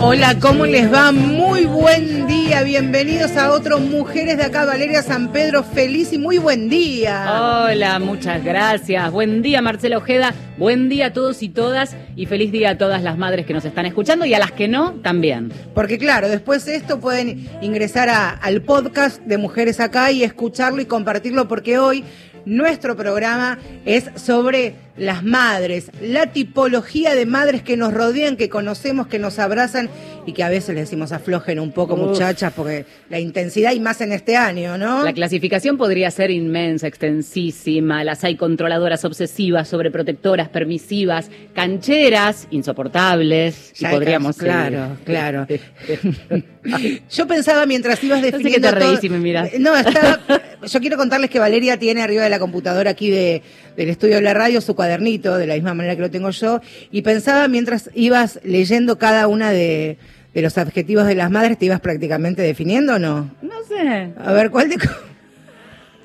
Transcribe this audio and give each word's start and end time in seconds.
Hola, 0.00 0.38
¿cómo 0.40 0.64
les 0.64 0.92
va? 0.92 1.10
Muy 1.12 1.64
buen 1.66 2.26
día, 2.26 2.62
bienvenidos 2.62 3.36
a 3.36 3.50
otro 3.52 3.78
Mujeres 3.78 4.36
de 4.36 4.44
acá, 4.44 4.64
Valeria 4.64 5.02
San 5.02 5.32
Pedro, 5.32 5.62
feliz 5.62 6.12
y 6.12 6.18
muy 6.18 6.38
buen 6.38 6.68
día. 6.68 7.64
Hola, 7.66 7.98
muchas 7.98 8.44
gracias. 8.44 9.10
Buen 9.10 9.42
día, 9.42 9.60
Marcela 9.60 9.98
Ojeda. 9.98 10.34
Buen 10.56 10.88
día 10.88 11.06
a 11.06 11.12
todos 11.12 11.42
y 11.42 11.48
todas 11.48 11.96
y 12.16 12.26
feliz 12.26 12.52
día 12.52 12.70
a 12.70 12.78
todas 12.78 13.02
las 13.02 13.18
madres 13.18 13.44
que 13.44 13.54
nos 13.54 13.64
están 13.64 13.86
escuchando 13.86 14.24
y 14.24 14.34
a 14.34 14.38
las 14.38 14.52
que 14.52 14.68
no, 14.68 14.92
también. 15.02 15.52
Porque 15.74 15.98
claro, 15.98 16.28
después 16.28 16.64
de 16.64 16.76
esto 16.76 17.00
pueden 17.00 17.48
ingresar 17.60 18.08
al 18.08 18.62
podcast 18.62 19.20
de 19.22 19.36
Mujeres 19.36 19.80
acá 19.80 20.10
y 20.10 20.22
escucharlo 20.22 20.80
y 20.80 20.86
compartirlo 20.86 21.48
porque 21.48 21.78
hoy 21.78 22.04
nuestro 22.44 22.96
programa 22.96 23.58
es 23.84 24.10
sobre 24.14 24.74
las 24.98 25.24
madres, 25.24 25.90
la 26.02 26.32
tipología 26.32 27.14
de 27.14 27.26
madres 27.26 27.62
que 27.62 27.76
nos 27.76 27.92
rodean, 27.92 28.36
que 28.36 28.48
conocemos, 28.48 29.06
que 29.06 29.18
nos 29.18 29.38
abrazan 29.38 29.88
y 30.26 30.32
que 30.32 30.42
a 30.42 30.48
veces 30.48 30.74
le 30.74 30.82
decimos 30.82 31.12
aflojen 31.12 31.58
un 31.58 31.72
poco, 31.72 31.96
muchachas, 31.96 32.52
porque 32.54 32.84
la 33.08 33.18
intensidad 33.18 33.72
y 33.72 33.80
más 33.80 34.00
en 34.00 34.12
este 34.12 34.36
año, 34.36 34.76
¿no? 34.76 35.02
La 35.02 35.12
clasificación 35.12 35.78
podría 35.78 36.10
ser 36.10 36.30
inmensa, 36.30 36.86
extensísima. 36.86 38.04
Las 38.04 38.24
hay 38.24 38.36
controladoras 38.36 39.04
obsesivas, 39.04 39.68
sobreprotectoras, 39.68 40.48
permisivas, 40.48 41.30
cancheras, 41.54 42.46
insoportables. 42.50 43.72
y 43.80 43.86
podríamos 43.86 44.36
Claro, 44.36 44.98
claro. 45.04 45.46
Yo 47.10 47.26
pensaba 47.26 47.64
mientras 47.64 48.02
ibas 48.04 48.20
definiendo. 48.20 48.70
No 48.70 48.80
sé 48.80 49.00
que 49.00 49.00
te 49.00 49.08
me 49.08 49.18
miras. 49.18 49.50
No, 49.58 49.76
estaba. 49.76 50.20
Yo 50.66 50.80
quiero 50.80 50.96
contarles 50.96 51.30
que 51.30 51.38
Valeria 51.38 51.78
tiene 51.78 52.02
arriba 52.02 52.24
de 52.24 52.30
la 52.30 52.38
computadora 52.38 52.90
aquí 52.90 53.10
de, 53.10 53.42
del 53.78 53.90
estudio 53.90 54.16
de 54.16 54.22
la 54.22 54.34
radio 54.34 54.60
su 54.60 54.74
cuadernito, 54.74 55.38
de 55.38 55.46
la 55.46 55.54
misma 55.54 55.72
manera 55.72 55.94
que 55.94 56.02
lo 56.02 56.10
tengo 56.10 56.30
yo, 56.30 56.60
y 56.90 57.02
pensaba 57.02 57.46
mientras 57.46 57.90
ibas 57.94 58.40
leyendo 58.42 58.98
cada 58.98 59.28
una 59.28 59.52
de, 59.52 59.98
de 60.34 60.42
los 60.42 60.58
adjetivos 60.58 61.06
de 61.06 61.14
las 61.14 61.30
madres, 61.30 61.58
¿te 61.58 61.66
ibas 61.66 61.80
prácticamente 61.80 62.42
definiendo 62.42 62.96
o 62.96 62.98
no? 62.98 63.30
No 63.40 63.62
sé. 63.68 64.10
A 64.18 64.32
ver, 64.32 64.50
¿cuál 64.50 64.68
de... 64.68 64.78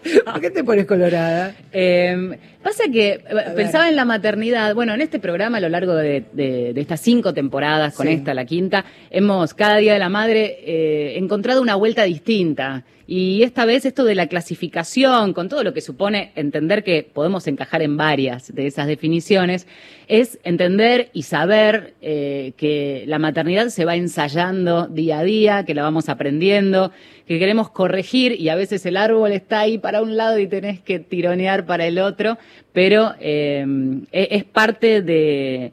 ¿Por 0.26 0.42
qué 0.42 0.52
te 0.52 0.64
pones 0.64 0.86
colorada? 0.86 1.56
Eh, 1.72 2.38
pasa 2.62 2.84
que 2.92 3.10
eh, 3.14 3.24
pensaba 3.56 3.90
en 3.90 3.96
la 3.96 4.06
maternidad. 4.06 4.76
Bueno, 4.76 4.94
en 4.94 5.02
este 5.02 5.18
programa, 5.18 5.58
a 5.58 5.62
lo 5.62 5.70
largo 5.70 5.96
de, 5.96 6.74
estas 6.76 7.00
cinco 7.00 7.34
temporadas, 7.34 7.96
con 7.96 8.08
esta, 8.08 8.34
la 8.34 8.46
quinta, 8.46 8.86
hemos 9.10 9.54
cada 9.54 9.78
día 9.78 9.94
de 9.94 10.00
la 10.00 10.10
madre 10.10 10.60
eh, 10.66 11.18
encontrado 11.18 11.62
una 11.62 11.76
vuelta 11.76 12.04
distinta. 12.04 12.84
Y 13.16 13.44
esta 13.44 13.66
vez 13.66 13.86
esto 13.86 14.06
de 14.06 14.16
la 14.16 14.26
clasificación, 14.26 15.34
con 15.34 15.48
todo 15.48 15.64
lo 15.64 15.72
que 15.72 15.82
supone 15.82 16.32
entender 16.34 16.84
que 16.84 17.04
podemos 17.04 17.46
encajar 17.46 17.84
en 17.84 17.96
varias 17.96 18.56
de 18.56 18.66
esas 18.66 18.88
definiciones, 18.88 19.68
es 20.08 20.40
entender 20.44 21.12
y 21.14 21.22
saber 21.22 21.94
eh, 22.02 22.54
que 22.58 23.04
la 23.06 23.20
maternidad 23.20 23.68
se 23.68 23.86
va 23.86 23.96
ensayando 23.96 24.88
día 24.88 25.20
a 25.20 25.24
día, 25.24 25.64
que 25.64 25.76
la 25.76 25.84
vamos 25.84 26.10
aprendiendo, 26.10 26.92
que 27.28 27.38
queremos 27.38 27.70
corregir 27.70 28.42
y 28.42 28.50
a 28.50 28.56
veces 28.56 28.84
el 28.88 28.98
árbol 28.98 29.32
está 29.32 29.60
ahí 29.60 29.78
para 29.78 30.02
un 30.02 30.18
lado 30.18 30.40
y 30.40 30.48
tenés 30.48 30.80
que 30.80 30.98
tironear 30.98 31.68
para 31.68 31.86
el 31.86 32.00
otro, 32.00 32.40
pero 32.72 33.14
eh, 33.20 33.64
e-, 34.12 34.30
es 34.32 34.44
parte 34.44 35.04
de, 35.04 35.72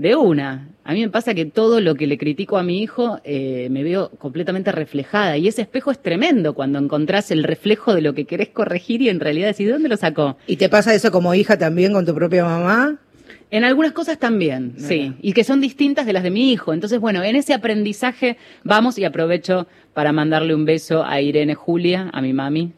de 0.00 0.16
una. 0.16 0.70
A 0.82 0.94
mí 0.94 1.02
me 1.02 1.10
pasa 1.10 1.34
que 1.34 1.44
todo 1.44 1.80
lo 1.82 1.94
que 1.94 2.06
le 2.06 2.16
critico 2.16 2.56
a 2.56 2.62
mi 2.62 2.82
hijo 2.82 3.20
eh, 3.22 3.68
me 3.70 3.82
veo 3.82 4.10
completamente 4.12 4.72
reflejada 4.72 5.36
y 5.36 5.46
ese 5.46 5.60
espejo 5.60 5.90
es 5.90 5.98
tremendo 6.00 6.54
cuando 6.54 6.78
encontrás 6.78 7.30
el 7.30 7.44
reflejo 7.44 7.94
de 7.94 8.00
lo 8.00 8.14
que 8.14 8.24
querés 8.24 8.48
corregir 8.48 9.02
y 9.02 9.10
en 9.10 9.20
realidad 9.20 9.48
decís, 9.48 9.66
¿de 9.66 9.74
dónde 9.74 9.90
lo 9.90 9.98
sacó? 9.98 10.38
¿Y 10.46 10.56
te 10.56 10.70
pasa 10.70 10.94
eso 10.94 11.12
como 11.12 11.34
hija 11.34 11.58
también 11.58 11.92
con 11.92 12.06
tu 12.06 12.14
propia 12.14 12.44
mamá? 12.44 12.98
En 13.50 13.64
algunas 13.64 13.92
cosas 13.92 14.18
también, 14.18 14.74
sí, 14.78 15.12
y 15.20 15.32
que 15.32 15.44
son 15.44 15.60
distintas 15.60 16.06
de 16.06 16.12
las 16.12 16.22
de 16.22 16.30
mi 16.30 16.52
hijo. 16.52 16.72
Entonces, 16.72 17.00
bueno, 17.00 17.22
en 17.22 17.34
ese 17.34 17.52
aprendizaje 17.52 18.36
vamos 18.62 18.96
y 18.96 19.04
aprovecho 19.04 19.66
para 19.92 20.12
mandarle 20.12 20.54
un 20.54 20.64
beso 20.64 21.04
a 21.04 21.20
Irene 21.20 21.56
Julia, 21.56 22.10
a 22.12 22.22
mi 22.22 22.32
mami, 22.32 22.72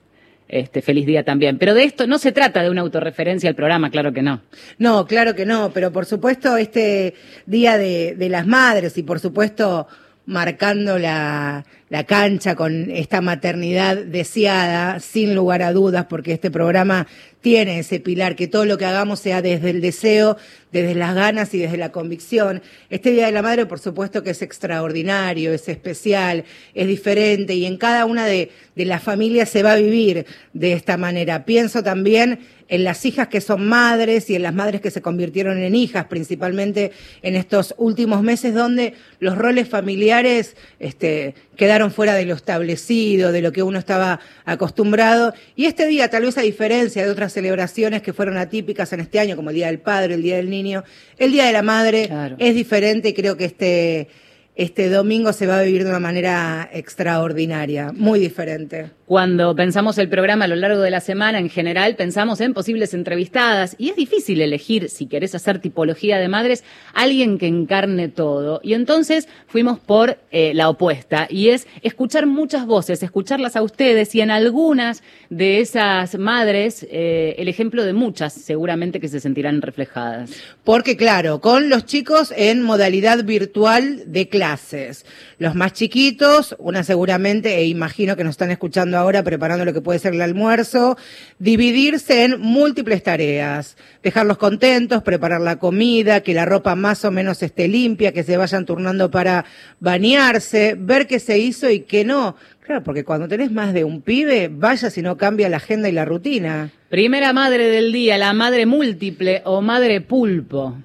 este, 0.52 0.82
feliz 0.82 1.06
día 1.06 1.24
también. 1.24 1.58
Pero 1.58 1.72
de 1.74 1.84
esto 1.84 2.06
no 2.06 2.18
se 2.18 2.30
trata 2.30 2.62
de 2.62 2.70
una 2.70 2.82
autorreferencia 2.82 3.48
al 3.48 3.56
programa, 3.56 3.90
claro 3.90 4.12
que 4.12 4.22
no. 4.22 4.42
No, 4.78 5.06
claro 5.06 5.34
que 5.34 5.46
no, 5.46 5.72
pero 5.72 5.90
por 5.90 6.04
supuesto 6.04 6.56
este 6.56 7.14
Día 7.46 7.78
de, 7.78 8.14
de 8.16 8.28
las 8.28 8.46
Madres 8.46 8.96
y 8.98 9.02
por 9.02 9.18
supuesto 9.18 9.88
marcando 10.26 10.98
la, 10.98 11.64
la 11.88 12.04
cancha 12.04 12.54
con 12.54 12.90
esta 12.90 13.20
maternidad 13.20 13.96
deseada, 13.96 15.00
sin 15.00 15.34
lugar 15.34 15.62
a 15.62 15.72
dudas, 15.72 16.06
porque 16.08 16.32
este 16.32 16.50
programa 16.50 17.06
tiene 17.42 17.80
ese 17.80 18.00
pilar, 18.00 18.36
que 18.36 18.46
todo 18.46 18.64
lo 18.64 18.78
que 18.78 18.86
hagamos 18.86 19.20
sea 19.20 19.42
desde 19.42 19.70
el 19.70 19.80
deseo, 19.80 20.38
desde 20.72 20.94
las 20.94 21.14
ganas 21.14 21.52
y 21.54 21.58
desde 21.58 21.76
la 21.76 21.92
convicción. 21.92 22.62
Este 22.88 23.10
Día 23.10 23.26
de 23.26 23.32
la 23.32 23.42
Madre, 23.42 23.66
por 23.66 23.78
supuesto 23.78 24.22
que 24.22 24.30
es 24.30 24.42
extraordinario, 24.42 25.52
es 25.52 25.68
especial, 25.68 26.44
es 26.74 26.86
diferente 26.88 27.54
y 27.54 27.66
en 27.66 27.76
cada 27.76 28.06
una 28.06 28.26
de, 28.26 28.50
las 28.74 29.02
familias 29.02 29.50
se 29.50 29.62
va 29.62 29.72
a 29.72 29.76
vivir 29.76 30.24
de 30.54 30.72
esta 30.72 30.96
manera. 30.96 31.44
Pienso 31.44 31.82
también 31.82 32.40
en 32.68 32.84
las 32.84 33.04
hijas 33.04 33.28
que 33.28 33.42
son 33.42 33.66
madres 33.66 34.30
y 34.30 34.34
en 34.34 34.42
las 34.42 34.54
madres 34.54 34.80
que 34.80 34.90
se 34.90 35.02
convirtieron 35.02 35.58
en 35.58 35.74
hijas, 35.74 36.06
principalmente 36.06 36.92
en 37.20 37.36
estos 37.36 37.74
últimos 37.76 38.22
meses 38.22 38.54
donde 38.54 38.94
los 39.20 39.36
roles 39.36 39.68
familiares 39.68 40.56
este, 40.78 41.34
quedaron 41.56 41.90
fuera 41.90 42.14
de 42.14 42.24
lo 42.24 42.34
establecido, 42.34 43.30
de 43.30 43.42
lo 43.42 43.52
que 43.52 43.62
uno 43.62 43.78
estaba 43.78 44.20
acostumbrado. 44.46 45.34
Y 45.54 45.66
este 45.66 45.86
día, 45.86 46.08
tal 46.08 46.22
vez 46.22 46.38
a 46.38 46.42
diferencia 46.42 47.04
de 47.04 47.10
otras 47.10 47.31
celebraciones 47.32 48.02
que 48.02 48.12
fueron 48.12 48.36
atípicas 48.36 48.92
en 48.92 49.00
este 49.00 49.18
año, 49.18 49.36
como 49.36 49.50
el 49.50 49.56
Día 49.56 49.66
del 49.66 49.80
Padre, 49.80 50.14
el 50.14 50.22
Día 50.22 50.36
del 50.36 50.50
Niño, 50.50 50.84
el 51.18 51.32
Día 51.32 51.46
de 51.46 51.52
la 51.52 51.62
Madre 51.62 52.10
es 52.38 52.54
diferente 52.54 53.10
y 53.10 53.12
creo 53.14 53.36
que 53.36 53.44
este 53.44 54.08
este 54.54 54.90
domingo 54.90 55.32
se 55.32 55.46
va 55.46 55.58
a 55.58 55.62
vivir 55.62 55.82
de 55.82 55.90
una 55.90 55.98
manera 55.98 56.68
extraordinaria, 56.74 57.90
muy 57.92 58.20
diferente. 58.20 58.90
Cuando 59.06 59.54
pensamos 59.56 59.96
el 59.96 60.08
programa 60.08 60.44
a 60.44 60.48
lo 60.48 60.56
largo 60.56 60.80
de 60.80 60.90
la 60.90 61.00
semana, 61.00 61.38
en 61.38 61.48
general, 61.48 61.96
pensamos 61.96 62.40
en 62.40 62.52
posibles 62.52 62.92
entrevistadas 62.92 63.76
y 63.78 63.90
es 63.90 63.96
difícil 63.96 64.40
elegir, 64.40 64.90
si 64.90 65.06
querés 65.06 65.34
hacer 65.34 65.58
tipología 65.58 66.18
de 66.18 66.28
madres, 66.28 66.64
alguien 66.92 67.38
que 67.38 67.46
encarne 67.46 68.08
todo. 68.08 68.60
Y 68.62 68.74
entonces 68.74 69.26
fuimos 69.46 69.78
por 69.78 70.18
eh, 70.30 70.52
la 70.54 70.68
opuesta 70.68 71.26
y 71.30 71.48
es 71.48 71.66
escuchar 71.82 72.26
muchas 72.26 72.66
voces, 72.66 73.02
escucharlas 73.02 73.56
a 73.56 73.62
ustedes 73.62 74.14
y 74.14 74.20
en 74.20 74.30
algunas 74.30 75.02
de 75.30 75.60
esas 75.60 76.18
madres, 76.18 76.86
eh, 76.90 77.34
el 77.38 77.48
ejemplo 77.48 77.84
de 77.84 77.92
muchas 77.94 78.34
seguramente 78.34 79.00
que 79.00 79.08
se 79.08 79.20
sentirán 79.20 79.62
reflejadas. 79.62 80.30
Porque 80.62 80.96
claro, 80.96 81.40
con 81.40 81.70
los 81.70 81.86
chicos 81.86 82.32
en 82.36 82.62
modalidad 82.62 83.24
virtual 83.24 84.04
de 84.06 84.28
clase 84.28 84.41
clases. 84.42 85.06
Los 85.38 85.54
más 85.54 85.72
chiquitos, 85.72 86.56
una 86.58 86.82
seguramente, 86.82 87.58
e 87.58 87.66
imagino 87.66 88.16
que 88.16 88.24
nos 88.24 88.32
están 88.32 88.50
escuchando 88.50 88.98
ahora 88.98 89.22
preparando 89.22 89.64
lo 89.64 89.72
que 89.72 89.80
puede 89.80 90.00
ser 90.00 90.14
el 90.14 90.20
almuerzo, 90.20 90.96
dividirse 91.38 92.24
en 92.24 92.40
múltiples 92.40 93.04
tareas, 93.04 93.76
dejarlos 94.02 94.38
contentos, 94.38 95.04
preparar 95.04 95.40
la 95.40 95.60
comida, 95.60 96.22
que 96.22 96.34
la 96.34 96.44
ropa 96.44 96.74
más 96.74 97.04
o 97.04 97.12
menos 97.12 97.40
esté 97.44 97.68
limpia, 97.68 98.10
que 98.10 98.24
se 98.24 98.36
vayan 98.36 98.66
turnando 98.66 99.12
para 99.12 99.44
bañarse, 99.78 100.74
ver 100.76 101.06
qué 101.06 101.20
se 101.20 101.38
hizo 101.38 101.70
y 101.70 101.80
qué 101.80 102.04
no. 102.04 102.34
Claro, 102.66 102.82
porque 102.82 103.04
cuando 103.04 103.28
tenés 103.28 103.52
más 103.52 103.72
de 103.72 103.84
un 103.84 104.02
pibe, 104.02 104.50
vaya 104.52 104.90
si 104.90 105.02
no 105.02 105.16
cambia 105.16 105.48
la 105.48 105.58
agenda 105.58 105.88
y 105.88 105.92
la 105.92 106.04
rutina. 106.04 106.70
Primera 106.88 107.32
madre 107.32 107.68
del 107.68 107.92
día, 107.92 108.18
la 108.18 108.32
madre 108.32 108.66
múltiple 108.66 109.42
o 109.44 109.62
madre 109.62 110.00
pulpo. 110.00 110.78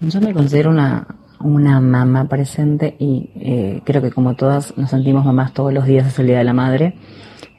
Yo 0.00 0.20
me 0.20 0.32
considero 0.32 0.70
una, 0.70 1.06
una 1.42 1.80
mamá 1.80 2.28
presente 2.28 2.96
y 2.98 3.30
eh, 3.36 3.82
creo 3.84 4.02
que 4.02 4.10
como 4.10 4.34
todas 4.34 4.76
nos 4.76 4.90
sentimos 4.90 5.24
mamás 5.24 5.52
todos 5.52 5.72
los 5.72 5.86
días 5.86 6.06
es 6.06 6.18
el 6.18 6.26
Día 6.26 6.38
de 6.38 6.44
la 6.44 6.52
Madre. 6.52 6.94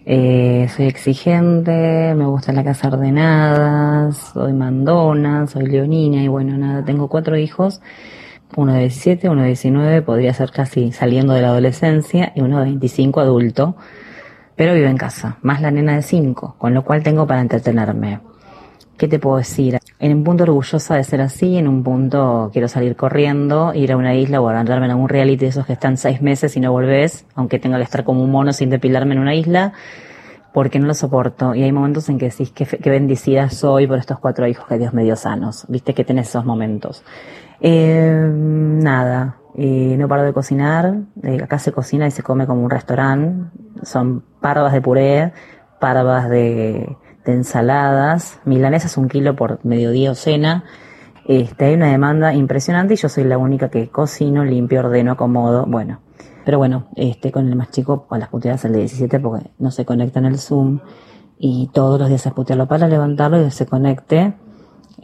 Eh, 0.05 0.67
soy 0.75 0.88
exigente, 0.88 2.13
me 2.16 2.25
gusta 2.25 2.51
la 2.51 2.63
casa 2.63 2.89
ordenada, 2.89 4.11
soy 4.11 4.51
mandona, 4.51 5.47
soy 5.47 5.67
leonina 5.67 6.21
y 6.21 6.27
bueno, 6.27 6.57
nada, 6.57 6.83
tengo 6.83 7.07
cuatro 7.07 7.38
hijos, 7.38 7.81
uno 8.57 8.73
de 8.73 8.79
17, 8.81 9.29
uno 9.29 9.41
de 9.44 9.47
19, 9.47 10.01
podría 10.01 10.33
ser 10.33 10.51
casi 10.51 10.91
saliendo 10.91 11.33
de 11.33 11.41
la 11.41 11.50
adolescencia 11.50 12.33
y 12.36 12.41
uno 12.41 12.59
de 12.59 12.65
25 12.65 13.21
adulto, 13.21 13.75
pero 14.57 14.74
vive 14.74 14.89
en 14.89 14.97
casa, 14.97 15.38
más 15.41 15.62
la 15.62 15.71
nena 15.71 15.95
de 15.95 16.01
5, 16.01 16.56
con 16.57 16.74
lo 16.74 16.83
cual 16.83 17.01
tengo 17.01 17.25
para 17.25 17.41
entretenerme. 17.41 18.19
¿Qué 18.98 19.07
te 19.07 19.18
puedo 19.19 19.38
decir? 19.38 19.80
En 20.00 20.13
un 20.13 20.24
punto 20.24 20.44
orgullosa 20.44 20.95
de 20.95 21.04
ser 21.04 21.22
así, 21.22 21.57
en 21.57 21.68
un 21.68 21.84
punto 21.84 22.50
quiero 22.54 22.68
salir 22.68 22.95
corriendo, 22.95 23.74
ir 23.74 23.92
a 23.92 23.98
una 23.98 24.13
isla 24.13 24.40
o 24.40 24.48
andarme 24.48 24.86
en 24.86 24.92
algún 24.92 25.10
reality 25.10 25.45
de 25.45 25.48
esos 25.48 25.66
que 25.66 25.74
están 25.74 25.98
seis 25.98 26.22
meses 26.22 26.56
y 26.56 26.60
no 26.60 26.72
volvés, 26.72 27.25
aunque 27.34 27.57
tenga 27.57 27.78
que 27.78 27.84
estar 27.84 28.04
como 28.04 28.24
un 28.24 28.31
mono 28.31 28.54
sin 28.54 28.69
depilarme 28.69 29.16
en 29.16 29.19
una 29.19 29.34
isla, 29.34 29.74
porque 30.54 30.78
no 30.78 30.86
lo 30.86 30.94
soporto. 30.94 31.56
Y 31.56 31.63
hay 31.63 31.72
momentos 31.72 32.07
en 32.10 32.19
que 32.19 32.30
decís 32.30 32.51
que, 32.51 32.66
que 32.66 32.90
bendecida 32.90 33.50
soy 33.50 33.88
por 33.88 33.98
estos 33.98 34.19
cuatro 34.19 34.48
hijos 34.48 34.68
que 34.68 34.78
Dios 34.78 34.94
me 34.94 35.04
dio 35.04 35.16
sanos. 35.16 35.66
Viste 35.69 35.96
que 35.96 36.06
tenés 36.06 36.30
esos 36.30 36.46
momentos. 36.46 37.04
Eh, 37.60 38.30
nada, 38.31 39.38
no 39.56 40.07
paro 40.07 40.24
de 40.24 40.34
cocinar. 40.34 40.98
Acá 41.42 41.57
se 41.57 41.72
cocina 41.72 42.06
y 42.06 42.12
se 42.12 42.22
come 42.22 42.46
como 42.46 42.63
un 42.63 42.69
restaurante. 42.69 43.50
Son 43.81 44.24
parvas 44.39 44.72
de 44.72 44.81
puré, 44.81 45.34
parvas 45.80 46.30
de 46.30 46.96
de 47.25 47.34
ensaladas, 47.34 48.40
milanesas 48.46 48.98
un 48.98 49.08
kilo 49.08 49.36
por 49.36 49.60
mediodía 49.64 50.12
o 50.12 50.16
cena, 50.16 50.66
Este, 51.25 51.66
hay 51.66 51.75
una 51.75 51.90
demanda 51.90 52.34
impresionante 52.34 52.96
y 52.96 52.98
yo 52.98 53.08
soy 53.08 53.24
la 53.24 53.38
única 53.38 53.70
que 53.70 53.88
cocino, 53.90 54.44
limpio, 54.44 54.81
ordeno, 54.81 55.14
acomodo, 55.14 55.66
bueno. 55.66 56.00
Pero 56.44 56.58
bueno, 56.58 56.88
este, 56.96 57.31
con 57.31 57.48
el 57.48 57.56
más 57.56 57.72
chico, 57.72 58.08
a 58.10 58.18
las 58.18 58.28
puteadas 58.28 58.66
el 58.66 58.74
de 58.74 58.80
17 58.80 59.20
porque 59.22 59.52
no 59.58 59.72
se 59.72 59.86
conecta 59.86 60.20
en 60.20 60.25
el 60.25 60.38
Zoom 60.38 60.80
y 61.38 61.70
todos 61.74 62.00
los 62.00 62.10
días 62.10 62.28
a 62.28 62.31
putearlo 62.31 62.68
para 62.68 62.88
levantarlo 62.88 63.42
y 63.46 63.52
se 63.52 63.66
conecte 63.66 64.34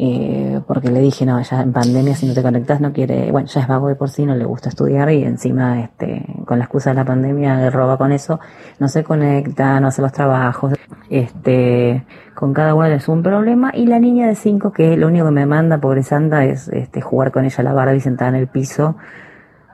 eh, 0.02 0.62
porque 0.66 0.90
le 0.90 1.02
dije, 1.02 1.26
no, 1.26 1.42
ya 1.42 1.62
en 1.62 1.74
pandemia 1.74 2.16
si 2.16 2.26
no 2.26 2.34
te 2.34 2.42
conectas 2.42 2.80
no 2.80 2.94
quiere, 2.94 3.34
bueno, 3.34 3.50
ya 3.50 3.60
es 3.60 3.68
vago 3.68 3.90
de 3.90 3.96
por 3.96 4.10
sí, 4.10 4.26
no 4.26 4.34
le 4.34 4.46
gusta 4.46 4.70
estudiar 4.70 5.12
y 5.12 5.24
encima, 5.26 5.82
este, 5.82 6.26
con 6.50 6.58
la 6.58 6.66
excusa 6.66 6.90
de 6.90 6.96
la 6.96 7.06
pandemia 7.06 7.70
roba 7.70 7.96
con 7.96 8.12
eso, 8.12 8.40
no 8.80 8.88
se 8.88 9.04
conecta, 9.04 9.80
no 9.80 9.90
hace 9.90 10.02
los 10.02 10.12
trabajos, 10.12 10.74
este, 11.08 12.08
con 12.34 12.56
cada 12.56 12.74
uno 12.74 12.88
es 12.88 13.08
un 13.08 13.22
problema. 13.22 13.70
Y 13.72 13.86
la 13.86 14.00
niña 14.00 14.26
de 14.26 14.34
5 14.34 14.74
que 14.74 14.98
lo 14.98 15.10
único 15.10 15.26
que 15.26 15.32
me 15.32 15.46
manda, 15.46 15.78
pobre 15.78 16.02
santa, 16.02 16.46
es 16.46 16.68
este, 16.70 17.02
jugar 17.02 17.32
con 17.32 17.46
ella 17.46 17.58
a 17.60 17.62
la 17.62 17.74
barra 17.74 17.94
y 17.94 18.00
sentada 18.00 18.30
en 18.30 18.36
el 18.38 18.48
piso. 18.48 18.96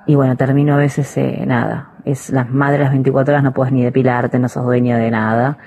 Y 0.06 0.16
bueno, 0.16 0.36
termino 0.36 0.74
a 0.74 0.78
veces, 0.78 1.16
eh, 1.16 1.46
nada, 1.48 1.92
es 2.04 2.30
las 2.30 2.50
madres 2.50 2.82
las 2.82 2.92
24 2.92 3.34
horas 3.34 3.44
no 3.46 3.54
puedes 3.54 3.72
ni 3.72 3.82
depilarte, 3.82 4.38
no 4.38 4.50
sos 4.50 4.66
dueña 4.66 4.98
de 4.98 5.12
nada. 5.12 5.58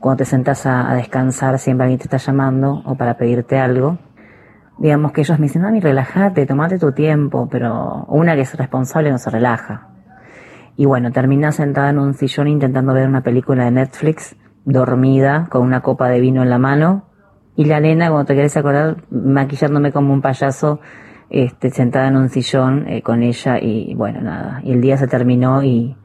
Cuando 0.00 0.18
te 0.18 0.24
sentas 0.24 0.66
a, 0.66 0.92
descansar 0.94 1.60
siempre 1.60 1.84
alguien 1.84 2.00
te 2.00 2.06
está 2.06 2.16
llamando 2.16 2.82
o 2.86 2.96
para 2.96 3.16
pedirte 3.16 3.56
algo. 3.56 3.98
Digamos 4.78 5.12
que 5.12 5.20
ellos 5.20 5.38
me 5.38 5.44
dicen, 5.44 5.62
mami, 5.62 5.78
relájate, 5.78 6.44
tomate 6.44 6.76
tu 6.80 6.90
tiempo, 6.90 7.48
pero 7.48 8.04
una 8.08 8.34
que 8.34 8.40
es 8.40 8.54
responsable 8.56 9.12
no 9.12 9.18
se 9.18 9.30
relaja. 9.30 9.95
Y 10.76 10.84
bueno, 10.84 11.10
termina 11.10 11.52
sentada 11.52 11.90
en 11.90 11.98
un 11.98 12.14
sillón 12.14 12.48
intentando 12.48 12.92
ver 12.92 13.08
una 13.08 13.22
película 13.22 13.64
de 13.64 13.70
Netflix, 13.70 14.36
dormida, 14.64 15.48
con 15.50 15.62
una 15.62 15.80
copa 15.80 16.08
de 16.08 16.20
vino 16.20 16.42
en 16.42 16.50
la 16.50 16.58
mano, 16.58 17.06
y 17.56 17.64
la 17.64 17.80
nena, 17.80 18.10
cuando 18.10 18.26
te 18.26 18.34
querés 18.34 18.56
acordar, 18.56 19.04
maquillándome 19.10 19.90
como 19.92 20.12
un 20.12 20.20
payaso, 20.20 20.80
este, 21.30 21.70
sentada 21.70 22.08
en 22.08 22.16
un 22.16 22.28
sillón 22.28 22.86
eh, 22.88 23.02
con 23.02 23.22
ella, 23.22 23.58
y 23.58 23.94
bueno, 23.94 24.20
nada, 24.20 24.60
y 24.62 24.72
el 24.72 24.80
día 24.80 24.98
se 24.98 25.08
terminó 25.08 25.62
y, 25.62 25.96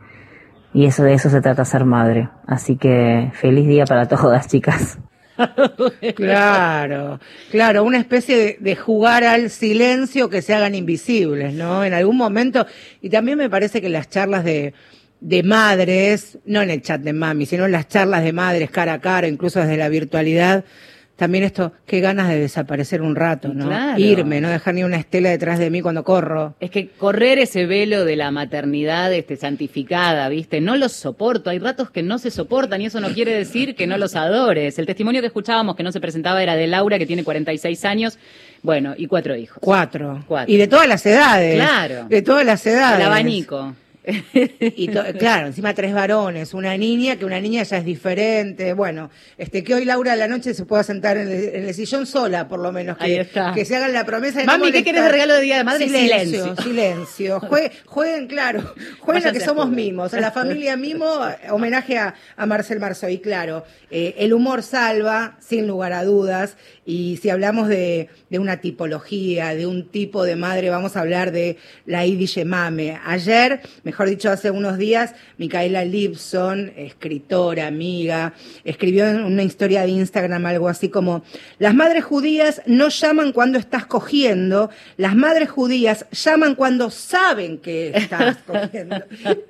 y 0.73 0.85
eso 0.85 1.03
de 1.03 1.13
eso 1.13 1.29
se 1.29 1.41
trata 1.41 1.65
ser 1.65 1.85
madre. 1.85 2.29
Así 2.47 2.77
que 2.77 3.31
feliz 3.33 3.68
día 3.68 3.85
para 3.85 4.07
todas, 4.07 4.47
chicas. 4.50 5.00
claro, 6.16 7.19
claro, 7.50 7.83
una 7.83 7.98
especie 7.98 8.57
de, 8.60 8.75
jugar 8.75 9.24
al 9.24 9.50
silencio 9.50 10.30
que 10.30 10.42
se 10.42 10.54
hagan 10.54 10.75
invisibles, 10.75 11.54
¿no? 11.54 11.83
En 11.83 11.94
algún 11.94 12.18
momento, 12.18 12.66
y 13.01 13.10
también 13.10 13.38
me 13.38 13.50
parece 13.50 13.81
que 13.81 13.89
las 13.89 14.10
charlas 14.10 14.44
de, 14.44 14.74
de 15.19 15.44
madres, 15.44 16.39
no 16.45 16.62
en 16.62 16.69
el 16.69 16.81
chat 16.81 17.01
de 17.01 17.13
mami, 17.13 17.45
sino 17.45 17.66
en 17.66 17.72
las 17.72 17.88
charlas 17.88 18.24
de 18.24 18.33
madres 18.33 18.72
cara 18.72 18.94
a 18.94 19.01
cara, 19.01 19.28
incluso 19.28 19.60
desde 19.60 19.78
la 19.78 19.89
virtualidad, 19.89 20.66
también 21.15 21.43
esto, 21.43 21.71
qué 21.85 21.99
ganas 21.99 22.29
de 22.29 22.39
desaparecer 22.39 23.01
un 23.01 23.15
rato, 23.15 23.53
¿no? 23.53 23.69
Irme, 23.97 24.41
no 24.41 24.49
dejar 24.49 24.73
ni 24.73 24.83
una 24.83 24.97
estela 24.97 25.29
detrás 25.29 25.59
de 25.59 25.69
mí 25.69 25.81
cuando 25.81 26.03
corro. 26.03 26.55
Es 26.59 26.71
que 26.71 26.89
correr 26.89 27.37
ese 27.37 27.67
velo 27.67 28.05
de 28.05 28.15
la 28.15 28.31
maternidad 28.31 29.13
este, 29.13 29.37
santificada, 29.37 30.29
¿viste? 30.29 30.61
No 30.61 30.75
los 30.75 30.93
soporto. 30.93 31.49
Hay 31.49 31.59
ratos 31.59 31.91
que 31.91 32.01
no 32.01 32.17
se 32.17 32.31
soportan 32.31 32.81
y 32.81 32.87
eso 32.87 32.99
no 32.99 33.09
quiere 33.09 33.33
decir 33.33 33.75
que 33.75 33.85
no 33.85 33.97
los 33.97 34.15
adores. 34.15 34.79
El 34.79 34.87
testimonio 34.87 35.21
que 35.21 35.27
escuchábamos 35.27 35.75
que 35.75 35.83
no 35.83 35.91
se 35.91 35.99
presentaba 35.99 36.41
era 36.41 36.55
de 36.55 36.67
Laura, 36.67 36.97
que 36.97 37.05
tiene 37.05 37.23
46 37.23 37.85
años. 37.85 38.17
Bueno, 38.63 38.93
y 38.97 39.07
cuatro 39.07 39.35
hijos. 39.35 39.57
Cuatro. 39.61 40.23
cuatro. 40.27 40.51
Y 40.51 40.57
de 40.57 40.67
todas 40.67 40.87
las 40.87 41.05
edades. 41.05 41.55
Claro. 41.55 42.05
De 42.07 42.21
todas 42.21 42.45
las 42.45 42.65
edades. 42.65 42.99
El 42.99 43.05
abanico. 43.05 43.75
Y 44.03 44.88
claro, 44.88 45.48
encima 45.48 45.75
tres 45.75 45.94
varones, 45.94 46.56
una 46.56 46.75
niña, 46.75 47.18
que 47.18 47.25
una 47.25 47.39
niña 47.39 47.62
ya 47.62 47.77
es 47.77 47.86
diferente. 47.86 48.74
Bueno, 48.74 49.12
este 49.38 49.63
que 49.63 49.75
hoy 49.75 49.86
Laura 49.86 50.13
a 50.13 50.15
la 50.15 50.27
noche 50.27 50.56
se 50.56 50.65
pueda 50.65 50.83
sentar 50.83 51.18
en 51.18 51.30
el, 51.30 51.74
sillón 51.75 52.07
sola, 52.07 52.48
por 52.48 52.59
lo 52.59 52.71
menos. 52.71 52.98
Que, 52.98 53.27
que 53.53 53.65
se 53.65 53.75
hagan 53.75 53.94
la 53.94 54.03
promesa 54.03 54.39
de 54.39 54.45
Mami, 54.45 54.71
¿qué 54.71 54.83
quieres 54.83 55.03
de 55.03 55.09
regalo 55.09 55.36
de 55.36 55.42
Día 55.42 55.57
de 55.57 55.63
Madre? 55.63 55.88
Silencio, 55.88 56.56
silencio. 56.57 57.39
Jueguen, 57.86 58.27
claro, 58.27 58.74
jueguen 59.00 59.27
a 59.27 59.31
que 59.31 59.39
somos 59.39 59.69
mimos. 59.69 60.13
A 60.13 60.19
la 60.19 60.31
familia 60.31 60.75
mimo, 60.77 61.19
homenaje 61.51 61.97
a, 61.97 62.15
Marcel 62.47 62.80
Marceau. 62.80 63.09
Y 63.09 63.19
claro, 63.19 63.63
eh, 63.92 64.15
el 64.18 64.33
humor 64.33 64.63
salva, 64.63 65.38
sin 65.39 65.68
lugar 65.68 65.94
a 65.94 66.04
dudas. 66.04 66.57
Y 66.83 67.18
si 67.18 67.30
hablamos 67.30 67.68
de, 67.68 68.10
de, 68.31 68.39
una 68.39 68.57
tipología, 68.57 69.54
de 69.54 69.68
un 69.68 69.89
tipo 69.89 70.24
de 70.24 70.36
madre, 70.36 70.72
vamos 70.72 70.95
a 70.95 71.01
hablar 71.01 71.31
de 71.31 71.57
la 71.86 72.06
Yiddish 72.06 72.44
Mame. 72.44 73.00
Ayer, 73.06 73.62
mejor 73.83 74.10
dicho, 74.10 74.31
hace 74.31 74.50
unos 74.50 74.80
días, 74.80 75.13
Micaela 75.38 75.86
Lipson, 75.86 76.74
escritora, 76.75 77.68
amiga, 77.68 78.33
escribió 78.63 79.07
en 79.07 79.24
una 79.24 79.44
historia 79.44 79.83
de 79.83 79.89
Instagram 79.89 80.44
algo 80.48 80.68
así 80.68 80.89
como, 80.89 81.24
las 81.60 81.75
madres 81.75 82.04
judías 82.04 82.63
no 82.66 82.89
llaman 82.89 83.31
cuando 83.31 83.60
estás 83.60 83.86
cogiendo, 83.86 84.72
las 84.98 85.16
madres 85.16 85.51
judías 85.51 86.07
llaman 86.12 86.56
cuando 86.56 86.89
saben 86.89 87.60
que 87.60 87.92
estás 87.95 88.38
cogiendo. 88.48 88.95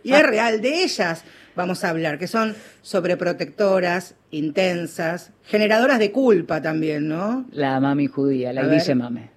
Y 0.04 0.12
es 0.12 0.24
real, 0.24 0.62
de 0.62 0.84
ellas 0.84 1.24
vamos 1.56 1.84
a 1.84 1.90
hablar, 1.90 2.18
que 2.18 2.28
son 2.28 2.56
sobreprotectoras, 2.82 4.16
intensas, 4.32 5.32
generadoras 5.44 6.00
de 6.00 6.12
culpa 6.12 6.62
también, 6.62 7.08
¿no? 7.08 7.46
La 7.52 7.80
mami 7.80 8.08
judía, 8.08 8.54
la 8.54 8.68
Guille 8.68 8.96
Mame. 8.96 9.30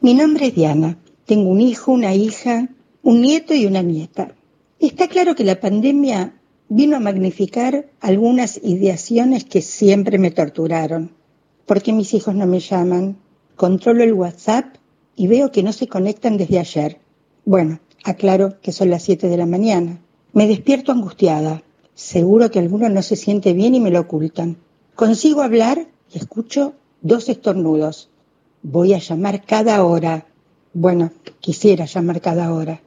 Mi 0.00 0.14
nombre 0.14 0.46
es 0.46 0.54
Diana. 0.54 0.96
Tengo 1.26 1.50
un 1.50 1.60
hijo, 1.60 1.92
una 1.92 2.14
hija, 2.14 2.68
un 3.02 3.20
nieto 3.20 3.54
y 3.54 3.66
una 3.66 3.82
nieta. 3.82 4.32
Está 4.80 5.08
claro 5.08 5.34
que 5.34 5.44
la 5.44 5.60
pandemia 5.60 6.34
vino 6.68 6.96
a 6.96 7.00
magnificar 7.00 7.86
algunas 8.00 8.60
ideaciones 8.62 9.44
que 9.44 9.62
siempre 9.62 10.18
me 10.18 10.30
torturaron. 10.30 11.12
Porque 11.66 11.92
mis 11.92 12.14
hijos 12.14 12.34
no 12.34 12.46
me 12.46 12.60
llaman? 12.60 13.18
Controlo 13.56 14.04
el 14.04 14.12
WhatsApp 14.12 14.76
y 15.16 15.26
veo 15.26 15.50
que 15.50 15.62
no 15.62 15.72
se 15.72 15.88
conectan 15.88 16.36
desde 16.36 16.58
ayer. 16.58 16.98
Bueno, 17.44 17.80
aclaro 18.04 18.60
que 18.60 18.72
son 18.72 18.90
las 18.90 19.02
7 19.02 19.28
de 19.28 19.36
la 19.36 19.46
mañana. 19.46 20.00
Me 20.32 20.46
despierto 20.46 20.92
angustiada. 20.92 21.62
Seguro 21.94 22.50
que 22.50 22.58
alguno 22.58 22.88
no 22.88 23.02
se 23.02 23.16
siente 23.16 23.52
bien 23.52 23.74
y 23.74 23.80
me 23.80 23.90
lo 23.90 24.00
ocultan. 24.00 24.56
Consigo 24.94 25.42
hablar 25.42 25.86
y 26.12 26.18
escucho 26.18 26.74
dos 27.02 27.28
estornudos. 27.28 28.08
Voy 28.62 28.94
a 28.94 28.98
llamar 28.98 29.44
cada 29.44 29.84
hora. 29.84 30.26
Bueno, 30.74 31.12
quisiera 31.40 31.86
llamar 31.86 32.20
cada 32.20 32.52
hora. 32.52 32.80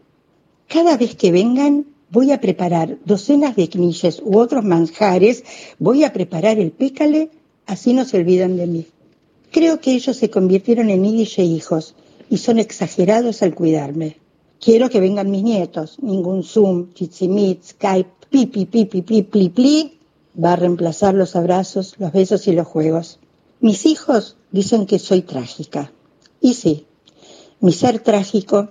Cada 0.68 0.96
vez 0.98 1.16
que 1.16 1.32
vengan, 1.32 1.88
voy 2.10 2.32
a 2.32 2.40
preparar 2.40 2.98
docenas 3.06 3.56
de 3.56 3.70
knishes 3.70 4.22
u 4.24 4.38
otros 4.38 4.64
manjares, 4.64 5.44
voy 5.80 6.04
a 6.04 6.14
preparar 6.14 6.60
el 6.60 6.72
pécale, 6.72 7.32
así 7.66 7.94
no 7.94 8.06
se 8.06 8.18
olvidan 8.18 8.56
de 8.56 8.68
mí. 8.68 8.86
Creo 9.52 9.82
que 9.82 9.92
ellos 9.94 10.16
se 10.16 10.30
convirtieron 10.30 10.90
en 10.90 11.04
e 11.04 11.44
hijos 11.44 11.96
y 12.30 12.38
son 12.38 12.60
exagerados 12.60 13.42
al 13.42 13.54
cuidarme. 13.54 14.18
Quiero 14.62 14.92
que 14.92 15.00
vengan 15.00 15.32
mis 15.32 15.42
nietos. 15.42 15.98
Ningún 16.02 16.44
Zoom, 16.44 16.94
Chitsimit, 16.94 17.64
Skype, 17.64 18.12
pipi, 18.30 18.66
pipi, 18.68 19.02
pli, 19.02 19.24
pli, 19.24 19.50
pli, 19.50 20.00
va 20.38 20.54
a 20.54 20.56
reemplazar 20.56 21.16
los 21.16 21.36
abrazos, 21.36 21.96
los 21.98 22.12
besos 22.12 22.48
y 22.48 22.52
los 22.52 22.68
juegos. 22.68 23.18
Mis 23.60 23.88
hijos 23.88 24.38
dicen 24.52 24.86
que 24.86 25.00
soy 25.00 25.24
trágica. 25.24 25.92
Y 26.40 26.54
sí, 26.54 26.86
mi 27.60 27.72
ser 27.72 28.02
trágico 28.02 28.70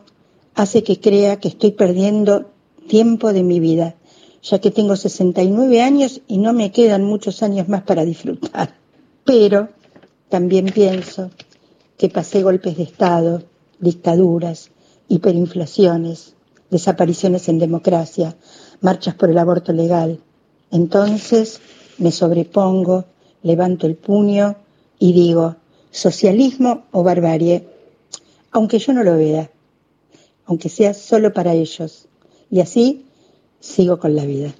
hace 0.54 0.85
que 0.85 1.00
crea 1.00 1.40
que 1.40 1.49
estoy 1.49 1.73
perdiendo 1.73 2.52
tiempo 2.87 3.32
de 3.32 3.42
mi 3.42 3.59
vida, 3.59 3.97
ya 4.44 4.61
que 4.61 4.70
tengo 4.70 4.94
69 4.94 5.82
años 5.82 6.20
y 6.28 6.38
no 6.38 6.52
me 6.52 6.70
quedan 6.70 7.02
muchos 7.02 7.42
años 7.42 7.68
más 7.68 7.82
para 7.82 8.04
disfrutar. 8.04 8.76
Pero 9.25 9.70
también 10.28 10.66
pienso 10.66 11.30
que 11.99 12.09
pasé 12.09 12.44
golpes 12.44 12.76
de 12.76 12.85
Estado, 12.85 13.42
dictaduras, 13.80 14.70
hiperinflaciones, 15.10 16.34
desapariciones 16.70 17.48
en 17.48 17.58
democracia, 17.58 18.36
marchas 18.80 19.14
por 19.14 19.28
el 19.28 19.36
aborto 19.36 19.72
legal. 19.72 20.20
Entonces 20.70 21.60
me 21.98 22.12
sobrepongo, 22.12 23.04
levanto 23.42 23.86
el 23.86 23.96
puño 23.96 24.56
y 24.98 25.12
digo, 25.12 25.56
socialismo 25.90 26.84
o 26.92 27.02
barbarie, 27.02 27.66
aunque 28.52 28.78
yo 28.78 28.92
no 28.92 29.02
lo 29.02 29.16
vea, 29.16 29.50
aunque 30.46 30.68
sea 30.68 30.94
solo 30.94 31.32
para 31.32 31.52
ellos. 31.52 32.06
Y 32.48 32.60
así 32.60 33.06
sigo 33.58 33.98
con 33.98 34.14
la 34.14 34.24
vida. 34.24 34.54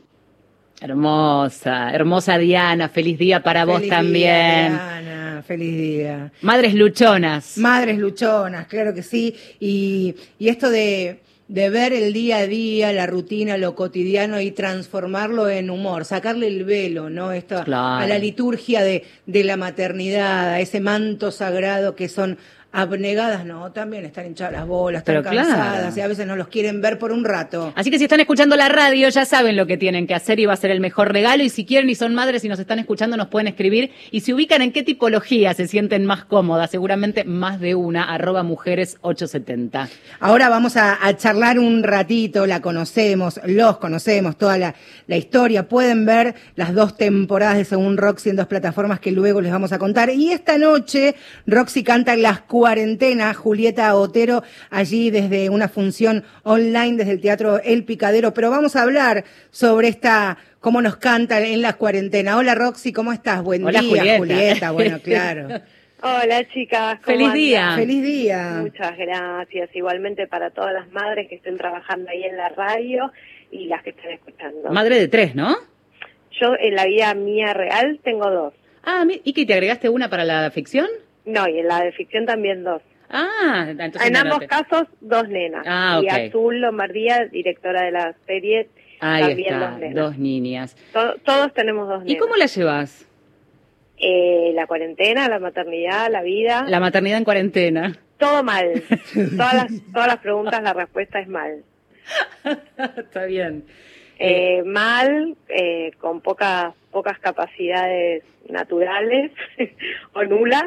Hermosa, 0.81 1.91
hermosa 1.93 2.39
Diana, 2.39 2.89
feliz 2.89 3.19
día 3.19 3.43
para 3.43 3.65
vos 3.65 3.87
también. 3.87 4.73
Diana, 4.73 5.30
feliz 5.43 5.77
día. 5.77 6.33
Madres 6.43 6.75
luchonas. 6.75 7.59
Madres 7.59 7.99
luchonas, 7.99 8.67
claro 8.67 8.95
que 8.95 9.03
sí. 9.03 9.35
Y, 9.59 10.15
y 10.39 10.49
esto 10.49 10.71
de 10.71 11.21
de 11.51 11.69
ver 11.69 11.93
el 11.93 12.13
día 12.13 12.37
a 12.37 12.47
día, 12.47 12.93
la 12.93 13.09
rutina, 13.09 13.59
lo 13.59 13.75
cotidiano 13.75 14.41
y 14.41 14.53
transformarlo 14.53 15.49
en 15.49 15.69
humor, 15.69 16.05
sacarle 16.05 16.47
el 16.47 16.65
velo, 16.65 17.11
¿no? 17.11 17.33
Esto, 17.33 17.65
A 17.99 18.07
la 18.07 18.19
liturgia 18.21 18.83
de, 18.85 19.05
de 19.27 19.43
la 19.43 19.57
maternidad, 19.57 20.51
a 20.51 20.61
ese 20.61 20.79
manto 20.79 21.33
sagrado 21.33 21.97
que 21.97 22.09
son 22.09 22.39
abnegadas 22.73 23.45
no, 23.45 23.73
también 23.73 24.05
están 24.05 24.27
hinchadas 24.27 24.53
las 24.53 24.67
bolas, 24.67 25.01
están 25.01 25.17
Pero 25.17 25.31
claro. 25.31 25.49
cansadas 25.49 25.97
y 25.97 26.01
a 26.01 26.07
veces 26.07 26.27
no 26.27 26.37
los 26.37 26.49
quieren 26.49 26.81
ver 26.81 26.99
por 26.99 27.13
un 27.13 27.25
rato. 27.25 27.73
Así 27.75 27.91
que 27.91 27.99
si 27.99 28.05
están 28.05 28.21
escuchando 28.21 28.57
la 28.57 28.69
radio, 28.69 29.09
ya 29.09 29.25
saben 29.25 29.57
lo 29.57 29.67
que 29.67 29.77
tienen 29.77 30.07
que 30.07 30.15
hacer 30.15 30.39
y 30.39 30.47
va 30.47 30.53
a 30.53 30.57
ser 30.57 30.71
el 30.71 30.81
mejor 30.81 31.13
regalo. 31.13 31.43
Y 31.43 31.49
si 31.49 31.65
quieren 31.65 31.91
y 31.91 31.95
son 31.95 32.15
madres 32.15 32.45
y 32.45 32.49
nos 32.49 32.59
están 32.59 32.79
escuchando, 32.79 33.17
nos 33.17 33.29
pueden 33.29 33.49
escribir. 33.49 33.91
Y 34.11 34.21
se 34.21 34.35
ubican 34.35 34.63
en 34.63 34.73
qué 34.73 34.83
tipología 34.83 35.53
se 35.55 35.67
sienten 35.67 36.07
más 36.07 36.25
cómodas, 36.25 36.71
seguramente 36.71 37.25
más 37.25 37.61
de 37.61 37.75
una, 37.75 38.05
arroba 38.05 38.43
mujeres 38.43 38.99
870. 39.01 39.89
Ahora 40.21 40.49
vamos 40.49 40.77
a, 40.77 41.05
a 41.05 41.17
charlar 41.17 41.59
un 41.59 41.83
ratito, 41.83 42.47
la 42.47 42.61
conocemos, 42.61 43.41
los 43.47 43.79
conocemos, 43.79 44.37
toda 44.39 44.59
la, 44.59 44.75
la 45.09 45.17
historia. 45.17 45.69
Pueden 45.69 46.07
ver 46.07 46.35
las 46.55 46.75
dos 46.75 46.97
temporadas 46.97 47.57
de 47.57 47.65
Según 47.65 47.97
Roxy 47.97 48.31
en 48.31 48.37
dos 48.37 48.47
plataformas 48.47 49.01
que 49.01 49.11
luego 49.11 49.41
les 49.41 49.51
vamos 49.51 49.73
a 49.73 49.79
contar. 49.79 50.11
Y 50.11 50.33
esta 50.33 50.57
noche 50.57 51.17
Roxy 51.47 51.83
canta 51.83 52.15
las 52.17 52.41
cuarentenas, 52.65 53.39
Julieta 53.39 53.95
Otero, 53.95 54.43
allí 54.69 55.09
desde 55.11 55.49
una 55.49 55.67
función 55.71 56.25
online 56.43 56.99
desde 56.99 57.13
el 57.13 57.21
Teatro 57.23 57.59
El 57.65 57.85
Picadero. 57.87 58.35
Pero 58.35 58.51
vamos 58.51 58.77
a 58.77 58.83
hablar 58.83 59.25
sobre 59.51 59.89
esta, 59.89 60.37
cómo 60.61 60.83
nos 60.83 60.97
canta 60.97 61.41
en 61.41 61.63
la 61.63 61.73
cuarentena. 61.79 62.37
Hola 62.37 62.55
Roxy, 62.55 62.93
¿cómo 62.93 63.15
estás? 63.15 63.43
Buen 63.43 63.65
Hola, 63.65 63.81
día, 63.81 64.19
Julieta. 64.19 64.73
Bueno, 64.73 64.99
claro. 65.03 65.49
Hola 66.03 66.47
chicas, 66.53 66.97
¿cómo 67.03 67.07
Feliz 67.07 67.29
andan? 67.29 67.35
día. 67.39 67.73
Feliz 67.77 68.03
día. 68.03 68.59
Muchas 68.61 68.95
gracias, 68.99 69.71
igualmente 69.75 70.27
para 70.27 70.51
todas 70.51 70.75
las 70.75 70.91
madres 70.93 71.29
que 71.31 71.37
estén 71.37 71.57
trabajando 71.57 72.11
ahí 72.11 72.25
en 72.25 72.37
la 72.37 72.51
radio 72.51 73.11
y 73.51 73.69
las 73.69 73.83
que 73.83 73.91
estén 73.91 74.11
escuchando. 74.13 74.69
Madre 74.71 74.99
de 75.01 75.09
tres, 75.09 75.35
¿no? 75.35 75.57
Yo 76.39 76.49
en 76.61 76.75
la 76.75 76.85
vida 76.85 77.15
mía 77.15 77.55
real 77.55 77.99
tengo 78.05 78.31
dos. 78.31 78.53
Ah, 78.85 79.07
mi- 79.07 79.23
¿y 79.25 79.33
que 79.33 79.47
te 79.47 79.55
agregaste 79.55 79.89
una 79.89 80.11
para 80.11 80.27
la 80.27 80.51
ficción? 80.51 80.87
No, 81.25 81.49
y 81.49 81.59
en 81.59 81.69
la 81.69 81.83
de 81.83 81.93
ficción 81.93 82.27
también 82.27 82.65
dos. 82.65 82.83
Ah, 83.11 83.67
entonces 83.69 84.07
en 84.07 84.13
no 84.13 84.21
ambos 84.21 84.39
te- 84.41 84.47
casos, 84.47 84.87
dos 85.01 85.29
nenas. 85.29 85.65
Ah, 85.67 86.01
Y 86.03 86.07
ok. 86.07 86.13
Azul 86.29 86.61
Lombardía, 86.61 87.27
directora 87.27 87.83
de 87.83 87.91
la 87.91 88.15
serie, 88.27 88.69
Ahí 89.01 89.23
también 89.23 89.55
está, 89.55 89.71
dos 89.71 89.79
nenas. 89.81 89.95
dos 89.95 90.19
niñas. 90.19 90.77
To- 90.93 91.17
todos 91.25 91.53
tenemos 91.55 91.89
dos 91.89 91.99
nenas. 92.05 92.13
¿Y 92.15 92.17
cómo 92.19 92.37
la 92.37 92.47
llevas? 92.47 93.07
Eh, 93.99 94.53
la 94.55 94.67
cuarentena, 94.67 95.29
la 95.29 95.39
maternidad, 95.39 96.11
la 96.11 96.23
vida, 96.23 96.65
La 96.69 96.81
maternidad 96.81 97.19
en 97.19 97.25
cuarentena. 97.25 97.99
todo 98.19 98.43
mal. 98.43 98.83
todas, 99.37 99.55
las, 99.55 99.67
todas 99.93 100.07
las 100.07 100.19
preguntas, 100.19 100.63
la 100.63 100.73
respuesta 100.73 101.21
es 101.21 101.29
mal. 101.29 101.63
está 102.97 103.25
bien. 103.27 103.65
Eh, 104.19 104.63
mal, 104.65 105.37
eh, 105.49 105.93
con 105.99 106.21
pocas 106.21 106.75
pocas 106.91 107.19
capacidades 107.21 108.23
naturales 108.49 109.31
o 110.13 110.25
nulas, 110.25 110.65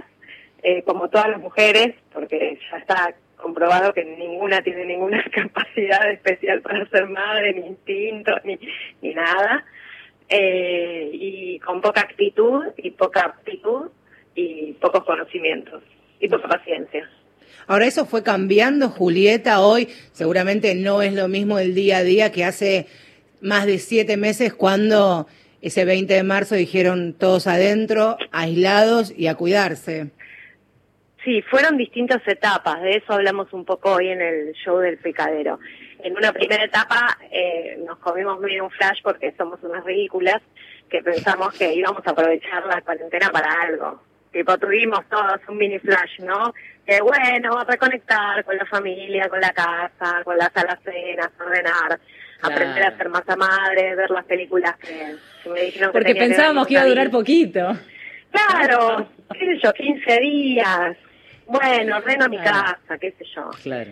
eh, 0.63 0.83
como 0.83 1.09
todas 1.09 1.29
las 1.29 1.39
mujeres, 1.39 1.95
porque 2.13 2.57
ya 2.71 2.77
está 2.77 3.13
comprobado 3.37 3.93
que 3.93 4.05
ninguna 4.05 4.61
tiene 4.61 4.85
ninguna 4.85 5.23
capacidad 5.31 6.09
especial 6.11 6.61
para 6.61 6.87
ser 6.89 7.07
madre, 7.07 7.53
ni 7.53 7.67
instinto, 7.67 8.31
ni, 8.43 8.57
ni 9.01 9.13
nada, 9.13 9.65
Eh, 10.29 11.11
y 11.13 11.59
con 11.59 11.81
poca 11.81 12.01
actitud 12.01 12.63
y 12.77 12.91
poca 12.91 13.21
aptitud 13.21 13.91
y 14.33 14.73
pocos 14.81 15.03
conocimientos 15.03 15.83
y 16.19 16.27
poca 16.27 16.47
paciencia. 16.47 17.07
Ahora 17.67 17.85
eso 17.85 18.05
fue 18.05 18.23
cambiando, 18.23 18.89
Julieta, 18.89 19.61
hoy 19.61 19.89
seguramente 20.11 20.73
no 20.75 21.01
es 21.01 21.13
lo 21.13 21.27
mismo 21.27 21.59
el 21.59 21.75
día 21.75 21.97
a 21.97 22.03
día 22.03 22.31
que 22.31 22.45
hace 22.45 22.87
más 23.41 23.65
de 23.65 23.77
siete 23.77 24.17
meses 24.17 24.53
cuando 24.53 25.27
ese 25.61 25.85
20 25.85 26.13
de 26.13 26.23
marzo 26.23 26.55
dijeron 26.55 27.13
todos 27.13 27.45
adentro, 27.45 28.17
aislados 28.31 29.13
y 29.15 29.27
a 29.27 29.35
cuidarse. 29.35 30.11
Sí, 31.23 31.41
fueron 31.43 31.77
distintas 31.77 32.21
etapas, 32.27 32.81
de 32.81 32.97
eso 32.97 33.13
hablamos 33.13 33.51
un 33.53 33.63
poco 33.63 33.93
hoy 33.93 34.09
en 34.09 34.21
el 34.21 34.53
show 34.53 34.79
del 34.79 34.97
picadero. 34.97 35.57
En 36.03 36.17
una 36.17 36.33
primera 36.33 36.65
etapa 36.65 37.17
eh, 37.31 37.77
nos 37.85 37.97
comimos 37.99 38.39
medio 38.41 38.65
un 38.65 38.71
flash 38.71 38.99
porque 39.01 39.33
somos 39.37 39.59
unas 39.63 39.85
ridículas 39.85 40.41
que 40.89 41.01
pensamos 41.01 41.57
que 41.57 41.73
íbamos 41.73 42.05
a 42.05 42.11
aprovechar 42.11 42.65
la 42.65 42.81
cuarentena 42.81 43.29
para 43.29 43.61
algo. 43.61 44.01
Tipo, 44.33 44.57
tuvimos 44.57 45.07
todos 45.09 45.39
un 45.47 45.57
mini 45.57 45.79
flash, 45.79 46.19
¿no? 46.19 46.53
Que 46.85 46.99
bueno, 47.01 47.63
reconectar 47.63 48.43
con 48.43 48.57
la 48.57 48.65
familia, 48.65 49.29
con 49.29 49.39
la 49.39 49.51
casa, 49.51 50.21
con 50.25 50.37
las 50.37 50.51
alacenas, 50.55 51.29
ordenar, 51.39 51.99
Claro. 52.43 52.55
aprender 52.55 52.83
a 52.83 52.97
ser 52.97 53.07
masa 53.09 53.35
madre, 53.37 53.95
ver 53.95 54.09
las 54.09 54.25
películas 54.25 54.75
que, 54.77 55.15
que 55.43 55.49
me 55.49 55.61
dijeron 55.61 55.89
que 55.89 55.93
Porque 55.93 56.13
que 56.13 56.19
pensábamos 56.19 56.63
con 56.63 56.67
que 56.67 56.73
iba 56.73 56.81
a 56.81 56.87
durar 56.87 57.09
poquito. 57.09 57.77
Claro, 58.31 59.07
qué 59.31 59.39
sé 59.39 59.59
yo, 59.63 59.71
15 59.71 60.19
días. 60.19 60.97
Bueno, 61.47 61.97
ordeno 61.97 62.29
mi 62.29 62.37
Claro. 62.37 62.73
casa, 62.79 62.97
qué 62.99 63.11
sé 63.11 63.25
yo. 63.35 63.49
Claro. 63.61 63.91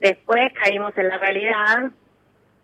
Después 0.00 0.52
caímos 0.54 0.96
en 0.98 1.08
la 1.08 1.18
realidad 1.18 1.90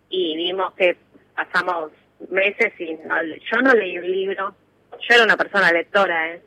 y 0.09 0.35
vimos 0.35 0.73
que 0.73 0.97
pasamos 1.35 1.91
meses 2.29 2.73
y 2.79 2.93
no, 3.05 3.15
yo 3.23 3.61
no 3.61 3.73
leí 3.73 3.97
un 3.97 4.11
libro. 4.11 4.55
Yo 5.07 5.15
era 5.15 5.23
una 5.23 5.37
persona 5.37 5.71
lectora, 5.71 6.33
¿eh? 6.33 6.41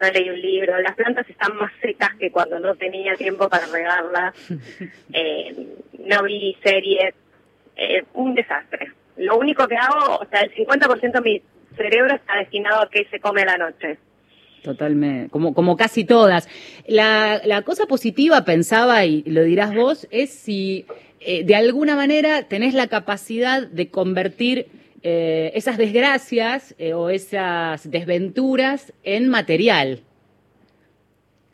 No 0.00 0.10
leí 0.10 0.30
un 0.30 0.40
libro. 0.40 0.80
Las 0.80 0.94
plantas 0.94 1.28
están 1.28 1.56
más 1.56 1.72
secas 1.82 2.14
que 2.16 2.30
cuando 2.30 2.58
no 2.60 2.74
tenía 2.76 3.14
tiempo 3.16 3.48
para 3.48 3.66
regarlas. 3.66 4.34
Eh, 5.12 5.54
no 5.98 6.22
vi 6.22 6.56
series. 6.62 7.14
Eh, 7.76 8.04
un 8.14 8.34
desastre. 8.34 8.92
Lo 9.16 9.36
único 9.38 9.66
que 9.66 9.76
hago, 9.76 10.16
o 10.16 10.26
sea, 10.26 10.40
el 10.42 10.54
50% 10.54 11.12
de 11.12 11.20
mi 11.20 11.42
cerebro 11.76 12.14
está 12.14 12.36
destinado 12.36 12.82
a 12.82 12.90
qué 12.90 13.06
se 13.10 13.18
come 13.20 13.42
a 13.42 13.46
la 13.46 13.58
noche. 13.58 13.98
Totalmente, 14.62 15.30
como, 15.30 15.54
como 15.54 15.76
casi 15.76 16.04
todas. 16.04 16.48
La, 16.86 17.40
la 17.44 17.62
cosa 17.62 17.86
positiva, 17.86 18.44
pensaba, 18.44 19.04
y 19.04 19.22
lo 19.22 19.42
dirás 19.42 19.74
vos, 19.74 20.06
es 20.10 20.30
si 20.30 20.86
eh, 21.20 21.44
de 21.44 21.54
alguna 21.54 21.96
manera 21.96 22.44
tenés 22.44 22.72
la 22.74 22.88
capacidad 22.88 23.66
de 23.66 23.90
convertir 23.90 24.66
eh, 25.02 25.52
esas 25.54 25.76
desgracias 25.76 26.74
eh, 26.78 26.94
o 26.94 27.10
esas 27.10 27.90
desventuras 27.90 28.92
en 29.02 29.28
material. 29.28 30.00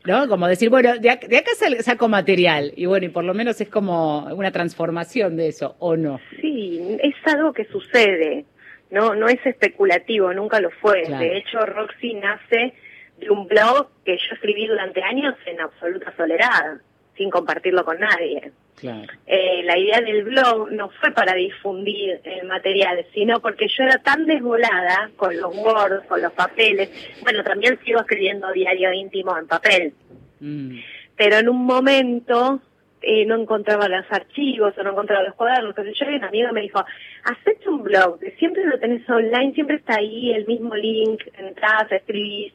¿No? 0.04 0.28
Como 0.28 0.46
decir, 0.46 0.70
bueno, 0.70 0.98
de 0.98 1.10
acá, 1.10 1.26
de 1.26 1.36
acá 1.38 1.50
saco 1.80 2.08
material. 2.08 2.72
Y 2.76 2.86
bueno, 2.86 3.06
y 3.06 3.08
por 3.08 3.24
lo 3.24 3.34
menos 3.34 3.60
es 3.60 3.68
como 3.68 4.26
una 4.26 4.52
transformación 4.52 5.36
de 5.36 5.48
eso, 5.48 5.74
¿o 5.80 5.96
no? 5.96 6.20
Sí, 6.40 6.80
es 7.02 7.14
algo 7.24 7.52
que 7.52 7.64
sucede, 7.64 8.44
no 8.90 9.16
no 9.16 9.26
es 9.26 9.44
especulativo, 9.44 10.32
nunca 10.32 10.60
lo 10.60 10.70
fue. 10.70 11.02
Claro. 11.02 11.24
De 11.24 11.38
hecho, 11.38 11.58
Roxy 11.58 12.14
nace 12.14 12.72
de 13.18 13.30
un 13.30 13.46
blog 13.46 13.88
que 14.04 14.16
yo 14.16 14.34
escribí 14.34 14.66
durante 14.66 15.02
años 15.02 15.34
en 15.46 15.60
absoluta 15.60 16.12
soledad, 16.16 16.80
sin 17.16 17.30
compartirlo 17.30 17.84
con 17.84 17.98
nadie. 17.98 18.52
Claro. 18.76 19.10
Eh, 19.26 19.62
la 19.64 19.78
idea 19.78 20.02
del 20.02 20.24
blog 20.24 20.70
no 20.72 20.90
fue 20.90 21.10
para 21.12 21.32
difundir 21.34 22.20
el 22.24 22.46
material, 22.46 23.06
sino 23.14 23.40
porque 23.40 23.68
yo 23.68 23.84
era 23.84 23.98
tan 23.98 24.26
desvolada 24.26 25.10
con 25.16 25.34
los 25.34 25.56
words, 25.56 26.06
con 26.06 26.20
los 26.20 26.32
papeles. 26.32 26.90
Bueno, 27.22 27.42
también 27.42 27.78
sigo 27.84 28.00
escribiendo 28.00 28.52
diario 28.52 28.92
íntimo 28.92 29.36
en 29.38 29.46
papel, 29.46 29.94
Mm. 30.40 30.80
pero 31.16 31.38
en 31.38 31.48
un 31.48 31.64
momento 31.64 32.60
eh, 33.00 33.24
no 33.24 33.36
encontraba 33.40 33.88
los 33.88 34.04
archivos 34.10 34.76
o 34.76 34.82
no 34.82 34.90
encontraba 34.90 35.22
los 35.22 35.34
cuadernos. 35.34 35.70
Entonces 35.70 35.94
yo 35.98 36.10
y 36.10 36.16
un 36.16 36.24
amigo 36.24 36.52
me 36.52 36.60
dijo, 36.62 36.84
hacete 37.24 37.68
un 37.68 37.82
blog, 37.82 38.18
que 38.18 38.32
siempre 38.32 38.64
lo 38.66 38.78
tenés 38.78 39.08
online, 39.08 39.54
siempre 39.54 39.76
está 39.76 39.96
ahí 39.96 40.32
el 40.32 40.46
mismo 40.46 40.74
link, 40.74 41.22
entras, 41.38 41.90
escribís. 41.90 42.52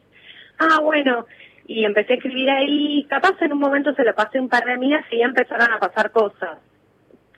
Ah, 0.63 0.80
bueno, 0.82 1.25
y 1.68 1.84
empecé 1.86 2.13
a 2.13 2.15
escribir 2.18 2.50
ahí, 2.50 3.06
capaz 3.10 3.41
en 3.41 3.53
un 3.53 3.60
momento 3.60 3.94
se 3.96 4.03
lo 4.03 4.13
pasé 4.13 4.39
un 4.39 4.50
par 4.50 4.63
de 4.65 4.74
amigas 4.74 5.03
y 5.12 5.18
ya 5.20 5.25
empezaron 5.25 5.72
a 5.72 5.80
pasar 5.80 6.12
cosas. 6.12 6.60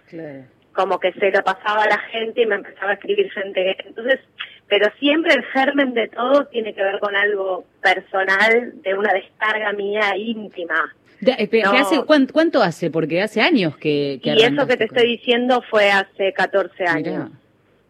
Claro. 0.10 0.44
Como 0.74 1.00
que 1.00 1.14
se 1.14 1.32
lo 1.32 1.44
pasaba 1.44 1.84
a 1.84 1.88
la 1.90 2.00
gente 2.00 2.42
y 2.42 2.46
me 2.48 2.56
empezaba 2.56 2.92
a 2.92 2.94
escribir 2.96 3.32
gente. 3.32 3.76
Entonces, 3.86 4.20
pero 4.68 4.88
siempre 5.00 5.34
el 5.34 5.44
germen 5.46 5.94
de 5.94 6.08
todo 6.08 6.46
tiene 6.48 6.74
que 6.74 6.84
ver 6.84 7.00
con 7.00 7.16
algo 7.16 7.66
personal, 7.82 8.74
de 8.82 8.94
una 8.96 9.14
descarga 9.14 9.72
mía 9.74 10.18
íntima. 10.18 10.94
De- 11.22 11.34
eh, 11.38 11.48
pero, 11.50 11.72
No. 11.72 11.78
hace, 11.80 12.04
¿cuán- 12.06 12.26
¿Cuánto 12.28 12.62
hace? 12.62 12.90
Porque 12.90 13.22
hace 13.22 13.40
años 13.40 13.78
que... 13.78 14.20
que 14.24 14.32
Y 14.32 14.42
eso 14.42 14.66
que 14.68 14.76
te 14.78 14.88
con- 14.88 14.98
estoy 14.98 15.12
diciendo 15.18 15.64
fue 15.70 15.90
hace 15.92 16.34
14 16.34 16.74
Mirá. 16.80 16.92
años. 16.94 17.30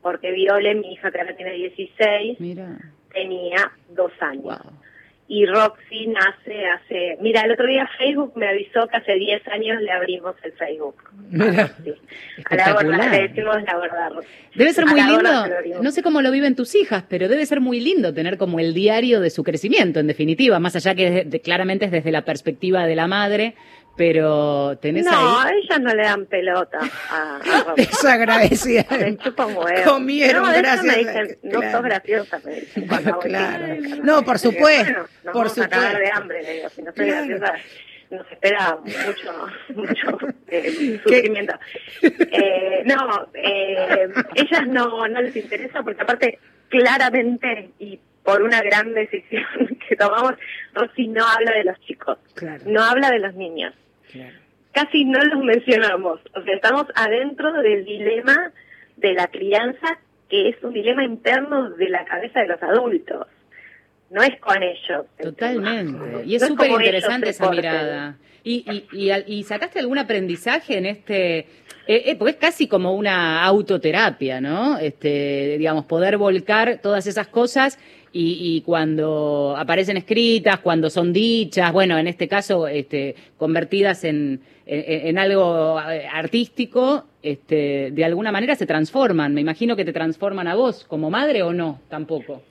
Porque 0.02 0.32
Viole, 0.34 0.76
mi 0.76 0.92
hija 0.94 1.10
que 1.10 1.20
ahora 1.22 1.36
tiene 1.36 1.54
16, 1.54 2.40
Mira, 2.42 2.68
tenía 3.14 3.72
dos 3.90 4.12
años. 4.20 4.44
wow. 4.44 4.58
Y 5.36 5.48
Roxy 5.48 6.06
nace 6.08 6.66
hace... 6.68 7.18
Mira, 7.20 7.42
el 7.42 7.52
otro 7.54 7.66
día 7.66 7.90
Facebook 7.98 8.34
me 8.36 8.48
avisó 8.48 8.88
que 8.88 8.98
hace 8.98 9.16
10 9.16 9.48
años 9.48 9.82
le 9.82 9.92
abrimos 9.92 10.36
el 10.44 10.52
Facebook. 10.54 10.96
Mira. 11.32 11.72
Sí. 11.84 11.92
A 12.46 12.56
la 12.56 12.74
verdad, 12.76 13.12
le 13.12 13.28
decimos 13.30 13.56
la 13.66 13.78
verdad. 13.80 14.10
Roxy. 14.14 14.28
Debe 14.54 14.74
ser 14.74 14.86
muy 14.86 15.02
lindo, 15.02 15.32
no 15.82 15.90
sé 15.92 16.04
cómo 16.04 16.22
lo 16.22 16.30
viven 16.30 16.56
tus 16.56 16.76
hijas, 16.76 17.06
pero 17.10 17.28
debe 17.28 17.48
ser 17.48 17.62
muy 17.62 17.80
lindo 17.80 18.14
tener 18.14 18.38
como 18.38 18.60
el 18.60 18.76
diario 18.76 19.22
de 19.22 19.32
su 19.32 19.44
crecimiento, 19.44 20.00
en 20.00 20.06
definitiva, 20.06 20.60
más 20.60 20.76
allá 20.76 20.94
que 20.94 21.24
de- 21.26 21.42
claramente 21.42 21.86
es 21.86 21.92
desde 21.92 22.12
la 22.12 22.22
perspectiva 22.26 22.86
de 22.86 22.96
la 22.96 23.08
madre, 23.08 23.56
pero 23.96 24.78
tenés 24.82 25.06
No, 25.06 25.12
ahí... 25.40 25.54
a 25.54 25.58
ellas 25.58 25.80
no 25.82 25.94
le 25.94 26.04
dan 26.04 26.26
pelota 26.26 26.80
a, 27.10 27.40
a. 27.70 27.74
Desagradecida. 27.78 28.86
Huevo. 28.90 29.66
Comieron, 29.86 30.44
no, 30.44 30.52
gracias. 30.52 30.84
Me 30.84 30.96
dicen, 30.98 31.38
no 31.44 31.60
Claro. 31.60 31.72
sos 31.72 31.84
graciosa, 31.84 32.42
me 32.44 32.54
dicen. 32.56 32.88
voy 32.88 33.14
Claro. 33.30 33.68
No, 34.04 34.24
por 34.24 34.40
supuesto, 34.40 34.92
Bueno, 34.94 35.08
nos 35.24 35.34
por 35.34 35.46
vamos 35.48 35.58
a 35.60 35.70
cagar 35.70 35.92
supuesto. 35.92 36.00
de 36.00 36.12
hambre, 36.12 36.44
le 36.44 36.54
digo, 36.54 36.70
si 36.70 36.82
no 36.82 36.92
soy 36.94 37.06
Claro. 37.06 37.28
graciosa. 37.28 37.54
nos 38.12 38.32
espera 38.32 38.78
mucho, 38.84 39.48
mucho 39.76 40.18
eh, 40.48 41.00
sufrimiento. 41.04 41.54
Eh, 42.02 42.84
no, 42.86 43.28
eh, 43.34 44.08
ellas 44.36 44.68
no, 44.68 45.08
no 45.08 45.22
les 45.22 45.36
interesa 45.36 45.82
porque 45.84 46.02
aparte 46.02 46.40
claramente 46.70 47.72
y 47.80 48.00
por 48.24 48.42
una 48.42 48.62
gran 48.62 48.94
decisión 48.94 49.44
que 49.88 49.96
tomamos, 49.96 50.34
Rosy 50.74 51.08
no 51.08 51.26
habla 51.28 51.52
de 51.54 51.64
los 51.66 51.80
chicos, 51.82 52.18
no 52.66 52.84
habla 52.84 53.10
de 53.12 53.20
los 53.20 53.34
niños. 53.36 53.74
Casi 54.72 55.06
no 55.06 55.20
los 55.20 55.44
mencionamos, 55.44 56.20
o 56.36 56.42
sea, 56.42 56.56
estamos 56.56 56.86
adentro 56.96 57.54
del 57.62 57.86
dilema 57.86 58.52
de 58.98 59.14
la 59.14 59.28
crianza, 59.28 60.00
que 60.30 60.50
es 60.50 60.64
un 60.64 60.74
dilema 60.74 61.04
interno 61.04 61.70
de 61.72 61.90
la 61.90 62.06
cabeza 62.06 62.40
de 62.42 62.48
los 62.48 62.64
adultos 62.64 63.28
no 64.14 64.22
es 64.22 64.40
con 64.40 64.62
ellos. 64.62 65.06
Totalmente. 65.22 66.26
Y 66.26 66.36
es 66.36 66.46
súper 66.46 66.70
interesante 66.70 67.32
esa 67.32 67.50
mirada. 67.50 68.16
¿Y, 68.44 68.84
y, 68.92 69.12
y, 69.26 69.44
sacaste 69.44 69.80
algún 69.80 69.98
aprendizaje 69.98 70.78
en 70.78 70.86
este? 70.86 71.40
Eh, 71.40 71.48
eh, 71.88 72.16
porque 72.18 72.32
es 72.32 72.38
casi 72.38 72.68
como 72.68 72.94
una 72.94 73.44
autoterapia, 73.44 74.40
¿no? 74.40 74.78
Este, 74.78 75.58
digamos, 75.58 75.86
poder 75.86 76.18
volcar 76.18 76.80
todas 76.82 77.08
esas 77.08 77.28
cosas 77.28 77.80
y, 78.14 78.38
y, 78.40 78.62
cuando 78.62 79.56
aparecen 79.58 79.98
escritas, 79.98 80.60
cuando 80.60 80.90
son 80.90 81.12
dichas, 81.12 81.74
bueno, 81.74 81.98
en 81.98 82.08
este 82.08 82.28
caso, 82.28 82.68
este, 82.68 83.16
convertidas 83.38 84.04
en, 84.04 84.42
en, 84.66 85.08
en, 85.08 85.18
algo 85.18 85.82
eh, 85.82 86.08
artístico, 86.08 87.06
este, 87.22 87.92
de 87.92 88.06
alguna 88.06 88.32
manera 88.32 88.56
se 88.56 88.66
transforman. 88.66 89.34
Me 89.34 89.42
imagino 89.42 89.76
que 89.76 89.84
te 89.84 89.94
transforman 89.94 90.48
a 90.48 90.56
vos 90.56 90.86
como 90.86 91.10
madre 91.10 91.44
o 91.44 91.52
no, 91.54 91.82
tampoco 91.90 92.42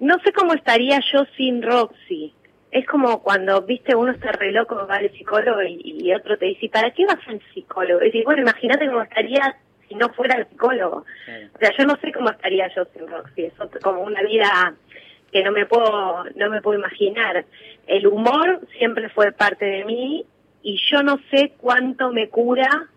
no 0.00 0.18
sé 0.20 0.32
cómo 0.32 0.54
estaría 0.54 1.00
yo 1.12 1.24
sin 1.36 1.62
Roxy. 1.62 2.34
Es 2.70 2.86
como 2.86 3.22
cuando, 3.22 3.62
viste, 3.62 3.94
uno 3.94 4.12
está 4.12 4.32
re 4.32 4.52
loco, 4.52 4.86
va 4.88 4.96
al 4.96 5.10
psicólogo 5.12 5.62
y, 5.62 6.12
otro 6.12 6.36
te 6.36 6.46
dice, 6.46 6.68
¿para 6.68 6.90
qué 6.90 7.06
vas 7.06 7.20
al 7.26 7.40
psicólogo? 7.52 8.00
Es 8.00 8.06
decir, 8.06 8.24
bueno, 8.24 8.42
imagínate 8.42 8.86
cómo 8.86 9.02
estaría 9.02 9.56
si 9.88 9.94
no 9.94 10.08
fuera 10.10 10.36
el 10.36 10.48
psicólogo. 10.48 11.04
O 11.54 11.58
sea, 11.58 11.70
yo 11.78 11.84
no 11.86 11.96
sé 12.00 12.12
cómo 12.12 12.30
estaría 12.30 12.68
yo 12.74 12.84
sin 12.92 13.06
Roxy. 13.06 13.44
Es 13.44 13.54
como 13.82 14.02
una 14.02 14.22
vida 14.22 14.74
que 15.34 15.42
no 15.42 15.52
me 15.52 15.66
puedo, 15.66 16.24
no 16.36 16.48
me 16.48 16.62
puedo 16.62 16.78
imaginar. 16.78 17.44
El 17.86 18.06
humor 18.06 18.62
siempre 18.78 19.10
fue 19.10 19.32
parte 19.32 19.66
de 19.66 19.84
mí 19.84 20.24
y 20.62 20.80
yo 20.90 21.02
no 21.02 21.18
sé 21.30 21.52
cuánto 21.58 22.10
me 22.10 22.30
cura 22.30 22.88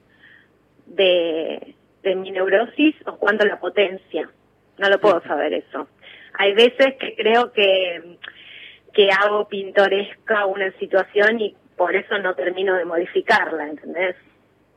de, 0.86 1.76
de 2.04 2.16
mi 2.16 2.32
neurosis 2.32 2.96
o 3.06 3.18
cuánto 3.18 3.46
la 3.46 3.60
potencia. 3.60 4.30
No 4.78 4.88
lo 4.88 5.02
puedo 5.02 5.22
saber 5.24 5.54
eso 5.54 5.90
hay 6.38 6.54
veces 6.54 6.96
que 7.00 7.16
creo 7.16 7.52
que, 7.52 8.18
que 8.94 9.10
hago 9.12 9.48
pintoresca 9.48 10.46
una 10.46 10.72
situación 10.74 11.42
y 11.42 11.56
por 11.76 11.96
eso 11.96 12.18
no 12.20 12.36
termino 12.36 12.76
de 12.76 12.86
modificarla, 12.86 13.68
¿entendés? 13.68 14.16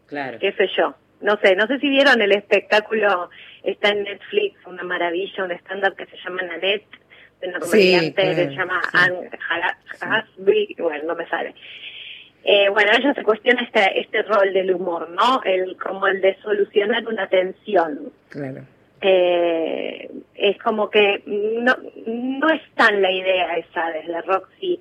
Claro. 0.07 0.39
¿Qué 0.39 0.53
sé 0.53 0.69
yo? 0.77 0.95
No 1.21 1.39
sé, 1.43 1.55
no 1.55 1.67
sé 1.67 1.79
si 1.79 1.89
vieron 1.89 2.21
el 2.23 2.33
espectáculo, 2.33 3.29
está 3.63 3.91
en 3.91 4.05
Netflix, 4.05 4.67
una 4.67 4.83
maravilla, 4.83 5.45
un 5.45 5.53
stand-up 5.53 5.95
que 5.97 6.07
se 6.07 6.17
llama 6.17 6.43
Nanette, 6.43 6.87
una 7.43 7.59
comediante 7.59 8.23
que 8.23 8.35
se 8.35 8.51
llama 8.51 8.81
Anne 8.93 9.31
Hasby, 10.01 10.77
bueno, 10.79 11.05
no 11.09 11.15
me 11.17 11.27
sale. 11.29 11.55
Eh, 12.43 12.69
bueno, 12.71 12.91
ella 12.99 13.13
se 13.15 13.23
cuestiona 13.23 13.63
este, 13.63 14.01
este 14.01 14.23
rol 14.23 14.53
del 14.53 14.73
humor, 14.75 15.11
¿no? 15.11 15.43
El, 15.45 15.77
como 15.77 16.07
el 16.07 16.21
de 16.21 16.37
solucionar 16.43 17.07
una 17.07 17.29
tensión. 17.29 18.13
Claro 18.31 18.63
eh, 19.01 20.11
es 20.35 20.59
como 20.59 20.91
que 20.91 21.23
no, 21.27 21.77
no 22.07 22.51
es 22.51 22.63
tan 22.75 23.01
la 23.01 23.11
idea 23.11 23.57
esa 23.57 23.91
de 23.91 24.21
Roxy 24.23 24.81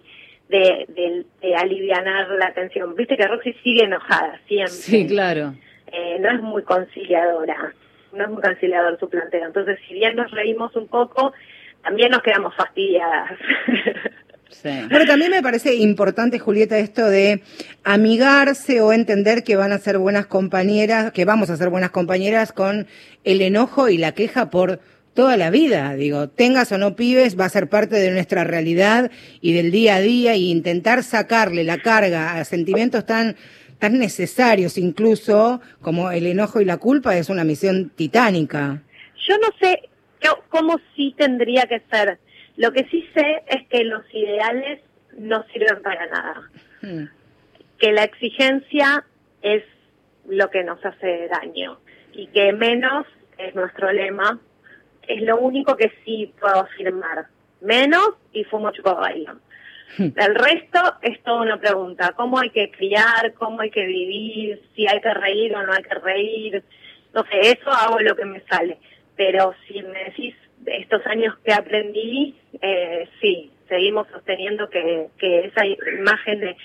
de, 0.50 0.86
de, 0.90 1.26
de 1.42 1.56
alivianar 1.56 2.28
la 2.32 2.54
tensión. 2.54 2.96
Viste 2.96 3.16
que 3.16 3.28
Roxy 3.28 3.54
sigue 3.64 3.84
enojada 3.84 4.40
siempre. 4.48 4.74
Sí, 4.74 5.08
claro. 5.08 5.54
Eh, 5.92 6.18
no 6.20 6.30
es 6.30 6.42
muy 6.42 6.64
conciliadora, 6.64 7.74
no 8.14 8.24
es 8.24 8.30
muy 8.30 8.42
conciliador 8.42 9.00
su 9.00 9.10
planteo. 9.10 9.46
Entonces, 9.46 9.80
si 9.88 9.94
bien 9.94 10.16
nos 10.16 10.32
reímos 10.32 10.76
un 10.76 10.88
poco, 10.88 11.34
también 11.84 12.12
nos 12.12 12.22
quedamos 12.22 12.56
fastidiadas. 12.56 13.32
Pero 14.64 15.06
también 15.08 15.32
me 15.32 15.42
parece 15.42 15.76
importante, 15.76 16.40
Julieta, 16.40 16.78
esto 16.78 17.08
de 17.08 17.44
amigarse 17.84 18.82
o 18.82 18.94
entender 18.94 19.44
que 19.44 19.56
van 19.56 19.72
a 19.72 19.78
ser 19.78 19.98
buenas 19.98 20.26
compañeras, 20.26 21.12
que 21.12 21.26
vamos 21.26 21.50
a 21.50 21.58
ser 21.58 21.70
buenas 21.70 21.92
compañeras 21.92 22.52
con 22.52 22.88
el 23.24 23.42
enojo 23.42 23.90
y 23.90 23.98
la 23.98 24.14
queja 24.14 24.50
por 24.50 24.80
toda 25.14 25.38
la 25.38 25.50
vida. 25.50 25.96
Digo, 25.96 26.30
tengas 26.30 26.72
o 26.72 26.78
no 26.78 26.96
pibes, 26.96 27.40
va 27.40 27.46
a 27.46 27.50
ser 27.50 27.70
parte 27.70 27.96
de 27.96 28.12
nuestra 28.12 28.44
realidad 28.44 29.12
y 29.42 29.54
del 29.54 29.72
día 29.72 29.96
a 29.96 30.00
día 30.02 30.36
y 30.36 30.50
intentar 30.50 31.04
sacarle 31.04 31.64
la 31.64 31.78
carga 31.80 32.40
a 32.40 32.46
sentimientos 32.46 33.06
tan 33.06 33.36
tan 33.80 33.98
necesarios 33.98 34.78
incluso 34.78 35.62
como 35.82 36.12
el 36.12 36.28
enojo 36.28 36.60
y 36.62 36.66
la 36.66 36.78
culpa 36.78 37.18
es 37.18 37.30
una 37.30 37.46
misión 37.46 37.92
titánica. 37.96 38.84
Yo 39.28 39.38
no 39.38 39.48
sé 39.60 39.90
cómo 40.50 40.80
sí 40.96 41.14
tendría 41.18 41.66
que 41.66 41.82
ser 41.92 42.20
lo 42.60 42.74
que 42.74 42.84
sí 42.92 43.08
sé 43.14 43.44
es 43.48 43.66
que 43.70 43.86
los 43.86 44.04
ideales 44.14 44.82
no 45.18 45.46
sirven 45.54 45.82
para 45.82 46.08
nada. 46.08 46.50
Hmm. 46.82 47.06
Que 47.78 47.94
la 47.94 48.04
exigencia 48.04 49.06
es 49.42 49.64
lo 50.28 50.50
que 50.50 50.66
nos 50.66 50.86
hace 50.86 51.30
daño 51.30 51.80
y 52.12 52.28
que 52.28 52.52
menos 52.52 53.06
es 53.38 53.56
nuestro 53.56 53.94
lema. 53.94 54.42
Es 55.08 55.22
lo 55.22 55.38
único 55.38 55.78
que 55.78 55.90
sí 56.04 56.34
puedo 56.38 56.60
afirmar. 56.60 57.28
Menos 57.62 58.10
y 58.34 58.44
fumo 58.44 58.72
chupo 58.72 59.00
hmm. 59.98 60.12
El 60.18 60.36
resto 60.36 60.98
es 61.02 61.24
toda 61.24 61.44
una 61.44 61.62
pregunta. 61.62 62.12
¿Cómo 62.18 62.40
hay 62.40 62.50
que 62.50 62.72
criar? 62.72 63.34
¿Cómo 63.36 63.62
hay 63.62 63.72
que 63.72 63.86
vivir? 63.86 64.62
¿Si 64.76 64.86
hay 64.86 65.00
que 65.00 65.14
reír 65.14 65.56
o 65.56 65.66
no 65.66 65.72
hay 65.72 65.84
que 65.84 65.96
reír? 65.96 66.62
No 67.14 67.24
sé, 67.24 67.40
eso 67.40 67.72
hago 67.72 68.00
lo 68.02 68.18
que 68.18 68.26
me 68.26 68.42
sale. 68.42 68.80
Pero 69.20 69.54
si 69.68 69.84
me 69.84 70.06
decís 70.06 70.34
estos 70.66 71.06
años 71.06 71.38
que 71.44 71.52
aprendí, 71.52 72.40
eh, 72.62 73.06
sí, 73.20 73.52
seguimos 73.68 74.08
sosteniendo 74.08 74.70
que, 74.70 75.08
que 75.18 75.40
esa 75.42 75.66
imagen 75.66 76.40
de, 76.40 76.56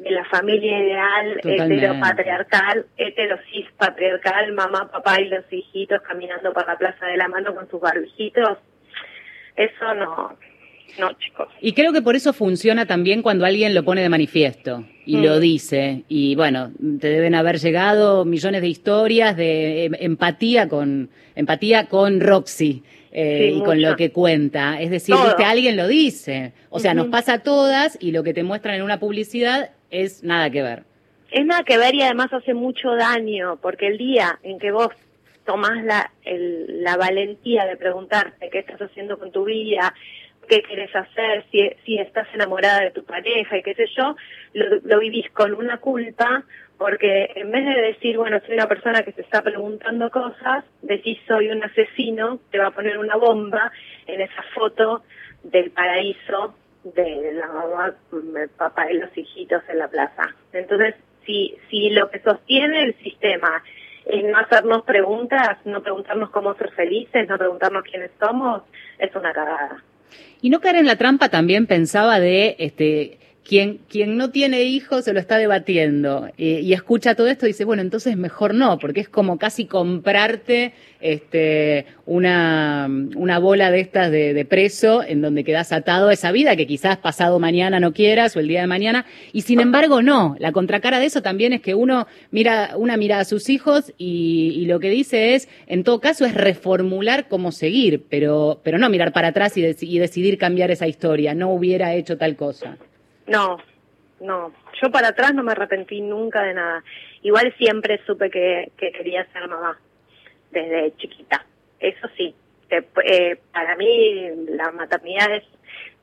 de 0.00 0.10
la 0.10 0.24
familia 0.24 0.76
ideal, 0.80 1.40
heteropatriarcal, 1.44 2.86
heterosis 2.96 3.70
patriarcal, 3.78 4.52
mamá, 4.54 4.90
papá 4.90 5.20
y 5.20 5.28
los 5.28 5.44
hijitos 5.52 6.02
caminando 6.02 6.52
por 6.52 6.66
la 6.66 6.76
Plaza 6.76 7.06
de 7.06 7.16
la 7.16 7.28
Mano 7.28 7.54
con 7.54 7.70
sus 7.70 7.80
barbijitos, 7.80 8.58
eso 9.54 9.94
no, 9.94 10.36
no, 10.98 11.12
chicos. 11.14 11.48
Y 11.60 11.72
creo 11.72 11.92
que 11.92 12.02
por 12.02 12.16
eso 12.16 12.32
funciona 12.32 12.86
también 12.86 13.22
cuando 13.22 13.44
alguien 13.44 13.74
lo 13.74 13.84
pone 13.84 14.02
de 14.02 14.08
manifiesto 14.08 14.84
y 15.06 15.18
lo 15.18 15.36
mm. 15.36 15.40
dice. 15.40 16.02
Y 16.08 16.34
bueno, 16.34 16.72
te 17.00 17.08
deben 17.08 17.34
haber 17.34 17.58
llegado 17.58 18.24
millones 18.24 18.62
de 18.62 18.68
historias 18.68 19.36
de 19.36 19.84
em, 19.86 19.92
empatía 19.98 20.68
con 20.68 21.10
empatía 21.34 21.88
con 21.88 22.20
Roxy. 22.20 22.82
Eh, 23.12 23.54
y 23.56 23.64
con 23.64 23.82
lo 23.82 23.96
que 23.96 24.12
cuenta. 24.12 24.80
Es 24.80 24.88
decir, 24.88 25.16
que 25.36 25.42
alguien 25.42 25.76
lo 25.76 25.88
dice. 25.88 26.52
O 26.68 26.78
sea, 26.78 26.94
nos 26.94 27.08
pasa 27.08 27.32
a 27.32 27.38
todas 27.40 27.98
y 28.00 28.12
lo 28.12 28.22
que 28.22 28.32
te 28.32 28.44
muestran 28.44 28.76
en 28.76 28.82
una 28.82 29.00
publicidad 29.00 29.70
es 29.90 30.22
nada 30.22 30.48
que 30.50 30.62
ver. 30.62 30.84
Es 31.32 31.44
nada 31.44 31.64
que 31.64 31.76
ver 31.76 31.92
y 31.96 32.02
además 32.02 32.32
hace 32.32 32.54
mucho 32.54 32.94
daño, 32.94 33.58
porque 33.60 33.88
el 33.88 33.98
día 33.98 34.38
en 34.44 34.60
que 34.60 34.70
vos 34.70 34.90
tomás 35.44 35.84
la, 35.84 36.12
la 36.24 36.96
valentía 36.96 37.66
de 37.66 37.76
preguntarte 37.76 38.48
qué 38.50 38.60
estás 38.60 38.80
haciendo 38.80 39.18
con 39.18 39.32
tu 39.32 39.44
vida, 39.44 39.94
qué 40.50 40.62
quieres 40.62 40.94
hacer, 40.94 41.44
si, 41.52 41.70
si 41.84 41.96
estás 41.98 42.26
enamorada 42.34 42.80
de 42.80 42.90
tu 42.90 43.04
pareja 43.04 43.56
y 43.56 43.62
qué 43.62 43.74
sé 43.74 43.86
yo, 43.96 44.16
lo, 44.52 44.98
vivís 44.98 45.30
con 45.30 45.54
una 45.54 45.78
culpa 45.78 46.42
porque 46.76 47.30
en 47.36 47.52
vez 47.52 47.64
de 47.64 47.80
decir, 47.82 48.16
bueno, 48.18 48.40
soy 48.44 48.54
una 48.54 48.66
persona 48.66 49.02
que 49.02 49.12
se 49.12 49.20
está 49.20 49.42
preguntando 49.42 50.10
cosas, 50.10 50.64
decís 50.82 51.18
soy 51.28 51.50
un 51.50 51.62
asesino, 51.62 52.40
te 52.50 52.58
va 52.58 52.68
a 52.68 52.70
poner 52.72 52.98
una 52.98 53.16
bomba 53.16 53.70
en 54.06 54.20
esa 54.22 54.42
foto 54.54 55.04
del 55.44 55.70
paraíso 55.70 56.54
de 56.82 57.32
la 57.34 57.46
mamá, 57.46 57.94
el 58.12 58.48
papá 58.48 58.90
y 58.90 58.98
los 58.98 59.16
hijitos 59.16 59.62
en 59.68 59.78
la 59.78 59.88
plaza. 59.88 60.34
Entonces, 60.52 60.96
si, 61.24 61.56
si 61.70 61.90
lo 61.90 62.10
que 62.10 62.18
sostiene 62.20 62.82
el 62.82 62.94
sistema 62.96 63.62
es 64.06 64.24
no 64.24 64.38
hacernos 64.38 64.82
preguntas, 64.82 65.58
no 65.64 65.82
preguntarnos 65.82 66.30
cómo 66.30 66.54
ser 66.54 66.72
felices, 66.72 67.28
no 67.28 67.38
preguntarnos 67.38 67.84
quiénes 67.84 68.10
somos, 68.18 68.62
es 68.98 69.14
una 69.14 69.32
cagada. 69.32 69.84
Y 70.42 70.50
no 70.50 70.60
caer 70.60 70.76
en 70.76 70.86
la 70.86 70.96
trampa 70.96 71.28
también 71.28 71.66
pensaba 71.66 72.18
de 72.18 72.56
este 72.58 73.19
quien, 73.50 73.80
quien 73.88 74.16
no 74.16 74.30
tiene 74.30 74.62
hijos 74.62 75.06
se 75.06 75.12
lo 75.12 75.18
está 75.18 75.36
debatiendo 75.36 76.30
y, 76.36 76.72
escucha 76.72 77.16
todo 77.16 77.26
esto 77.26 77.46
y 77.46 77.48
dice, 77.48 77.64
bueno, 77.64 77.82
entonces 77.82 78.16
mejor 78.16 78.54
no, 78.54 78.78
porque 78.78 79.00
es 79.00 79.08
como 79.08 79.38
casi 79.38 79.64
comprarte 79.64 80.72
este, 81.00 81.86
una, 82.06 82.88
una 83.16 83.40
bola 83.40 83.72
de 83.72 83.80
estas 83.80 84.12
de, 84.12 84.34
de, 84.34 84.44
preso 84.44 85.02
en 85.02 85.20
donde 85.20 85.42
quedas 85.42 85.72
atado 85.72 86.10
a 86.10 86.12
esa 86.12 86.30
vida 86.30 86.54
que 86.54 86.68
quizás 86.68 86.98
pasado 86.98 87.40
mañana 87.40 87.80
no 87.80 87.92
quieras 87.92 88.36
o 88.36 88.38
el 88.38 88.46
día 88.46 88.60
de 88.60 88.68
mañana. 88.68 89.04
Y 89.32 89.42
sin 89.42 89.58
embargo, 89.58 90.00
no. 90.00 90.36
La 90.38 90.52
contracara 90.52 91.00
de 91.00 91.06
eso 91.06 91.20
también 91.20 91.52
es 91.52 91.60
que 91.60 91.74
uno 91.74 92.06
mira, 92.30 92.74
una 92.76 92.96
mira 92.96 93.18
a 93.18 93.24
sus 93.24 93.48
hijos 93.48 93.92
y, 93.98 94.52
y 94.54 94.66
lo 94.66 94.78
que 94.78 94.90
dice 94.90 95.34
es, 95.34 95.48
en 95.66 95.82
todo 95.82 96.00
caso, 96.00 96.24
es 96.24 96.34
reformular 96.34 97.26
cómo 97.26 97.50
seguir, 97.50 98.04
pero, 98.08 98.60
pero 98.62 98.78
no 98.78 98.88
mirar 98.90 99.12
para 99.12 99.28
atrás 99.28 99.56
y, 99.56 99.66
y 99.80 99.98
decidir 99.98 100.38
cambiar 100.38 100.70
esa 100.70 100.86
historia. 100.86 101.34
No 101.34 101.50
hubiera 101.52 101.94
hecho 101.94 102.16
tal 102.16 102.36
cosa. 102.36 102.78
No, 103.26 103.58
no. 104.20 104.52
Yo 104.80 104.90
para 104.90 105.08
atrás 105.08 105.34
no 105.34 105.42
me 105.42 105.52
arrepentí 105.52 106.00
nunca 106.00 106.42
de 106.42 106.54
nada. 106.54 106.82
Igual 107.22 107.54
siempre 107.58 108.00
supe 108.06 108.30
que, 108.30 108.72
que 108.76 108.92
quería 108.92 109.24
ser 109.32 109.46
mamá, 109.48 109.78
desde 110.50 110.96
chiquita. 110.96 111.44
Eso 111.78 112.08
sí, 112.16 112.34
eh, 112.70 113.36
para 113.52 113.76
mí 113.76 114.30
la 114.48 114.70
maternidad 114.70 115.34
es 115.34 115.44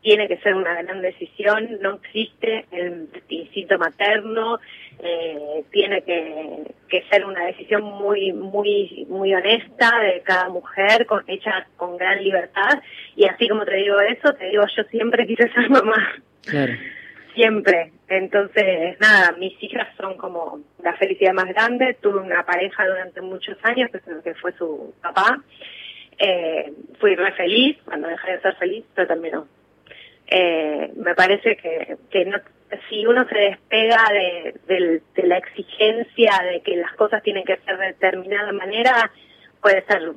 tiene 0.02 0.28
que 0.28 0.38
ser 0.38 0.54
una 0.54 0.82
gran 0.82 1.02
decisión, 1.02 1.80
no 1.82 1.96
existe 1.96 2.66
el 2.72 3.10
instinto 3.28 3.78
materno, 3.78 4.60
eh, 5.00 5.64
tiene 5.72 6.02
que, 6.04 6.64
que, 6.88 7.04
ser 7.10 7.26
una 7.26 7.46
decisión 7.48 7.84
muy, 7.84 8.32
muy, 8.32 9.06
muy 9.10 9.34
honesta 9.34 10.00
de 10.00 10.22
cada 10.22 10.50
mujer, 10.50 11.06
con, 11.08 11.24
hecha 11.28 11.68
con 11.76 11.98
gran 11.98 12.24
libertad, 12.24 12.82
y 13.16 13.26
así 13.26 13.50
como 13.50 13.66
te 13.66 13.76
digo 13.76 14.00
eso, 14.00 14.34
te 14.34 14.46
digo, 14.50 14.64
yo 14.78 14.84
siempre 14.86 15.28
quise 15.28 15.50
ser 15.52 15.70
mamá. 15.70 16.16
Claro. 16.46 16.74
Siempre. 17.38 17.92
Entonces, 18.08 19.00
nada, 19.00 19.34
mis 19.38 19.54
hijas 19.62 19.88
son 19.96 20.18
como 20.18 20.60
la 20.82 20.96
felicidad 20.98 21.34
más 21.34 21.46
grande. 21.46 21.96
Tuve 22.02 22.20
una 22.20 22.44
pareja 22.44 22.88
durante 22.88 23.22
muchos 23.22 23.58
años, 23.62 23.92
que 24.24 24.34
fue 24.34 24.54
su 24.54 24.96
papá. 25.04 25.44
Eh, 26.18 26.74
fui 27.00 27.14
re 27.14 27.32
feliz, 27.34 27.78
cuando 27.86 28.08
dejé 28.08 28.32
de 28.32 28.42
ser 28.42 28.56
feliz, 28.56 28.84
pero 28.96 29.08
terminó 29.08 29.48
eh, 30.30 30.92
me 30.96 31.16
parece 31.16 31.56
que, 31.58 31.96
que 32.10 32.26
no, 32.26 32.38
si 32.90 33.06
uno 33.06 33.26
se 33.30 33.38
despega 33.38 34.04
de, 34.12 35.02
de, 35.16 35.28
la 35.28 35.38
exigencia 35.38 36.32
de 36.52 36.62
que 36.62 36.76
las 36.76 36.94
cosas 36.94 37.24
tienen 37.24 37.46
que 37.46 37.58
ser 37.58 37.78
de 37.78 37.88
determinada 37.88 38.52
manera, 38.52 39.12
puede 39.62 39.86
ser 39.86 40.12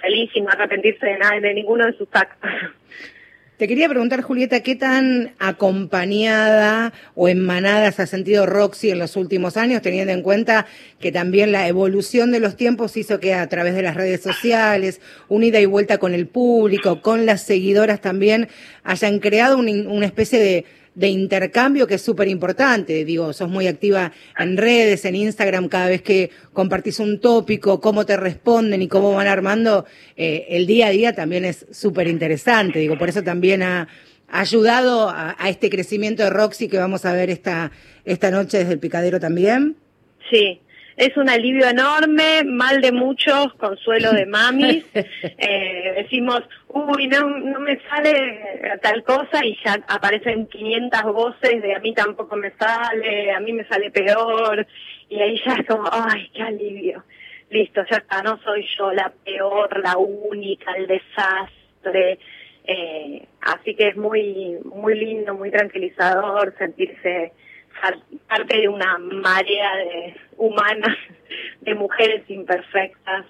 feliz 0.00 0.30
y 0.34 0.40
no 0.40 0.50
arrepentirse 0.50 1.06
de 1.06 1.18
nada, 1.18 1.38
de 1.38 1.54
ninguno 1.54 1.86
de 1.86 1.92
sus 1.92 2.08
actos. 2.12 2.50
Te 3.58 3.66
quería 3.66 3.88
preguntar, 3.88 4.22
Julieta, 4.22 4.60
¿qué 4.60 4.76
tan 4.76 5.34
acompañada 5.40 6.92
o 7.16 7.26
enmanada 7.26 7.90
se 7.90 8.02
ha 8.02 8.06
sentido 8.06 8.46
Roxy 8.46 8.90
en 8.90 9.00
los 9.00 9.16
últimos 9.16 9.56
años, 9.56 9.82
teniendo 9.82 10.12
en 10.12 10.22
cuenta 10.22 10.66
que 11.00 11.10
también 11.10 11.50
la 11.50 11.66
evolución 11.66 12.30
de 12.30 12.38
los 12.38 12.56
tiempos 12.56 12.96
hizo 12.96 13.18
que 13.18 13.34
a 13.34 13.48
través 13.48 13.74
de 13.74 13.82
las 13.82 13.96
redes 13.96 14.22
sociales, 14.22 15.00
unida 15.26 15.58
y 15.58 15.66
vuelta 15.66 15.98
con 15.98 16.14
el 16.14 16.28
público, 16.28 17.02
con 17.02 17.26
las 17.26 17.42
seguidoras 17.42 18.00
también, 18.00 18.46
hayan 18.84 19.18
creado 19.18 19.58
una 19.58 20.06
especie 20.06 20.38
de 20.38 20.64
de 20.98 21.08
intercambio 21.08 21.86
que 21.86 21.94
es 21.94 22.02
súper 22.02 22.26
importante. 22.26 23.04
Digo, 23.04 23.32
sos 23.32 23.48
muy 23.48 23.68
activa 23.68 24.10
en 24.36 24.56
redes, 24.56 25.04
en 25.04 25.14
Instagram, 25.14 25.68
cada 25.68 25.88
vez 25.88 26.02
que 26.02 26.30
compartís 26.52 26.98
un 26.98 27.20
tópico, 27.20 27.80
cómo 27.80 28.04
te 28.04 28.16
responden 28.16 28.82
y 28.82 28.88
cómo 28.88 29.12
van 29.12 29.28
armando 29.28 29.86
eh, 30.16 30.46
el 30.48 30.66
día 30.66 30.88
a 30.88 30.90
día 30.90 31.14
también 31.14 31.44
es 31.44 31.66
súper 31.70 32.08
interesante. 32.08 32.80
Digo, 32.80 32.98
por 32.98 33.08
eso 33.08 33.22
también 33.22 33.62
ha, 33.62 33.86
ayudado 34.30 35.08
a, 35.08 35.36
a, 35.38 35.48
este 35.48 35.70
crecimiento 35.70 36.24
de 36.24 36.30
Roxy 36.30 36.68
que 36.68 36.78
vamos 36.78 37.04
a 37.04 37.12
ver 37.12 37.30
esta, 37.30 37.70
esta 38.04 38.32
noche 38.32 38.58
desde 38.58 38.72
el 38.72 38.80
picadero 38.80 39.20
también. 39.20 39.76
Sí, 40.30 40.60
es 40.98 41.16
un 41.16 41.30
alivio 41.30 41.68
enorme, 41.68 42.42
mal 42.44 42.80
de 42.80 42.90
muchos, 42.90 43.54
consuelo 43.54 44.12
de 44.12 44.26
mamis. 44.26 44.84
Eh, 45.40 45.92
decimos, 45.96 46.42
uy, 46.68 47.06
no, 47.06 47.28
no 47.28 47.60
me 47.60 47.78
sale 47.88 48.78
tal 48.82 49.02
cosa 49.04 49.44
y 49.44 49.56
ya 49.64 49.78
aparecen 49.86 50.46
500 50.46 51.02
voces 51.04 51.62
de 51.62 51.74
a 51.74 51.78
mí 51.78 51.94
tampoco 51.94 52.36
me 52.36 52.50
sale, 52.52 53.30
a 53.32 53.40
mí 53.40 53.52
me 53.52 53.64
sale 53.66 53.90
peor. 53.90 54.66
Y 55.08 55.20
ahí 55.20 55.40
ya 55.44 55.54
es 55.54 55.66
como, 55.66 55.88
ay, 55.90 56.30
qué 56.34 56.42
alivio. 56.42 57.04
Listo, 57.50 57.82
ya 57.90 57.98
está, 57.98 58.22
no 58.22 58.38
soy 58.42 58.66
yo 58.76 58.92
la 58.92 59.12
peor, 59.24 59.80
la 59.82 59.96
única, 59.96 60.72
el 60.72 60.86
desastre. 60.86 62.18
Eh, 62.64 63.26
así 63.40 63.74
que 63.74 63.88
es 63.88 63.96
muy, 63.96 64.58
muy 64.64 64.98
lindo, 64.98 65.34
muy 65.34 65.50
tranquilizador 65.50 66.54
sentirse 66.58 67.32
parte 68.28 68.60
de 68.60 68.68
una 68.68 68.98
marea 68.98 69.76
de 69.76 70.16
humanas, 70.36 70.96
de 71.60 71.74
mujeres 71.74 72.28
imperfectas. 72.28 73.26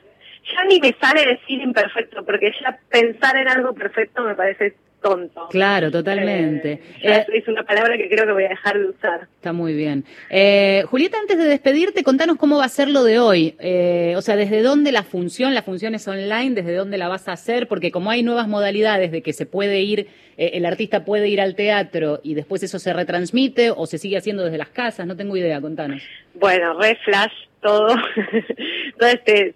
Ya 0.55 0.65
ni 0.65 0.81
me 0.81 0.95
sale 1.01 1.27
decir 1.27 1.61
imperfecto, 1.61 2.25
porque 2.25 2.53
ya 2.61 2.79
pensar 2.89 3.37
en 3.37 3.49
algo 3.49 3.75
perfecto 3.75 4.23
me 4.23 4.35
parece 4.35 4.75
tonto. 5.03 5.49
Claro, 5.51 5.91
totalmente. 5.91 6.81
Eh, 7.03 7.27
es 7.33 7.49
una 7.49 7.65
palabra 7.65 7.97
que 7.97 8.09
creo 8.09 8.27
que 8.27 8.33
voy 8.33 8.45
a 8.45 8.51
dejar 8.51 8.79
de 8.79 8.87
usar. 8.87 9.29
Está 9.37 9.53
muy 9.53 9.75
bien. 9.75 10.05
Eh, 10.31 10.85
Julieta, 10.87 11.19
antes 11.19 11.39
de 11.39 11.45
despedirte, 11.45 12.03
contanos 12.03 12.37
cómo 12.37 12.59
va 12.59 12.65
a 12.65 12.69
ser 12.69 12.89
lo 12.89 13.05
de 13.05 13.19
hoy. 13.19 13.55
Eh, 13.59 14.15
o 14.17 14.23
sea, 14.23 14.37
desde 14.37 14.63
dónde 14.63 14.93
la 14.93 15.03
función, 15.03 15.55
la 15.55 15.63
función 15.63 15.95
es 15.95 16.07
online, 16.09 16.55
desde 16.55 16.75
dónde 16.75 16.99
la 16.99 17.09
vas 17.09 17.29
a 17.29 17.33
hacer, 17.33 17.69
porque 17.69 17.91
como 17.91 18.11
hay 18.11 18.23
nuevas 18.23 18.49
modalidades 18.49 19.13
de 19.13 19.23
que 19.23 19.33
se 19.33 19.47
puede 19.47 19.81
ir, 19.81 20.09
eh, 20.37 20.53
el 20.55 20.67
artista 20.67 21.05
puede 21.05 21.29
ir 21.29 21.41
al 21.41 21.55
teatro 21.55 22.21
y 22.23 22.35
después 22.35 22.63
eso 22.63 22.79
se 22.79 22.93
retransmite 22.93 23.71
o 23.71 23.87
se 23.87 23.99
sigue 23.99 24.17
haciendo 24.17 24.45
desde 24.45 24.59
las 24.59 24.69
casas, 24.69 25.07
no 25.07 25.17
tengo 25.17 25.37
idea, 25.37 25.61
contanos. 25.61 26.03
Bueno, 26.35 26.79
re 26.79 26.97
flash 27.05 27.48
todo, 27.61 27.89
toda 28.99 29.13
este 29.13 29.55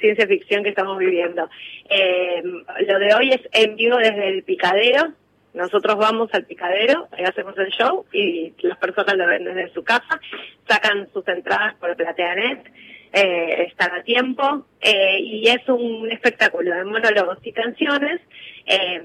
ciencia 0.00 0.26
ficción 0.26 0.62
que 0.62 0.70
estamos 0.70 0.98
viviendo. 0.98 1.48
Eh, 1.88 2.42
lo 2.86 2.98
de 2.98 3.14
hoy 3.14 3.30
es 3.30 3.40
en 3.52 3.76
vivo 3.76 3.96
desde 3.96 4.28
el 4.28 4.42
picadero. 4.42 5.12
Nosotros 5.54 5.96
vamos 5.96 6.30
al 6.32 6.46
picadero, 6.46 7.08
ahí 7.12 7.24
hacemos 7.24 7.56
el 7.58 7.68
show 7.68 8.06
y 8.10 8.54
las 8.62 8.78
personas 8.78 9.14
lo 9.16 9.26
ven 9.26 9.44
desde 9.44 9.70
su 9.74 9.84
casa, 9.84 10.18
sacan 10.66 11.10
sus 11.12 11.28
entradas 11.28 11.74
por 11.74 11.94
Plateanet, 11.94 12.72
eh, 13.12 13.66
están 13.68 13.92
a 13.92 14.02
tiempo 14.02 14.64
eh, 14.80 15.18
y 15.20 15.46
es 15.46 15.68
un 15.68 16.10
espectáculo 16.10 16.74
de 16.74 16.84
monólogos 16.84 17.36
y 17.42 17.52
canciones 17.52 18.22
eh, 18.64 19.02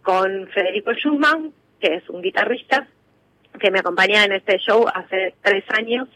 con 0.00 0.48
Federico 0.48 0.94
Schumann, 0.94 1.52
que 1.78 1.96
es 1.96 2.08
un 2.08 2.22
guitarrista 2.22 2.88
que 3.60 3.70
me 3.70 3.80
acompaña 3.80 4.24
en 4.24 4.32
este 4.32 4.58
show 4.58 4.86
hace 4.94 5.34
tres 5.42 5.64
años 5.76 6.08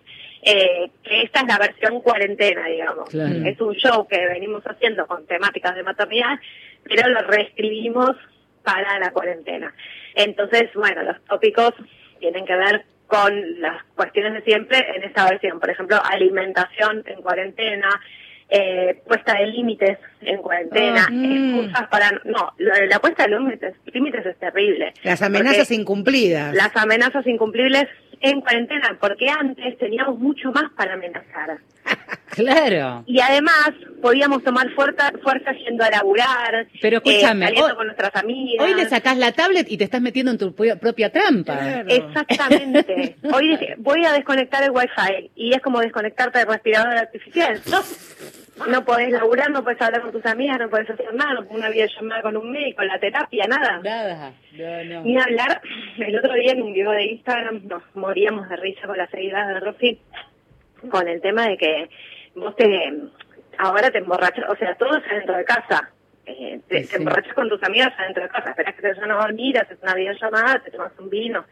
eh, 0.42 0.90
que 1.04 1.22
esta 1.22 1.40
es 1.40 1.46
la 1.46 1.58
versión 1.58 2.00
cuarentena, 2.00 2.66
digamos. 2.66 3.14
Es 3.14 3.60
un 3.60 3.74
show 3.74 4.06
que 4.08 4.26
venimos 4.26 4.64
haciendo 4.64 5.06
con 5.06 5.24
temáticas 5.26 5.76
de 5.76 5.84
maternidad, 5.84 6.38
pero 6.82 7.08
lo 7.08 7.22
reescribimos 7.22 8.16
para 8.64 8.98
la 8.98 9.12
cuarentena. 9.12 9.72
Entonces, 10.14 10.70
bueno, 10.74 11.04
los 11.04 11.24
tópicos 11.24 11.72
tienen 12.18 12.44
que 12.44 12.56
ver 12.56 12.84
con 13.06 13.60
las 13.60 13.84
cuestiones 13.94 14.34
de 14.34 14.42
siempre 14.42 14.84
en 14.96 15.04
esta 15.04 15.28
versión. 15.28 15.60
Por 15.60 15.70
ejemplo, 15.70 16.00
alimentación 16.02 17.04
en 17.06 17.22
cuarentena, 17.22 17.88
eh, 18.48 19.00
puesta 19.06 19.34
de 19.34 19.46
límites 19.46 19.98
en 20.22 20.38
cuarentena, 20.42 21.06
ah, 21.08 21.12
excusas 21.12 21.88
para... 21.88 22.10
No, 22.24 22.52
la 22.58 22.98
puesta 22.98 23.24
de 23.24 23.38
límites, 23.38 23.74
límites 23.92 24.26
es 24.26 24.38
terrible. 24.38 24.92
Las 25.04 25.22
amenazas 25.22 25.70
incumplidas. 25.70 26.54
Las 26.54 26.76
amenazas 26.76 27.26
incumplibles 27.26 27.86
en 28.22 28.40
cuarentena, 28.40 28.96
porque 29.00 29.28
antes 29.28 29.78
teníamos 29.78 30.18
mucho 30.18 30.50
más 30.52 30.70
para 30.76 30.94
amenazar. 30.94 31.58
claro. 32.30 33.02
Y 33.06 33.20
además 33.20 33.72
podíamos 34.00 34.42
tomar 34.44 34.70
fuerza, 34.70 35.12
fuerza 35.22 35.52
yendo 35.52 35.84
a 35.84 35.90
laburar, 35.90 36.66
Pero 36.80 36.98
eh, 36.98 37.02
escúchame, 37.04 37.46
saliendo 37.46 37.76
con 37.76 37.86
nuestras 37.86 38.14
amigas. 38.16 38.66
Hoy 38.66 38.74
le 38.74 38.88
sacás 38.88 39.18
la 39.18 39.32
tablet 39.32 39.70
y 39.70 39.76
te 39.76 39.84
estás 39.84 40.00
metiendo 40.00 40.32
en 40.32 40.38
tu 40.38 40.54
propia 40.54 41.10
trampa. 41.10 41.82
Exactamente. 41.88 43.16
hoy 43.32 43.58
voy 43.78 44.04
a 44.04 44.12
desconectar 44.12 44.62
el 44.62 44.70
wifi 44.70 45.30
y 45.34 45.54
es 45.54 45.60
como 45.60 45.80
desconectarte 45.80 46.38
del 46.38 46.48
respirador 46.48 46.96
artificial. 46.96 47.60
No, 47.70 47.82
no 48.66 48.84
podés 48.84 49.10
laburar, 49.10 49.50
no 49.50 49.64
podés 49.64 49.80
hablar 49.80 50.02
con 50.02 50.12
tus 50.12 50.26
amigas, 50.26 50.58
no 50.58 50.68
podés 50.68 50.90
hacer 50.90 51.12
nada, 51.14 51.34
no 51.34 51.46
una 51.50 51.70
videollamada 51.70 52.22
con 52.22 52.36
un 52.36 52.50
médico, 52.50 52.82
la 52.82 52.98
terapia, 52.98 53.46
nada. 53.48 53.80
Nada, 53.82 54.32
no, 54.52 54.84
no. 54.84 55.02
Ni 55.02 55.18
hablar, 55.18 55.60
el 55.98 56.18
otro 56.18 56.34
día 56.34 56.52
en 56.52 56.62
un 56.62 56.72
video 56.72 56.90
de 56.92 57.04
Instagram 57.04 57.62
nos 57.66 57.82
moríamos 57.94 58.48
de 58.48 58.56
risa 58.56 58.86
con 58.86 58.96
las 58.96 59.10
seguidas 59.10 59.48
de 59.48 59.60
Rosy 59.60 60.00
con 60.90 61.06
el 61.08 61.20
tema 61.20 61.46
de 61.48 61.56
que 61.56 61.90
vos 62.34 62.56
te, 62.56 62.92
ahora 63.58 63.90
te 63.90 63.98
emborrachas, 63.98 64.44
o 64.48 64.56
sea, 64.56 64.74
todo 64.74 64.96
es 64.96 65.04
adentro 65.06 65.36
de 65.36 65.44
casa. 65.44 65.90
Eh, 66.26 66.60
te, 66.68 66.88
emborrachas 66.96 67.34
con 67.34 67.48
tus 67.48 67.62
amigas 67.62 67.92
adentro 67.98 68.22
de 68.22 68.28
casa, 68.28 68.50
esperas 68.50 68.74
que 68.74 68.82
te 68.82 68.88
vayan 68.88 69.10
a 69.10 69.26
dormir, 69.26 69.58
haces 69.58 69.78
una 69.82 69.94
videollamada, 69.94 70.60
te 70.60 70.70
tomas 70.70 70.92
un 70.98 71.10
vino 71.10 71.44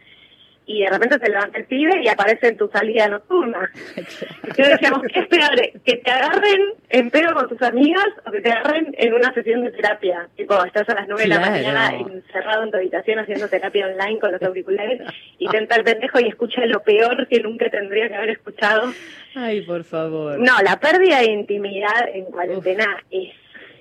y 0.67 0.83
de 0.83 0.91
repente 0.91 1.19
se 1.19 1.31
levanta 1.31 1.59
el 1.59 1.65
pibe 1.65 2.01
y 2.03 2.09
aparece 2.09 2.49
en 2.49 2.57
tu 2.57 2.69
salida 2.69 3.09
nocturna. 3.09 3.71
Yo 4.57 4.65
decíamos, 4.67 5.03
¿qué 5.13 5.21
es 5.21 5.27
peor? 5.27 5.83
¿Que 5.85 5.97
te 5.97 6.11
agarren 6.11 6.61
en 6.91 7.11
pedo 7.11 7.35
con 7.35 7.49
tus 7.49 7.61
amigas 7.63 8.07
o 8.25 8.31
que 8.31 8.41
te 8.41 8.53
agarren 8.53 8.95
en 8.97 9.15
una 9.15 9.35
sesión 9.35 9.65
de 9.65 9.73
terapia? 9.73 10.29
Tipo, 10.37 10.65
estás 10.65 10.89
a 10.89 10.95
las 10.95 11.09
nueve 11.09 11.23
de 11.23 11.29
la 11.29 11.41
mañana 11.41 11.93
encerrado 11.97 12.63
en 12.63 12.71
tu 12.71 12.77
habitación 12.77 13.19
haciendo 13.19 13.49
terapia 13.49 13.87
online 13.87 14.21
con 14.21 14.33
los 14.33 14.43
auriculares 14.43 15.01
y 15.39 15.49
te 15.49 15.59
entra 15.59 15.77
el 15.77 15.85
pendejo 15.85 16.21
y 16.21 16.29
escucha 16.29 16.65
lo 16.67 16.83
peor 16.83 17.27
que 17.29 17.41
nunca 17.41 17.69
tendría 17.69 18.09
que 18.09 18.15
haber 18.15 18.31
escuchado. 18.31 18.93
Ay, 19.35 19.63
por 19.63 19.83
favor. 19.83 20.39
No, 20.39 20.61
la 20.63 20.79
pérdida 20.79 21.19
de 21.19 21.33
intimidad 21.33 22.09
en 22.13 22.27
cuarentena 22.27 22.87
es 23.11 23.33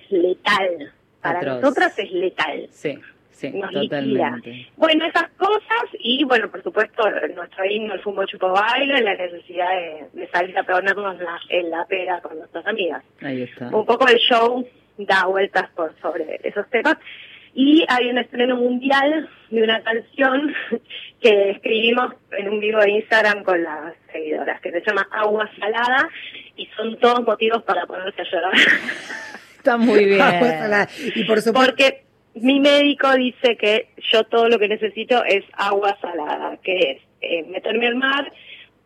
letal. 0.08 0.92
Para 1.20 1.42
nosotras 1.42 1.98
es 1.98 2.10
letal. 2.12 2.66
Sí. 2.70 2.98
Sí, 3.40 3.50
totalmente. 3.72 4.68
Bueno, 4.76 5.06
esas 5.06 5.30
cosas 5.38 5.84
y, 5.98 6.24
bueno, 6.24 6.50
por 6.50 6.62
supuesto, 6.62 7.02
nuestro 7.34 7.64
himno, 7.64 7.94
el 7.94 8.00
fumo 8.00 8.26
chupo 8.26 8.50
baile, 8.52 9.00
la 9.00 9.14
necesidad 9.14 9.70
de, 10.12 10.28
salir 10.28 10.58
a 10.58 10.62
ponernos 10.62 11.16
en 11.48 11.70
la 11.70 11.86
pera 11.86 12.20
con 12.20 12.38
nuestras 12.38 12.66
amigas. 12.66 13.02
Ahí 13.22 13.42
está. 13.42 13.74
Un 13.74 13.86
poco 13.86 14.06
el 14.08 14.18
show 14.18 14.68
da 14.98 15.24
vueltas 15.24 15.70
por 15.70 15.94
sobre 16.02 16.38
esos 16.42 16.68
temas. 16.68 16.98
Y 17.54 17.82
hay 17.88 18.10
un 18.10 18.18
estreno 18.18 18.56
mundial 18.56 19.30
de 19.48 19.62
una 19.62 19.82
canción 19.82 20.54
que 21.22 21.52
escribimos 21.52 22.12
en 22.32 22.46
un 22.50 22.60
vivo 22.60 22.78
de 22.80 22.90
Instagram 22.90 23.42
con 23.42 23.62
las 23.62 23.94
seguidoras, 24.12 24.60
que 24.60 24.70
se 24.70 24.82
llama 24.82 25.08
Agua 25.10 25.50
Salada, 25.58 26.10
y 26.56 26.66
son 26.76 26.98
todos 26.98 27.24
motivos 27.24 27.62
para 27.62 27.86
ponerse 27.86 28.20
a 28.20 28.24
llorar. 28.30 28.52
Está 29.56 29.78
muy 29.78 30.04
bien. 30.04 30.20
y 31.14 31.24
por 31.24 31.40
supuesto... 31.40 31.52
Porque 31.54 32.09
mi 32.34 32.60
médico 32.60 33.12
dice 33.14 33.56
que 33.56 33.88
yo 34.12 34.24
todo 34.24 34.48
lo 34.48 34.58
que 34.58 34.68
necesito 34.68 35.24
es 35.24 35.44
agua 35.52 35.96
salada, 36.00 36.56
que 36.62 36.78
es 36.78 36.98
eh, 37.20 37.44
meterme 37.44 37.86
al 37.86 37.96
mar, 37.96 38.32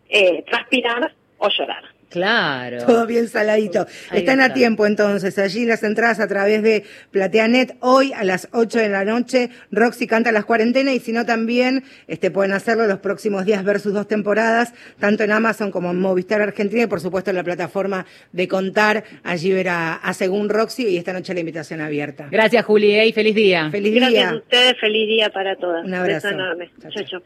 eh, 0.08 0.42
transpirar 0.46 1.14
o 1.38 1.48
llorar. 1.48 1.93
Claro. 2.08 2.84
Todo 2.86 3.06
bien 3.06 3.28
saladito. 3.28 3.86
Están 4.12 4.40
a 4.40 4.52
tiempo 4.52 4.86
entonces. 4.86 5.38
Allí 5.38 5.64
las 5.64 5.82
entradas 5.82 6.20
a 6.20 6.28
través 6.28 6.62
de 6.62 6.84
Plateanet. 7.10 7.76
Hoy 7.80 8.12
a 8.12 8.24
las 8.24 8.48
8 8.52 8.78
de 8.78 8.88
la 8.88 9.04
noche, 9.04 9.50
Roxy 9.70 10.06
canta 10.06 10.32
las 10.32 10.44
cuarentenas 10.44 10.94
y 10.94 11.00
si 11.00 11.12
no 11.12 11.26
también 11.26 11.84
este, 12.06 12.30
pueden 12.30 12.52
hacerlo 12.52 12.86
los 12.86 12.98
próximos 13.00 13.44
días 13.44 13.64
ver 13.64 13.80
sus 13.80 13.92
dos 13.92 14.08
temporadas, 14.08 14.74
tanto 14.98 15.24
en 15.24 15.32
Amazon 15.32 15.70
como 15.70 15.90
en 15.90 16.00
Movistar 16.00 16.40
Argentina 16.40 16.84
y 16.84 16.86
por 16.86 17.00
supuesto 17.00 17.30
en 17.30 17.36
la 17.36 17.44
plataforma 17.44 18.06
de 18.32 18.48
Contar. 18.48 19.04
Allí 19.22 19.52
verá 19.52 19.94
a 19.94 20.14
Según 20.14 20.48
Roxy 20.48 20.88
y 20.88 20.96
esta 20.96 21.12
noche 21.12 21.34
la 21.34 21.40
invitación 21.40 21.80
abierta. 21.80 22.28
Gracias, 22.30 22.64
Juli, 22.64 22.98
y 23.00 23.12
feliz 23.12 23.34
día. 23.34 23.70
Feliz 23.70 23.92
día. 23.92 24.10
Gracias 24.10 24.32
a 24.32 24.36
ustedes, 24.36 24.74
feliz 24.80 25.08
día 25.08 25.30
para 25.30 25.56
todas. 25.56 25.84
Un 25.84 25.94
abrazo. 25.94 26.28
enorme. 26.28 26.70
Chao, 26.80 27.04
chao. 27.04 27.22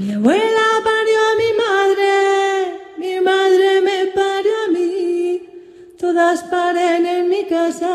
Mi 0.00 0.12
abuela 0.14 0.66
parió 0.82 1.18
a 1.30 1.34
mi 1.36 1.50
madre, 1.66 2.12
mi 2.96 3.20
madre 3.20 3.82
me 3.82 4.06
parió 4.06 4.52
a 4.66 4.72
mí. 4.72 5.42
Todas 5.98 6.42
paren 6.44 7.04
en 7.04 7.28
mi 7.28 7.44
casa, 7.44 7.86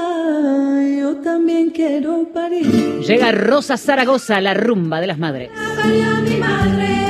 yo 1.00 1.16
también 1.24 1.72
quiero 1.72 2.30
parir. 2.32 3.00
Llega 3.00 3.32
Rosa 3.32 3.76
Zaragoza, 3.76 4.40
la 4.40 4.54
rumba 4.54 5.02
de 5.02 5.08
las 5.08 5.18
madres. 5.18 5.50
Parió 5.76 6.12
a 6.12 6.22
mi 6.22 6.38
madre, 6.38 7.05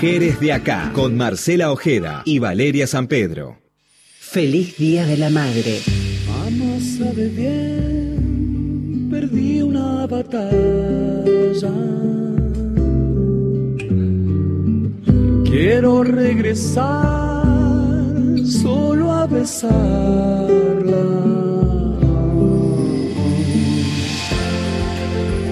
Mujeres 0.00 0.40
de 0.40 0.50
Acá, 0.54 0.92
con 0.94 1.14
Marcela 1.14 1.70
Ojeda 1.70 2.22
y 2.24 2.38
Valeria 2.38 2.86
San 2.86 3.06
Pedro. 3.06 3.58
Feliz 4.18 4.78
Día 4.78 5.04
de 5.04 5.18
la 5.18 5.28
Madre. 5.28 5.78
Mamá 6.26 6.80
sabe 6.80 7.28
bien, 7.28 9.08
perdí 9.10 9.60
una 9.60 10.06
batalla. 10.06 11.70
Quiero 15.44 16.02
regresar 16.02 17.44
solo 18.46 19.12
a 19.12 19.26
besarla. 19.26 19.76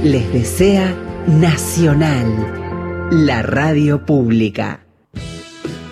Les 0.05 0.33
desea 0.33 0.97
Nacional, 1.27 2.58
la 3.11 3.41
radio 3.41 4.05
pública. 4.05 4.81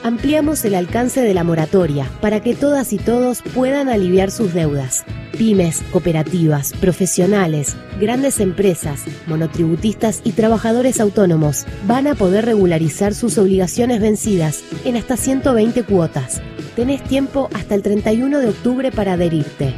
Ampliamos 0.02 0.64
el 0.66 0.74
alcance 0.74 1.22
de 1.22 1.32
la 1.32 1.44
moratoria 1.44 2.10
para 2.20 2.40
que 2.40 2.54
todas 2.54 2.92
y 2.92 2.98
todos 2.98 3.42
puedan 3.54 3.88
aliviar 3.88 4.30
sus 4.30 4.52
deudas. 4.52 5.04
Pymes, 5.36 5.82
cooperativas, 5.92 6.74
profesionales, 6.74 7.74
grandes 7.98 8.38
empresas, 8.38 9.04
monotributistas 9.26 10.20
y 10.24 10.32
trabajadores 10.32 11.00
autónomos 11.00 11.64
van 11.86 12.06
a 12.06 12.14
poder 12.14 12.44
regularizar 12.44 13.14
sus 13.14 13.38
obligaciones 13.38 14.00
vencidas 14.00 14.62
en 14.84 14.96
hasta 14.96 15.16
120 15.16 15.84
cuotas. 15.84 16.42
Tenés 16.76 17.02
tiempo 17.02 17.48
hasta 17.54 17.74
el 17.74 17.82
31 17.82 18.40
de 18.40 18.50
octubre 18.50 18.92
para 18.92 19.14
adherirte. 19.14 19.74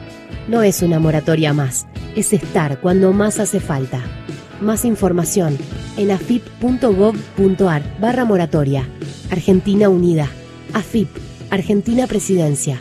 No 0.48 0.64
es 0.64 0.83
una 0.83 0.98
moratoria 0.98 1.53
más, 1.53 1.87
es 2.16 2.33
estar 2.33 2.81
cuando 2.81 3.12
más 3.12 3.38
hace 3.38 3.61
falta. 3.61 4.03
Más 4.61 4.85
información 4.85 5.57
en 5.97 6.11
afip.gov.ar 6.11 7.83
barra 8.01 8.25
moratoria. 8.25 8.88
Argentina 9.31 9.88
Unida. 9.88 10.29
AFIP. 10.75 11.09
Argentina 11.51 12.07
Presidencia. 12.07 12.81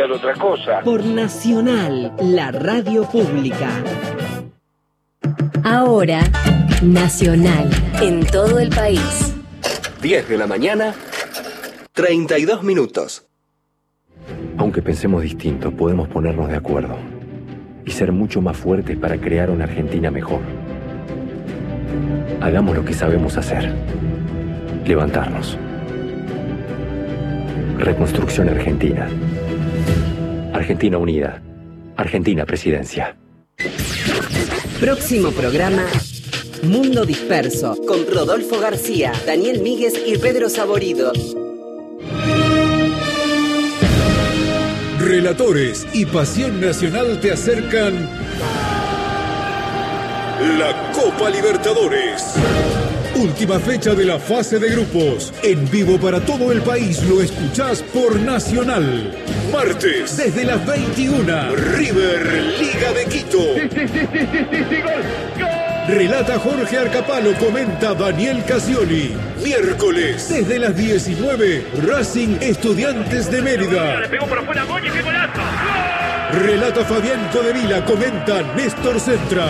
otra 0.09 0.33
cosa. 0.35 0.79
Por 0.81 1.03
Nacional, 1.05 2.13
la 2.21 2.51
radio 2.51 3.03
pública. 3.03 3.69
Ahora, 5.63 6.21
Nacional. 6.81 7.69
En 8.01 8.25
todo 8.25 8.57
el 8.57 8.69
país. 8.69 9.35
10 10.01 10.29
de 10.29 10.37
la 10.37 10.47
mañana, 10.47 10.95
32 11.93 12.63
minutos. 12.63 13.27
Aunque 14.57 14.81
pensemos 14.81 15.21
distinto, 15.21 15.71
podemos 15.71 16.07
ponernos 16.07 16.49
de 16.49 16.55
acuerdo 16.55 16.95
y 17.85 17.91
ser 17.91 18.11
mucho 18.11 18.41
más 18.41 18.57
fuertes 18.57 18.97
para 18.97 19.17
crear 19.17 19.51
una 19.51 19.65
Argentina 19.65 20.09
mejor. 20.09 20.41
Hagamos 22.41 22.75
lo 22.75 22.83
que 22.83 22.93
sabemos 22.93 23.37
hacer. 23.37 23.71
Levantarnos. 24.85 25.57
Reconstrucción 27.77 28.49
Argentina. 28.49 29.07
Argentina 30.61 30.99
Unida. 30.99 31.41
Argentina 31.97 32.45
Presidencia. 32.45 33.17
Próximo 34.79 35.31
programa 35.31 35.87
Mundo 36.61 37.03
Disperso 37.03 37.75
con 37.87 38.05
Rodolfo 38.05 38.59
García, 38.59 39.11
Daniel 39.25 39.61
Míguez 39.61 39.95
y 40.05 40.19
Pedro 40.19 40.49
Saborido. 40.49 41.13
Relatores 44.99 45.87
y 45.93 46.05
Pasión 46.05 46.61
Nacional 46.61 47.19
te 47.19 47.31
acercan 47.31 48.07
la 50.59 50.91
Copa 50.93 51.31
Libertadores. 51.31 52.35
Última 53.15 53.59
fecha 53.59 53.93
de 53.93 54.05
la 54.05 54.17
fase 54.19 54.57
de 54.57 54.69
grupos. 54.69 55.33
En 55.43 55.69
vivo 55.69 55.99
para 55.99 56.21
todo 56.21 56.51
el 56.51 56.61
país 56.61 57.03
lo 57.03 57.21
escuchás 57.21 57.83
por 57.93 58.17
Nacional. 58.19 59.13
Martes, 59.51 60.15
desde 60.15 60.45
las 60.45 60.65
21, 60.65 61.55
River 61.75 62.43
Liga 62.57 62.93
de 62.93 63.05
Quito. 63.05 63.43
Relata 65.87 66.39
Jorge 66.39 66.77
Arcapalo, 66.77 67.33
comenta 67.33 67.93
Daniel 67.93 68.43
Casioli. 68.47 69.13
Miércoles, 69.43 70.29
desde 70.29 70.57
las 70.59 70.77
19, 70.77 71.65
Racing 71.85 72.37
Estudiantes 72.39 73.29
de 73.29 73.41
Mérida. 73.41 74.01
Relata 76.31 76.85
Fabián 76.85 77.29
Codevila, 77.33 77.83
comenta 77.83 78.41
Néstor 78.55 78.99
Centra. 79.01 79.49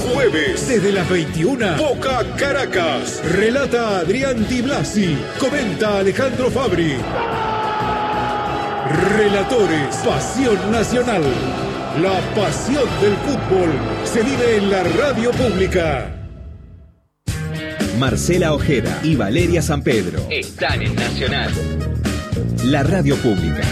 Jueves, 0.00 0.68
desde 0.68 0.92
las 0.92 1.08
21, 1.08 1.76
Boca 1.76 2.24
Caracas. 2.36 3.22
Relata 3.24 3.98
Adrián 3.98 4.46
Di 4.48 4.62
Blasi, 4.62 5.16
comenta 5.38 5.98
Alejandro 5.98 6.50
Fabri. 6.50 6.96
Relatores, 9.16 9.96
Pasión 10.04 10.72
Nacional. 10.72 11.22
La 12.02 12.20
pasión 12.34 12.88
del 13.00 13.14
fútbol 13.16 13.70
se 14.04 14.22
vive 14.22 14.56
en 14.56 14.70
la 14.70 14.82
radio 14.84 15.30
pública. 15.32 16.16
Marcela 17.98 18.54
Ojeda 18.54 19.00
y 19.02 19.16
Valeria 19.16 19.60
San 19.60 19.82
Pedro. 19.82 20.26
Están 20.30 20.82
en 20.82 20.94
Nacional. 20.94 21.50
La 22.64 22.82
radio 22.82 23.16
pública. 23.16 23.62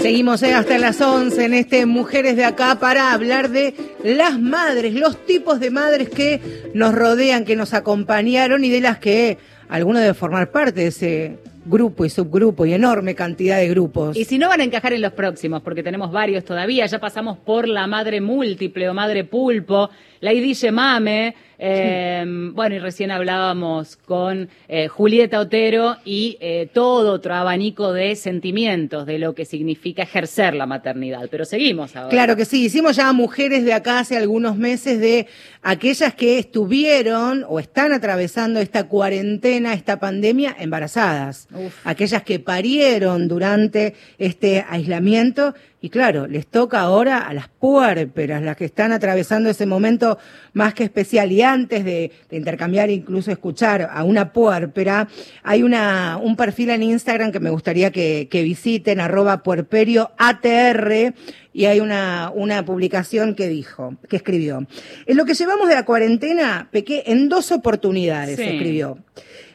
Seguimos 0.00 0.42
eh, 0.42 0.54
hasta 0.54 0.78
las 0.78 0.98
11 0.98 1.44
en 1.44 1.52
este 1.52 1.84
Mujeres 1.84 2.34
de 2.34 2.46
Acá 2.46 2.78
para 2.80 3.12
hablar 3.12 3.50
de 3.50 3.74
las 4.02 4.40
madres, 4.40 4.94
los 4.94 5.26
tipos 5.26 5.60
de 5.60 5.70
madres 5.70 6.08
que 6.08 6.40
nos 6.72 6.94
rodean, 6.94 7.44
que 7.44 7.54
nos 7.54 7.74
acompañaron 7.74 8.64
y 8.64 8.70
de 8.70 8.80
las 8.80 8.98
que 8.98 9.36
alguno 9.68 9.98
debe 9.98 10.14
formar 10.14 10.50
parte 10.50 10.80
de 10.80 10.86
ese 10.86 11.38
grupo 11.66 12.06
y 12.06 12.10
subgrupo 12.10 12.64
y 12.64 12.72
enorme 12.72 13.14
cantidad 13.14 13.58
de 13.58 13.68
grupos. 13.68 14.16
Y 14.16 14.24
si 14.24 14.38
no 14.38 14.48
van 14.48 14.62
a 14.62 14.64
encajar 14.64 14.94
en 14.94 15.02
los 15.02 15.12
próximos, 15.12 15.60
porque 15.60 15.82
tenemos 15.82 16.10
varios 16.10 16.46
todavía, 16.46 16.86
ya 16.86 16.98
pasamos 16.98 17.36
por 17.36 17.68
la 17.68 17.86
madre 17.86 18.22
múltiple 18.22 18.88
o 18.88 18.94
madre 18.94 19.24
pulpo, 19.24 19.90
la 20.20 20.32
Idille 20.32 20.70
Mame, 20.70 21.34
eh, 21.62 22.24
bueno, 22.54 22.74
y 22.74 22.78
recién 22.78 23.10
hablábamos 23.10 23.96
con 23.96 24.48
eh, 24.66 24.88
Julieta 24.88 25.40
Otero 25.40 25.96
y 26.06 26.38
eh, 26.40 26.70
todo 26.72 27.12
otro 27.12 27.34
abanico 27.34 27.92
de 27.92 28.16
sentimientos 28.16 29.04
de 29.04 29.18
lo 29.18 29.34
que 29.34 29.44
significa 29.44 30.04
ejercer 30.04 30.54
la 30.54 30.64
maternidad. 30.64 31.28
Pero 31.30 31.44
seguimos 31.44 31.94
ahora. 31.96 32.08
Claro 32.08 32.34
que 32.34 32.46
sí, 32.46 32.64
hicimos 32.64 32.96
ya 32.96 33.12
mujeres 33.12 33.66
de 33.66 33.74
acá 33.74 33.98
hace 33.98 34.16
algunos 34.16 34.56
meses 34.56 35.00
de 35.00 35.26
aquellas 35.60 36.14
que 36.14 36.38
estuvieron 36.38 37.44
o 37.46 37.60
están 37.60 37.92
atravesando 37.92 38.58
esta 38.60 38.88
cuarentena, 38.88 39.74
esta 39.74 40.00
pandemia, 40.00 40.56
embarazadas. 40.58 41.46
Aquellas 41.84 42.22
que 42.22 42.38
parieron 42.38 43.28
durante 43.28 43.94
este 44.16 44.64
aislamiento 44.66 45.54
y 45.82 45.88
claro, 45.88 46.26
les 46.26 46.46
toca 46.46 46.80
ahora 46.80 47.18
a 47.18 47.32
las 47.32 47.48
puérperas, 47.48 48.42
las 48.42 48.56
que 48.56 48.66
están 48.66 48.92
atravesando 48.92 49.48
ese 49.48 49.64
momento 49.64 50.18
más 50.52 50.74
que 50.74 50.84
especial. 50.84 51.32
Y 51.32 51.40
antes 51.42 51.84
de, 51.84 52.12
de 52.28 52.36
intercambiar, 52.36 52.90
incluso 52.90 53.30
escuchar 53.30 53.88
a 53.90 54.04
una 54.04 54.32
puérpera, 54.32 55.08
hay 55.42 55.62
una, 55.62 56.18
un 56.22 56.36
perfil 56.36 56.70
en 56.70 56.82
Instagram 56.82 57.32
que 57.32 57.40
me 57.40 57.48
gustaría 57.50 57.90
que, 57.90 58.28
que 58.30 58.42
visiten, 58.42 59.00
arroba 59.00 59.42
puerperio 59.42 60.10
ATR, 60.18 61.14
y 61.52 61.64
hay 61.64 61.80
una, 61.80 62.30
una 62.34 62.64
publicación 62.64 63.34
que 63.34 63.48
dijo, 63.48 63.96
que 64.08 64.16
escribió. 64.16 64.66
En 65.06 65.16
lo 65.16 65.24
que 65.24 65.34
llevamos 65.34 65.68
de 65.68 65.74
la 65.74 65.84
cuarentena, 65.84 66.68
pequé 66.70 67.04
en 67.06 67.28
dos 67.28 67.50
oportunidades, 67.52 68.36
Sí. 68.36 68.42
escribió. 68.42 68.98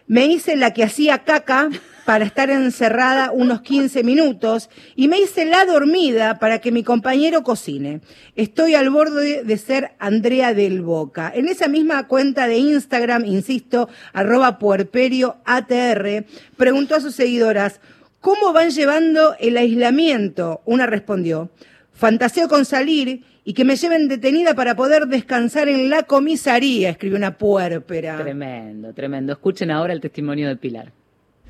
Me 0.08 0.28
hice 0.28 0.56
la 0.56 0.72
que 0.72 0.84
hacía 0.84 1.24
caca 1.24 1.70
para 2.06 2.26
estar 2.26 2.52
encerrada 2.52 3.32
unos 3.32 3.62
15 3.62 4.04
minutos 4.04 4.70
y 4.96 5.08
me 5.08 5.20
hice 5.20 5.46
la 5.46 5.66
dormida 5.66 6.38
para 6.38 6.60
que 6.60 6.72
mi 6.72 6.84
compañero 6.84 7.42
cocine. 7.42 8.02
Estoy 8.36 8.76
al 8.76 8.92
borde 8.92 9.44
de 9.44 9.58
ser 9.58 9.94
Andrea 9.98 10.54
del 10.54 10.84
Boca. 10.84 11.32
En 11.34 11.48
esa 11.48 11.68
misma 11.68 12.08
cuenta 12.08 12.48
de 12.48 12.58
Instagram, 12.60 13.26
insisto, 13.26 13.90
arroba 14.14 14.60
puerperio 14.60 15.38
ATR, 15.46 16.26
preguntó 16.56 16.94
a 16.96 17.02
sus 17.02 17.16
seguidoras, 17.16 17.82
¿cómo 18.22 18.54
van 18.54 18.70
llevando 18.70 19.36
el 19.40 19.58
aislamiento? 19.58 20.62
Una 20.66 20.86
respondió, 20.86 21.50
fantaseo 21.94 22.48
con 22.48 22.66
salir 22.66 23.24
y 23.48 23.54
que 23.54 23.64
me 23.64 23.76
lleven 23.76 24.08
detenida 24.08 24.56
para 24.56 24.76
poder 24.76 25.06
descansar 25.06 25.70
en 25.70 25.92
la 25.92 26.04
comisaría, 26.04 26.90
escribió 26.90 27.16
una 27.16 27.38
puérpera. 27.38 28.18
Tremendo, 28.18 28.92
tremendo. 28.94 29.34
Escuchen 29.34 29.70
ahora 29.70 29.94
el 29.94 30.02
testimonio 30.02 30.48
de 30.48 30.56
Pilar. 30.56 30.92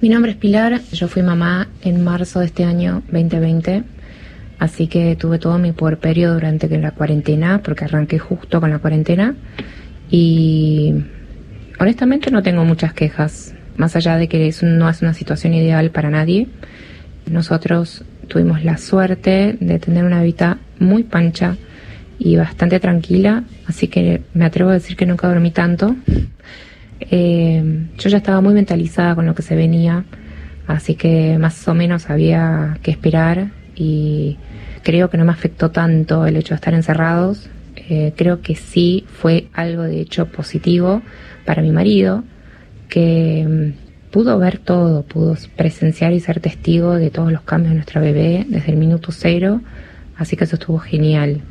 Mi 0.02 0.10
nombre 0.10 0.32
es 0.32 0.38
Pilar, 0.38 0.82
yo 0.92 1.08
fui 1.08 1.24
mamá 1.24 1.70
en 1.82 2.04
marzo 2.04 2.42
de 2.42 2.48
este 2.48 2.66
año 2.66 3.02
2020, 3.14 3.84
así 4.60 4.88
que 4.88 5.16
tuve 5.16 5.40
todo 5.40 5.58
mi 5.58 5.72
puerperio 5.72 6.34
durante 6.34 6.68
la 6.78 6.92
cuarentena, 6.92 7.62
porque 7.64 7.86
arranqué 7.86 8.20
justo 8.20 8.60
con 8.60 8.72
la 8.72 8.80
cuarentena 8.80 9.38
y 10.12 10.96
honestamente 11.80 12.30
no 12.30 12.44
tengo 12.44 12.66
muchas 12.66 12.94
quejas, 12.94 13.56
más 13.78 13.96
allá 13.96 14.18
de 14.18 14.28
que 14.28 14.50
es, 14.50 14.64
no 14.64 14.90
es 14.90 15.02
una 15.02 15.14
situación 15.14 15.54
ideal 15.54 15.92
para 15.92 16.10
nadie. 16.10 16.50
Nosotros 17.26 18.04
tuvimos 18.28 18.66
la 18.66 18.76
suerte 18.76 19.56
de 19.62 19.80
tener 19.80 20.04
una 20.04 20.22
vida 20.24 20.58
muy 20.78 21.04
pancha 21.04 21.56
y 22.18 22.36
bastante 22.36 22.80
tranquila, 22.80 23.44
así 23.68 23.88
que 23.88 24.22
me 24.34 24.46
atrevo 24.46 24.70
a 24.70 24.74
decir 24.74 24.96
que 24.96 25.06
nunca 25.06 25.28
dormí 25.28 25.52
tanto. 25.52 25.96
Eh, 27.00 27.88
yo 27.98 28.10
ya 28.10 28.18
estaba 28.18 28.42
muy 28.42 28.54
mentalizada 28.54 29.16
con 29.16 29.26
lo 29.26 29.36
que 29.36 29.42
se 29.42 29.56
venía, 29.56 30.06
así 30.68 30.96
que 30.96 31.38
más 31.38 31.68
o 31.68 31.74
menos 31.74 32.04
sabía 32.04 32.78
qué 32.82 32.92
esperar 32.92 33.50
y 33.76 34.38
creo 34.84 35.10
que 35.10 35.18
no 35.18 35.26
me 35.26 35.32
afectó 35.32 35.72
tanto 35.72 36.26
el 36.26 36.38
hecho 36.38 36.54
de 36.54 36.56
estar 36.56 36.74
encerrados. 36.74 37.50
Eh, 37.76 38.14
creo 38.16 38.42
que 38.42 38.56
sí 38.56 39.06
fue 39.08 39.48
algo 39.54 39.84
de 39.84 40.00
hecho 40.00 40.28
positivo 40.28 41.02
para 41.46 41.62
mi 41.62 41.72
marido, 41.72 42.24
que 42.90 43.46
mm, 43.48 44.12
pudo 44.12 44.40
ver 44.40 44.60
todo, 44.60 45.04
pudo 45.04 45.36
presenciar 45.56 46.14
y 46.14 46.20
ser 46.20 46.40
testigo 46.40 46.96
de 46.96 47.10
todos 47.10 47.32
los 47.32 47.42
cambios 47.42 47.72
de 47.72 47.76
nuestra 47.76 48.02
bebé 48.02 48.46
desde 48.48 48.72
el 48.72 48.78
minuto 48.78 49.12
cero, 49.12 49.62
así 50.18 50.38
que 50.38 50.46
eso 50.46 50.56
estuvo 50.56 50.80
genial. 50.80 51.42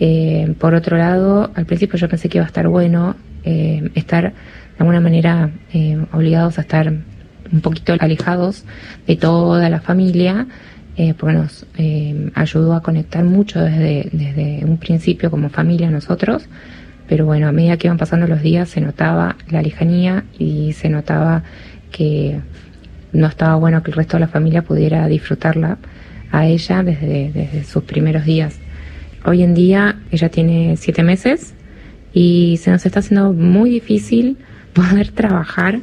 Eh, 0.00 0.54
por 0.58 0.74
otro 0.74 0.96
lado, 0.96 1.50
al 1.54 1.66
principio 1.66 1.98
yo 1.98 2.08
pensé 2.08 2.28
que 2.28 2.38
iba 2.38 2.44
a 2.44 2.48
estar 2.48 2.68
bueno 2.68 3.16
eh, 3.44 3.90
estar 3.94 4.24
de 4.24 4.78
alguna 4.78 5.00
manera 5.00 5.50
eh, 5.72 5.98
obligados 6.12 6.58
a 6.58 6.60
estar 6.60 6.92
un 7.50 7.60
poquito 7.62 7.94
alejados 7.98 8.64
de 9.06 9.16
toda 9.16 9.70
la 9.70 9.80
familia, 9.80 10.46
eh, 10.96 11.14
porque 11.14 11.34
nos 11.36 11.66
ayudó 12.34 12.74
a 12.74 12.82
conectar 12.82 13.24
mucho 13.24 13.60
desde, 13.60 14.10
desde 14.12 14.64
un 14.64 14.76
principio 14.76 15.30
como 15.30 15.48
familia 15.48 15.90
nosotros. 15.90 16.46
Pero 17.08 17.24
bueno, 17.24 17.48
a 17.48 17.52
medida 17.52 17.78
que 17.78 17.86
iban 17.86 17.96
pasando 17.96 18.26
los 18.26 18.42
días 18.42 18.68
se 18.68 18.82
notaba 18.82 19.36
la 19.48 19.62
lejanía 19.62 20.24
y 20.38 20.74
se 20.74 20.90
notaba 20.90 21.42
que 21.90 22.40
no 23.12 23.28
estaba 23.28 23.54
bueno 23.54 23.82
que 23.82 23.92
el 23.92 23.96
resto 23.96 24.18
de 24.18 24.20
la 24.20 24.28
familia 24.28 24.62
pudiera 24.62 25.06
disfrutarla 25.06 25.78
a 26.30 26.46
ella 26.46 26.82
desde, 26.82 27.32
desde 27.32 27.64
sus 27.64 27.84
primeros 27.84 28.26
días. 28.26 28.58
Hoy 29.24 29.42
en 29.42 29.54
día 29.54 30.00
ella 30.10 30.28
tiene 30.28 30.76
siete 30.76 31.02
meses 31.02 31.54
y 32.12 32.58
se 32.62 32.70
nos 32.70 32.84
está 32.86 33.00
haciendo 33.00 33.32
muy 33.32 33.70
difícil 33.70 34.36
poder 34.72 35.10
trabajar 35.10 35.80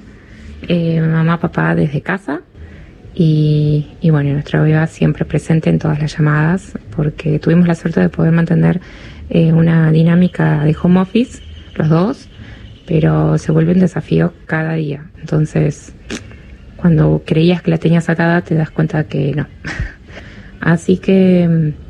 eh, 0.67 0.99
mamá, 1.01 1.39
papá 1.39 1.75
desde 1.75 2.01
casa 2.01 2.41
Y, 3.13 3.87
y 4.01 4.09
bueno, 4.09 4.33
nuestra 4.33 4.61
beba 4.61 4.87
siempre 4.87 5.25
presente 5.25 5.69
en 5.69 5.79
todas 5.79 5.99
las 5.99 6.17
llamadas, 6.17 6.77
porque 6.95 7.39
tuvimos 7.39 7.67
la 7.67 7.75
suerte 7.75 8.01
de 8.01 8.09
poder 8.09 8.33
mantener 8.33 8.81
eh, 9.29 9.53
una 9.53 9.91
dinámica 9.91 10.63
de 10.63 10.75
home 10.81 10.99
office, 10.99 11.41
los 11.75 11.89
dos, 11.89 12.29
pero 12.85 13.37
se 13.37 13.51
vuelve 13.51 13.73
un 13.73 13.79
desafío 13.79 14.33
cada 14.45 14.73
día. 14.73 15.05
Entonces, 15.19 15.93
cuando 16.75 17.23
creías 17.25 17.61
que 17.61 17.71
la 17.71 17.77
tenías 17.77 18.09
atada, 18.09 18.41
te 18.41 18.55
das 18.55 18.69
cuenta 18.69 19.05
que 19.05 19.33
no. 19.33 19.47
Así 20.59 20.97
que, 20.97 21.47
mm, 21.47 21.84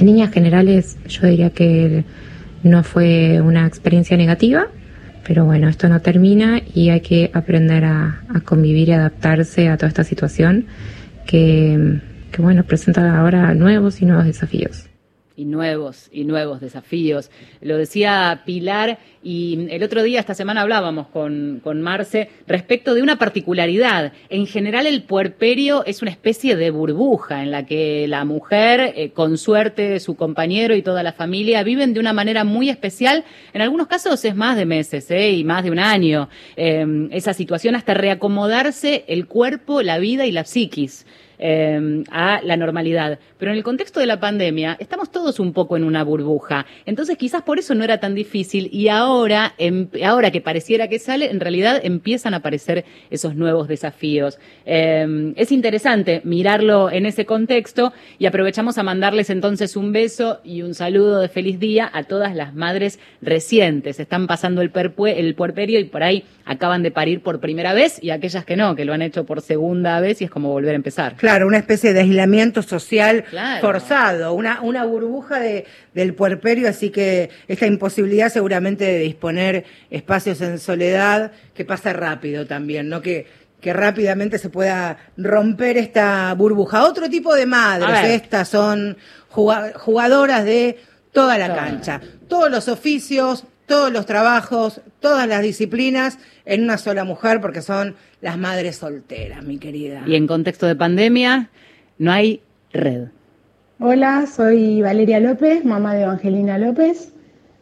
en 0.00 0.06
líneas 0.06 0.32
generales, 0.32 0.96
yo 1.06 1.26
diría 1.26 1.50
que 1.50 2.04
no 2.62 2.82
fue 2.82 3.40
una 3.40 3.66
experiencia 3.66 4.16
negativa, 4.16 4.66
pero 5.26 5.44
bueno, 5.44 5.68
esto 5.68 5.88
no 5.88 6.00
termina 6.00 6.60
y 6.74 6.90
hay 6.90 7.00
que 7.00 7.30
aprender 7.34 7.84
a, 7.84 8.22
convivir 8.44 8.88
y 8.88 8.92
adaptarse 8.92 9.68
a 9.68 9.76
toda 9.76 9.88
esta 9.88 10.04
situación 10.04 10.66
que, 11.26 12.00
que, 12.32 12.42
bueno, 12.42 12.64
presenta 12.64 13.18
ahora 13.18 13.54
nuevos 13.54 14.00
y 14.00 14.06
nuevos 14.06 14.24
desafíos. 14.24 14.89
Y 15.40 15.46
nuevos 15.46 16.10
y 16.12 16.24
nuevos 16.24 16.60
desafíos. 16.60 17.30
Lo 17.62 17.78
decía 17.78 18.42
Pilar 18.44 18.98
y 19.22 19.68
el 19.70 19.82
otro 19.82 20.02
día, 20.02 20.20
esta 20.20 20.34
semana 20.34 20.60
hablábamos 20.60 21.08
con, 21.08 21.60
con 21.64 21.80
Marce 21.80 22.28
respecto 22.46 22.94
de 22.94 23.02
una 23.02 23.16
particularidad. 23.16 24.12
En 24.28 24.46
general 24.46 24.86
el 24.86 25.02
puerperio 25.02 25.82
es 25.86 26.02
una 26.02 26.10
especie 26.10 26.56
de 26.56 26.70
burbuja 26.70 27.42
en 27.42 27.50
la 27.50 27.64
que 27.64 28.06
la 28.06 28.26
mujer, 28.26 28.92
eh, 28.96 29.12
con 29.12 29.38
suerte 29.38 29.98
su 29.98 30.14
compañero 30.14 30.74
y 30.74 30.82
toda 30.82 31.02
la 31.02 31.14
familia 31.14 31.62
viven 31.62 31.94
de 31.94 32.00
una 32.00 32.12
manera 32.12 32.44
muy 32.44 32.68
especial. 32.68 33.24
En 33.54 33.62
algunos 33.62 33.86
casos 33.86 34.22
es 34.26 34.36
más 34.36 34.58
de 34.58 34.66
meses 34.66 35.10
¿eh? 35.10 35.32
y 35.32 35.44
más 35.44 35.64
de 35.64 35.70
un 35.70 35.78
año. 35.78 36.28
Eh, 36.56 37.08
esa 37.12 37.32
situación 37.32 37.76
hasta 37.76 37.94
reacomodarse 37.94 39.04
el 39.08 39.26
cuerpo, 39.26 39.80
la 39.80 39.98
vida 39.98 40.26
y 40.26 40.32
la 40.32 40.44
psiquis 40.44 41.06
eh, 41.40 42.04
a 42.10 42.40
la 42.44 42.56
normalidad. 42.56 43.18
Pero 43.38 43.50
en 43.50 43.56
el 43.56 43.64
contexto 43.64 43.98
de 43.98 44.06
la 44.06 44.20
pandemia 44.20 44.76
estamos 44.78 45.10
todos 45.10 45.40
un 45.40 45.52
poco 45.52 45.76
en 45.76 45.84
una 45.84 46.04
burbuja. 46.04 46.66
Entonces 46.86 47.16
quizás 47.16 47.42
por 47.42 47.58
eso 47.58 47.74
no 47.74 47.82
era 47.82 47.98
tan 47.98 48.14
difícil 48.14 48.68
y 48.72 48.88
ahora, 48.88 49.54
em- 49.58 49.88
ahora 50.04 50.30
que 50.30 50.40
pareciera 50.40 50.88
que 50.88 50.98
sale, 50.98 51.30
en 51.30 51.40
realidad 51.40 51.80
empiezan 51.82 52.34
a 52.34 52.38
aparecer 52.38 52.84
esos 53.10 53.34
nuevos 53.34 53.66
desafíos. 53.66 54.38
Eh, 54.66 55.32
es 55.36 55.50
interesante 55.50 56.20
mirarlo 56.24 56.90
en 56.90 57.06
ese 57.06 57.24
contexto 57.26 57.92
y 58.18 58.26
aprovechamos 58.26 58.76
a 58.78 58.82
mandarles 58.82 59.30
entonces 59.30 59.76
un 59.76 59.92
beso 59.92 60.40
y 60.44 60.62
un 60.62 60.74
saludo 60.74 61.20
de 61.20 61.28
feliz 61.28 61.58
día 61.58 61.90
a 61.92 62.04
todas 62.04 62.36
las 62.36 62.54
madres 62.54 62.98
recientes. 63.22 63.98
Están 64.00 64.26
pasando 64.26 64.60
el, 64.60 64.72
perpue- 64.72 65.14
el 65.16 65.34
puerperio 65.34 65.80
y 65.80 65.84
por 65.84 66.02
ahí 66.02 66.24
acaban 66.44 66.82
de 66.82 66.90
parir 66.90 67.22
por 67.22 67.40
primera 67.40 67.72
vez 67.74 68.02
y 68.02 68.10
aquellas 68.10 68.44
que 68.44 68.56
no, 68.56 68.74
que 68.74 68.84
lo 68.84 68.92
han 68.92 69.02
hecho 69.02 69.24
por 69.24 69.40
segunda 69.42 70.00
vez 70.00 70.20
y 70.20 70.24
es 70.24 70.30
como 70.30 70.48
volver 70.50 70.72
a 70.72 70.76
empezar. 70.76 71.16
Claro, 71.16 71.46
una 71.46 71.58
especie 71.58 71.92
de 71.92 72.00
aislamiento 72.00 72.62
social 72.62 73.24
Claro. 73.30 73.60
forzado, 73.60 74.32
una, 74.34 74.60
una 74.62 74.84
burbuja 74.84 75.38
de, 75.40 75.64
del 75.94 76.14
puerperio, 76.14 76.68
así 76.68 76.90
que 76.90 77.30
esta 77.48 77.66
imposibilidad 77.66 78.28
seguramente 78.30 78.84
de 78.84 78.98
disponer 79.00 79.64
espacios 79.90 80.40
en 80.40 80.58
soledad, 80.58 81.32
que 81.54 81.64
pasa 81.64 81.92
rápido 81.92 82.46
también, 82.46 82.88
¿no? 82.88 83.00
Que, 83.02 83.26
que 83.60 83.72
rápidamente 83.74 84.38
se 84.38 84.48
pueda 84.48 84.96
romper 85.18 85.76
esta 85.76 86.32
burbuja. 86.34 86.84
Otro 86.84 87.10
tipo 87.10 87.34
de 87.34 87.44
madres, 87.46 88.04
estas 88.22 88.48
son 88.48 88.96
juga- 89.28 89.72
jugadoras 89.76 90.44
de 90.44 90.78
toda 91.12 91.36
la 91.36 91.54
cancha, 91.54 92.00
todos 92.28 92.50
los 92.50 92.68
oficios, 92.68 93.44
todos 93.70 93.92
los 93.92 94.04
trabajos, 94.04 94.80
todas 94.98 95.28
las 95.28 95.42
disciplinas 95.42 96.18
en 96.44 96.64
una 96.64 96.76
sola 96.76 97.04
mujer, 97.04 97.40
porque 97.40 97.62
son 97.62 97.94
las 98.20 98.36
madres 98.36 98.74
solteras, 98.74 99.44
mi 99.44 99.58
querida. 99.58 100.02
Y 100.08 100.16
en 100.16 100.26
contexto 100.26 100.66
de 100.66 100.74
pandemia 100.74 101.50
no 101.96 102.10
hay 102.10 102.42
red. 102.72 103.04
Hola, 103.78 104.26
soy 104.26 104.82
Valeria 104.82 105.20
López, 105.20 105.64
mamá 105.64 105.94
de 105.94 106.02
Evangelina 106.02 106.58
López, 106.58 107.12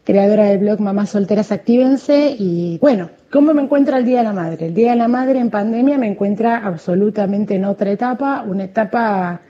creadora 0.04 0.46
del 0.46 0.60
blog 0.60 0.80
Mamás 0.80 1.10
Solteras 1.10 1.52
Actívense. 1.52 2.34
Y 2.38 2.78
bueno, 2.80 3.10
¿cómo 3.30 3.52
me 3.52 3.60
encuentra 3.60 3.98
el 3.98 4.06
Día 4.06 4.18
de 4.20 4.24
la 4.24 4.32
Madre? 4.32 4.68
El 4.68 4.74
Día 4.74 4.92
de 4.92 4.96
la 4.96 5.08
Madre 5.08 5.40
en 5.40 5.50
pandemia 5.50 5.98
me 5.98 6.08
encuentra 6.08 6.56
absolutamente 6.56 7.56
en 7.56 7.66
otra 7.66 7.90
etapa, 7.90 8.44
una 8.46 8.64
etapa 8.64 9.42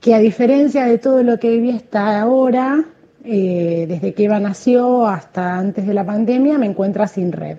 que 0.00 0.14
a 0.14 0.20
diferencia 0.20 0.84
de 0.84 0.98
todo 0.98 1.24
lo 1.24 1.40
que 1.40 1.50
viví 1.50 1.72
hasta 1.72 2.20
ahora, 2.20 2.84
eh, 3.26 3.86
desde 3.88 4.14
que 4.14 4.24
Eva 4.24 4.40
nació 4.40 5.06
hasta 5.06 5.58
antes 5.58 5.86
de 5.86 5.94
la 5.94 6.04
pandemia, 6.04 6.58
me 6.58 6.66
encuentra 6.66 7.08
sin 7.08 7.32
red. 7.32 7.58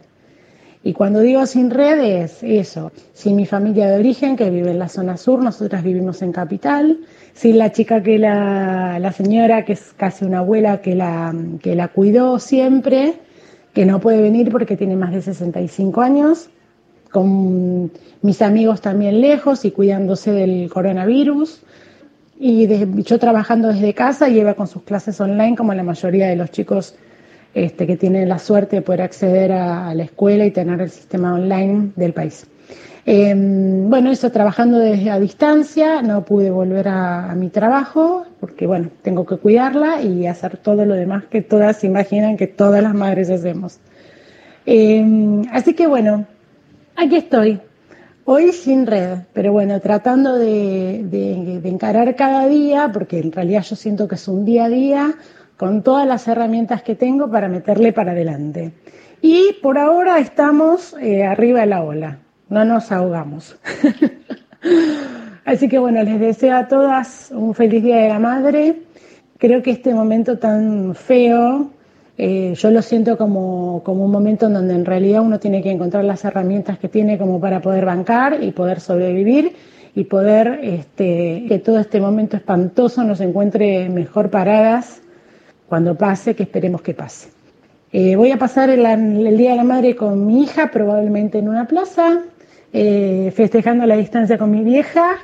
Y 0.84 0.93
cuando 0.93 1.20
digo 1.20 1.45
sin 1.45 1.70
red 1.70 1.99
es 1.99 2.41
eso, 2.43 2.91
sin 3.13 3.36
mi 3.36 3.45
familia 3.45 3.88
de 3.88 3.99
origen 3.99 4.38
que 4.38 4.49
vive 4.49 4.72
en 4.72 4.80
la 4.80 4.88
zona 4.88 5.18
sur, 5.18 5.43
nosotras 5.43 5.84
vivimos 5.84 6.22
en 6.22 6.32
capital, 6.32 6.99
sin 7.34 7.57
la 7.57 7.72
chica 7.72 8.01
que 8.01 8.18
la, 8.18 8.97
la 8.99 9.11
señora, 9.11 9.65
que 9.65 9.74
es 9.74 9.93
casi 9.97 10.24
una 10.24 10.39
abuela 10.39 10.82
que 10.82 10.95
la, 10.95 11.36
que 11.61 11.76
la 11.76 11.89
cuidó 11.89 12.39
siempre, 12.39 13.15
que 13.74 13.86
no 13.86 13.99
puede 13.99 14.22
venir 14.22 14.49
porque 14.51 14.78
tiene 14.78 14.95
más 14.95 15.11
de 15.11 15.22
65 15.22 16.01
años, 16.01 16.49
con 17.11 17.91
mis 18.22 18.41
amigos 18.41 18.82
también 18.82 19.22
lejos 19.22 19.65
y 19.65 19.72
cuidándose 19.72 20.32
del 20.32 20.70
coronavirus. 20.70 21.61
Y 22.40 22.68
yo 23.04 23.18
trabajando 23.18 23.70
desde 23.70 23.94
casa 23.94 24.30
y 24.30 24.40
Eva 24.40 24.54
con 24.54 24.68
sus 24.68 24.84
clases 24.84 25.20
online, 25.20 25.56
como 25.56 25.74
la 25.74 25.84
mayoría 25.84 26.28
de 26.28 26.36
los 26.36 26.52
chicos 26.52 26.96
este, 27.54 27.88
que 27.88 27.98
tienen 27.98 28.30
la 28.30 28.38
suerte 28.38 28.76
de 28.76 28.82
poder 28.84 29.02
acceder 29.02 29.52
a, 29.52 29.94
la 29.96 30.04
escuela 30.04 30.46
y 30.46 30.52
tener 30.52 30.80
el 30.80 30.92
sistema 30.92 31.34
online 31.34 31.92
del 31.96 32.14
país. 32.14 32.46
Eh, 33.08 33.34
bueno, 33.36 34.12
eso 34.12 34.32
trabajando 34.32 34.78
desde 34.78 35.10
a 35.10 35.20
distancia, 35.20 36.02
no 36.04 36.26
pude 36.26 36.52
volver 36.52 36.90
a, 36.90 37.34
mi 37.36 37.50
trabajo 37.50 38.26
porque, 38.40 38.68
bueno, 38.68 38.90
tengo 39.02 39.26
que 39.26 39.38
cuidarla 39.38 40.02
y 40.02 40.28
hacer 40.28 40.58
todo 40.58 40.86
lo 40.86 40.94
demás 40.94 41.24
que 41.26 41.42
todas 41.42 41.84
imaginan 41.84 42.38
que 42.38 42.48
todas 42.48 42.84
las 42.84 42.94
madres 42.94 43.32
hacemos. 43.32 43.80
Eh, 44.68 45.42
así 45.52 45.74
que, 45.74 45.88
bueno, 45.88 46.28
aquí 46.96 47.16
estoy. 47.16 47.62
Hoy 48.30 48.52
sin 48.52 48.86
red, 48.88 49.20
pero 49.32 49.54
bueno, 49.54 49.80
tratando 49.80 50.38
de, 50.38 51.02
de- 51.06 51.62
encarar 51.70 52.14
cada 52.18 52.46
día, 52.46 52.90
porque 52.92 53.20
en 53.20 53.32
realidad 53.32 53.62
yo 53.62 53.78
siento 53.78 54.06
que 54.10 54.16
es 54.16 54.28
un 54.28 54.44
día 54.44 54.66
a 54.66 54.70
día, 54.70 55.14
con 55.56 55.82
todas 55.82 56.06
las 56.06 56.28
herramientas 56.28 56.84
que 56.84 56.94
tengo 56.96 57.32
para 57.32 57.48
meterle 57.48 57.94
para 57.94 58.12
adelante. 58.12 58.74
Y 59.22 59.54
por 59.64 59.78
ahora 59.78 60.20
estamos 60.20 60.94
eh, 61.00 61.24
arriba 61.24 61.62
de 61.62 61.68
la 61.68 61.82
ola, 61.84 62.18
no 62.50 62.66
nos 62.66 62.92
ahogamos. 62.92 63.58
Así 65.46 65.70
que 65.70 65.80
bueno, 65.80 66.04
les 66.04 66.20
deseo 66.20 66.58
a 66.58 66.68
todas 66.68 67.32
un 67.32 67.54
feliz 67.56 67.82
Día 67.82 67.96
de 67.96 68.10
la 68.10 68.20
Madre. 68.20 68.82
Creo 69.38 69.64
que 69.64 69.72
este 69.72 69.94
momento 69.94 70.38
tan 70.38 70.94
feo, 70.96 71.72
eh, 72.18 72.53
yo 72.55 72.72
lo 72.72 72.82
siento 72.82 73.18
como, 73.18 73.84
como 73.84 74.05
un 74.05 74.11
momento 74.11 74.47
en 74.47 74.53
donde 74.53 74.74
en 74.74 74.86
realidad 74.86 75.22
uno 75.22 75.39
tiene 75.39 75.61
que 75.61 75.70
encontrar 75.70 76.03
las 76.03 76.26
herramientas 76.26 76.80
que 76.80 76.89
tiene 76.89 77.18
como 77.18 77.39
para 77.39 77.61
poder 77.61 77.86
bancar 77.86 78.43
y 78.43 78.51
poder 78.51 78.80
sobrevivir 78.80 79.55
y 79.93 80.03
poder 80.05 80.59
este, 80.63 81.45
que 81.47 81.59
todo 81.59 81.80
este 81.80 82.01
momento 82.01 82.36
espantoso 82.36 83.03
nos 83.03 83.22
encuentre 83.22 83.89
mejor 83.89 84.30
paradas 84.32 85.01
cuando 85.68 85.95
pase, 85.95 86.36
que 86.36 86.43
esperemos 86.43 86.82
que 86.82 86.93
pase. 86.93 87.30
Eh, 87.91 88.15
voy 88.15 88.32
a 88.32 88.38
pasar 88.38 88.70
el, 88.70 89.38
Día 89.38 89.51
de 89.51 89.55
la 89.55 89.63
Madre 89.63 89.95
con 89.95 90.26
mi 90.26 90.43
hija, 90.43 90.72
probablemente 90.72 91.38
en 91.38 91.49
una 91.49 91.68
plaza, 91.68 92.24
eh, 92.74 93.32
festejando 93.36 93.86
la 93.86 93.95
distancia 93.95 94.38
con 94.38 94.51
mi 94.51 94.63
vieja. 94.63 95.18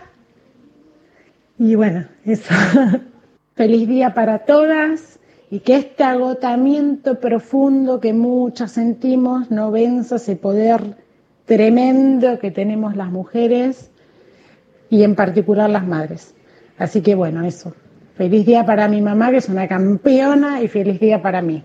Y 1.57 1.75
bueno, 1.75 2.05
eso. 2.25 2.53
Feliz 3.55 3.87
día 3.87 4.13
para 4.13 4.39
todas 4.39 5.19
y 5.53 5.59
que 5.59 5.75
este 5.75 6.03
agotamiento 6.03 7.19
profundo 7.19 7.99
que 7.99 8.11
muchas 8.11 8.71
sentimos 8.71 9.51
no 9.51 9.69
venza 9.69 10.15
ese 10.15 10.35
poder 10.35 10.97
tremendo 11.45 12.39
que 12.39 12.49
tenemos 12.49 12.95
las 12.95 13.11
mujeres 13.11 13.91
y 14.89 15.03
en 15.03 15.13
particular 15.13 15.69
las 15.69 15.85
madres. 15.85 16.33
Así 16.79 17.01
que 17.01 17.13
bueno, 17.13 17.45
eso. 17.45 17.75
Feliz 18.15 18.47
día 18.47 18.65
para 18.65 18.87
mi 18.87 18.99
mamá, 18.99 19.29
que 19.29 19.37
es 19.37 19.47
una 19.47 19.67
campeona, 19.67 20.59
y 20.63 20.67
feliz 20.67 20.99
día 20.99 21.21
para 21.21 21.43
mí. 21.43 21.63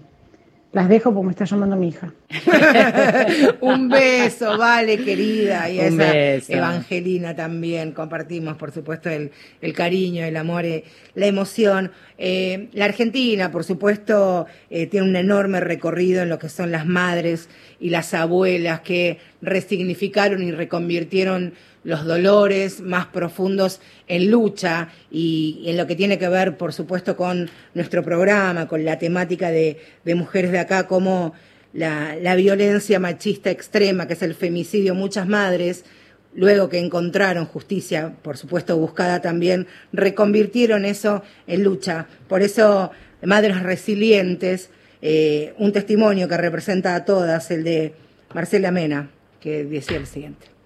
Las 0.70 0.86
dejo 0.90 1.14
porque 1.14 1.26
me 1.26 1.30
está 1.30 1.46
llamando 1.46 1.76
mi 1.76 1.88
hija. 1.88 2.12
Un 3.62 3.88
beso, 3.88 4.58
vale, 4.58 5.02
querida. 5.02 5.70
Y 5.70 5.80
a 5.80 5.88
Un 5.88 6.00
esa 6.00 6.12
beso. 6.12 6.52
Evangelina 6.52 7.34
también 7.34 7.92
compartimos, 7.92 8.56
por 8.58 8.70
supuesto, 8.70 9.08
el, 9.08 9.30
el 9.62 9.72
cariño, 9.72 10.24
el 10.24 10.36
amor, 10.36 10.66
eh, 10.66 10.84
la 11.14 11.26
emoción. 11.26 11.90
Eh, 12.18 12.68
la 12.74 12.84
Argentina, 12.84 13.50
por 13.50 13.64
supuesto, 13.64 14.46
eh, 14.68 14.86
tiene 14.86 15.08
un 15.08 15.16
enorme 15.16 15.60
recorrido 15.60 16.22
en 16.22 16.28
lo 16.28 16.38
que 16.38 16.50
son 16.50 16.70
las 16.70 16.84
madres 16.84 17.48
y 17.80 17.88
las 17.88 18.12
abuelas 18.12 18.80
que 18.80 19.18
resignificaron 19.40 20.42
y 20.42 20.52
reconvirtieron 20.52 21.54
los 21.88 22.04
dolores 22.04 22.82
más 22.82 23.06
profundos 23.06 23.80
en 24.08 24.30
lucha 24.30 24.88
y 25.10 25.64
en 25.64 25.78
lo 25.78 25.86
que 25.86 25.96
tiene 25.96 26.18
que 26.18 26.28
ver, 26.28 26.58
por 26.58 26.74
supuesto, 26.74 27.16
con 27.16 27.48
nuestro 27.72 28.02
programa, 28.02 28.68
con 28.68 28.84
la 28.84 28.98
temática 28.98 29.50
de, 29.50 29.80
de 30.04 30.14
mujeres 30.14 30.52
de 30.52 30.58
acá, 30.58 30.86
como 30.86 31.32
la, 31.72 32.14
la 32.20 32.36
violencia 32.36 33.00
machista 33.00 33.50
extrema, 33.50 34.06
que 34.06 34.12
es 34.12 34.22
el 34.22 34.34
femicidio, 34.34 34.94
muchas 34.94 35.26
madres 35.26 35.86
luego 36.34 36.68
que 36.68 36.78
encontraron 36.78 37.46
justicia, 37.46 38.12
por 38.20 38.36
supuesto 38.36 38.76
buscada 38.76 39.22
también, 39.22 39.66
reconvirtieron 39.94 40.84
eso 40.84 41.22
en 41.46 41.64
lucha. 41.64 42.06
Por 42.28 42.42
eso, 42.42 42.90
Madres 43.22 43.62
Resilientes, 43.62 44.68
eh, 45.00 45.54
un 45.56 45.72
testimonio 45.72 46.28
que 46.28 46.36
representa 46.36 46.94
a 46.94 47.06
todas, 47.06 47.50
el 47.50 47.64
de 47.64 47.94
Marcela 48.34 48.70
Mena, 48.70 49.08
que 49.40 49.64
decía 49.64 49.96
el 49.96 50.06
siguiente. 50.06 50.57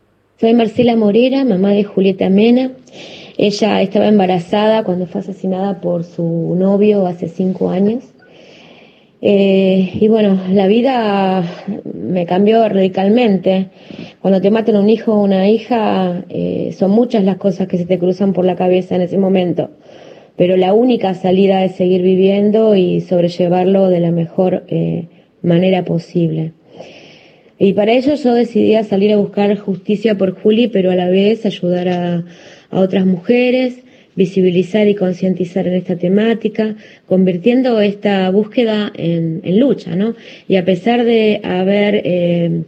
Soy 0.42 0.54
Marcela 0.54 0.96
Morera, 0.96 1.44
mamá 1.44 1.70
de 1.70 1.84
Julieta 1.84 2.28
Mena. 2.28 2.72
Ella 3.38 3.80
estaba 3.80 4.08
embarazada 4.08 4.82
cuando 4.82 5.06
fue 5.06 5.20
asesinada 5.20 5.80
por 5.80 6.02
su 6.02 6.56
novio 6.58 7.06
hace 7.06 7.28
cinco 7.28 7.70
años. 7.70 8.02
Eh, 9.20 9.90
y 10.00 10.08
bueno, 10.08 10.40
la 10.50 10.66
vida 10.66 11.44
me 11.94 12.26
cambió 12.26 12.68
radicalmente. 12.68 13.68
Cuando 14.20 14.40
te 14.40 14.50
matan 14.50 14.78
un 14.78 14.90
hijo 14.90 15.12
o 15.12 15.22
una 15.22 15.48
hija, 15.48 16.24
eh, 16.28 16.74
son 16.76 16.90
muchas 16.90 17.22
las 17.22 17.36
cosas 17.36 17.68
que 17.68 17.78
se 17.78 17.86
te 17.86 18.00
cruzan 18.00 18.32
por 18.32 18.44
la 18.44 18.56
cabeza 18.56 18.96
en 18.96 19.02
ese 19.02 19.18
momento. 19.18 19.70
Pero 20.34 20.56
la 20.56 20.74
única 20.74 21.14
salida 21.14 21.64
es 21.64 21.76
seguir 21.76 22.02
viviendo 22.02 22.74
y 22.74 23.00
sobrellevarlo 23.00 23.88
de 23.90 24.00
la 24.00 24.10
mejor 24.10 24.64
eh, 24.66 25.06
manera 25.40 25.84
posible. 25.84 26.52
Y 27.64 27.74
para 27.74 27.92
ello 27.92 28.16
yo 28.16 28.34
decidí 28.34 28.74
a 28.74 28.82
salir 28.82 29.12
a 29.12 29.18
buscar 29.18 29.56
justicia 29.56 30.18
por 30.18 30.32
Juli, 30.32 30.66
pero 30.66 30.90
a 30.90 30.96
la 30.96 31.08
vez 31.08 31.46
ayudar 31.46 31.88
a, 31.88 32.24
otras 32.70 33.06
mujeres, 33.06 33.76
visibilizar 34.16 34.88
y 34.88 34.96
concientizar 34.96 35.68
en 35.68 35.74
esta 35.74 35.94
temática, 35.94 36.74
convirtiendo 37.06 37.80
esta 37.80 38.28
búsqueda 38.30 38.90
en, 38.96 39.42
en 39.44 39.60
lucha, 39.60 39.94
¿no? 39.94 40.16
Y 40.48 40.56
a 40.56 40.64
pesar 40.64 41.04
de 41.04 41.40
haber 41.44 42.02
eh, 42.04 42.62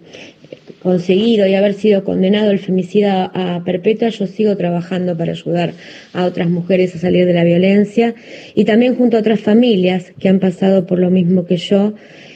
conseguido 0.80 1.48
y 1.48 1.54
haber 1.54 1.74
sido 1.74 2.04
condenado 2.04 2.52
el 2.52 2.60
femicida 2.60 3.32
a 3.34 3.64
perpetua, 3.64 4.10
yo 4.10 4.28
sigo 4.28 4.56
trabajando 4.56 5.16
para 5.16 5.32
ayudar 5.32 5.72
a 6.12 6.24
otras 6.24 6.48
mujeres 6.48 6.94
a 6.94 6.98
salir 6.98 7.26
de 7.26 7.32
la 7.32 7.42
violencia 7.42 8.14
y 8.54 8.64
también 8.64 8.94
junto 8.94 9.16
a 9.16 9.20
otras 9.20 9.40
familias 9.40 10.12
que 10.20 10.28
han 10.28 10.38
pasado 10.38 10.86
por 10.86 11.00
lo 11.00 11.10
mismo 11.10 11.46
que 11.46 11.56
yo, 11.56 11.94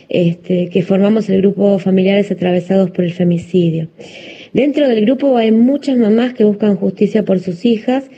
este, 0.09 0.69
que 0.69 0.83
formamos 0.83 1.29
el 1.29 1.43
grupo 1.43 1.79
Familiares 1.79 2.31
Atravesados 2.31 2.91
por 2.91 3.05
el 3.05 3.13
Femicidio. 3.13 3.89
Dentro 4.53 4.89
del 4.89 5.05
grupo 5.05 5.37
hay 5.37 5.53
muchas 5.53 5.99
mamás 5.99 6.35
que 6.35 6.45
buscan 6.45 6.77
justicia 6.77 7.25
por 7.25 7.41
sus 7.41 7.65
hijas 7.65 8.11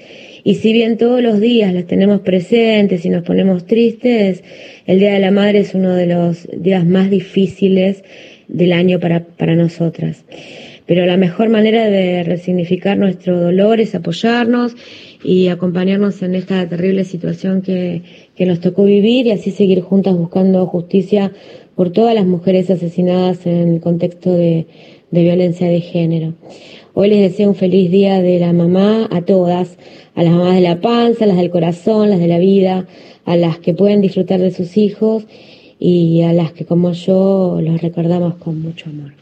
y 0.45 0.55
si 0.57 0.73
bien 0.73 0.97
todos 0.97 1.23
los 1.23 1.41
días 1.41 1.75
las 1.75 1.87
tenemos 1.87 2.21
presentes 2.21 3.05
y 3.05 3.11
nos 3.11 3.25
ponemos 3.25 3.67
tristes, 3.67 4.43
el 4.87 4.99
Día 5.01 5.13
de 5.13 5.21
la 5.21 5.31
Madre 5.31 5.61
es 5.61 5.75
uno 5.75 5.95
de 5.95 6.07
los 6.07 6.49
días 6.53 6.87
más 6.87 7.11
difíciles 7.11 8.05
del 8.49 8.73
año 8.73 9.01
para, 9.01 9.25
para 9.25 9.55
nosotras. 9.55 10.25
Pero 10.87 11.07
la 11.07 11.17
mejor 11.17 11.51
manera 11.51 11.89
de 11.89 12.25
resignificar 12.25 12.99
nuestro 12.99 13.41
dolor 13.41 13.81
es 13.81 13.95
apoyarnos 13.95 14.75
y 15.23 15.49
acompañarnos 15.49 16.23
en 16.23 16.35
esta 16.35 16.69
terrible 16.69 17.05
situación 17.05 17.63
que, 17.63 18.03
que 18.35 18.47
nos 18.47 18.61
tocó 18.61 18.85
vivir 18.85 19.27
y 19.27 19.31
así 19.31 19.51
seguir 19.53 19.83
juntas 19.83 20.17
buscando 20.17 20.67
justicia 20.67 21.31
por 21.75 21.91
todas 21.91 22.15
las 22.15 22.27
mujeres 22.27 22.71
asesinadas 22.71 23.47
en 23.47 23.75
el 23.75 23.81
contexto 23.81 24.33
de, 24.33 24.67
violencia 25.11 25.69
de 25.69 25.81
género. 25.81 26.35
Hoy 26.95 27.09
les 27.09 27.21
deseo 27.21 27.49
un 27.49 27.55
feliz 27.55 27.91
día 27.91 28.21
de 28.23 28.39
la 28.39 28.53
mamá 28.53 29.09
a 29.11 29.23
todas, 29.23 29.77
a 30.15 30.23
las 30.23 30.33
mamás 30.33 30.55
de 30.55 30.61
la 30.61 30.81
panza, 30.81 31.25
a 31.25 31.29
las 31.29 31.37
del 31.37 31.51
corazón, 31.51 32.11
las 32.11 32.21
de 32.21 32.29
la 32.29 32.39
vida, 32.39 32.87
a 33.25 33.37
las 33.37 33.59
que 33.59 33.75
pueden 33.75 34.01
disfrutar 34.01 34.41
de 34.41 34.51
sus 34.51 34.77
hijos 34.77 35.25
y 35.79 36.23
a 36.23 36.33
las 36.33 36.53
que 36.53 36.65
como 36.65 36.93
yo 36.93 37.59
los 37.63 37.81
recordamos 37.81 38.37
con 38.37 38.61
mucho 38.61 38.91
amor. 38.91 39.13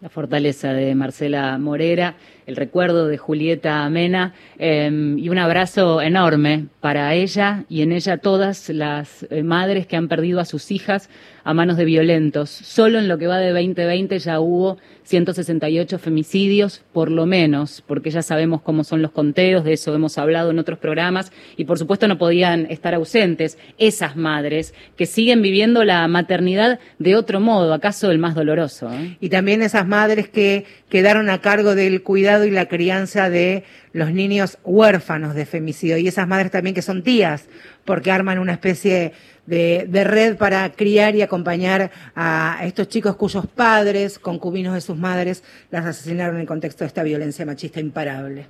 La 0.00 0.08
fortaleza 0.08 0.72
de 0.72 0.94
Marcela 0.96 1.56
Morera, 1.58 2.16
el 2.52 2.56
recuerdo 2.56 3.06
de 3.08 3.16
Julieta 3.16 3.88
Mena 3.88 4.34
eh, 4.58 4.90
y 5.16 5.30
un 5.30 5.38
abrazo 5.38 6.02
enorme 6.02 6.66
para 6.80 7.14
ella 7.14 7.64
y 7.70 7.80
en 7.80 7.92
ella 7.92 8.18
todas 8.18 8.68
las 8.68 9.26
eh, 9.30 9.42
madres 9.42 9.86
que 9.86 9.96
han 9.96 10.06
perdido 10.06 10.38
a 10.38 10.44
sus 10.44 10.70
hijas 10.70 11.08
a 11.44 11.54
manos 11.54 11.78
de 11.78 11.86
violentos. 11.86 12.50
Solo 12.50 12.98
en 12.98 13.08
lo 13.08 13.16
que 13.16 13.26
va 13.26 13.38
de 13.38 13.52
2020 13.52 14.18
ya 14.18 14.38
hubo 14.38 14.76
168 15.04 15.98
femicidios, 15.98 16.82
por 16.92 17.10
lo 17.10 17.26
menos, 17.26 17.82
porque 17.86 18.10
ya 18.10 18.22
sabemos 18.22 18.62
cómo 18.62 18.84
son 18.84 19.02
los 19.02 19.10
conteos, 19.10 19.64
de 19.64 19.72
eso 19.72 19.94
hemos 19.94 20.16
hablado 20.18 20.50
en 20.50 20.58
otros 20.58 20.78
programas, 20.78 21.32
y 21.56 21.64
por 21.64 21.78
supuesto 21.78 22.06
no 22.06 22.18
podían 22.18 22.66
estar 22.70 22.94
ausentes 22.94 23.58
esas 23.78 24.16
madres 24.16 24.74
que 24.96 25.06
siguen 25.06 25.42
viviendo 25.42 25.84
la 25.84 26.06
maternidad 26.06 26.78
de 26.98 27.16
otro 27.16 27.40
modo, 27.40 27.74
acaso 27.74 28.10
el 28.10 28.18
más 28.18 28.34
doloroso. 28.34 28.92
¿eh? 28.92 29.16
Y 29.20 29.28
también 29.28 29.62
esas 29.62 29.86
madres 29.86 30.28
que 30.28 30.64
quedaron 30.88 31.30
a 31.30 31.40
cargo 31.40 31.74
del 31.74 32.02
cuidado 32.02 32.41
y 32.44 32.50
la 32.50 32.66
crianza 32.66 33.30
de 33.30 33.64
los 33.92 34.12
niños 34.12 34.58
huérfanos 34.64 35.34
de 35.34 35.46
femicidio 35.46 35.96
y 35.98 36.08
esas 36.08 36.28
madres 36.28 36.50
también 36.50 36.74
que 36.74 36.82
son 36.82 37.02
tías, 37.02 37.44
porque 37.84 38.10
arman 38.10 38.38
una 38.38 38.52
especie 38.52 39.12
de, 39.46 40.04
red 40.04 40.36
para 40.36 40.70
criar 40.72 41.14
y 41.16 41.22
acompañar 41.22 41.90
a 42.14 42.60
estos 42.64 42.88
chicos 42.88 43.16
cuyos 43.16 43.46
padres, 43.46 44.18
concubinos 44.18 44.74
de 44.74 44.80
sus 44.80 44.96
madres, 44.96 45.42
las 45.70 45.84
asesinaron 45.84 46.36
en 46.36 46.42
el 46.42 46.46
contexto 46.46 46.84
de 46.84 46.88
esta 46.88 47.02
violencia 47.02 47.44
machista 47.44 47.80
imparable. 47.80 48.46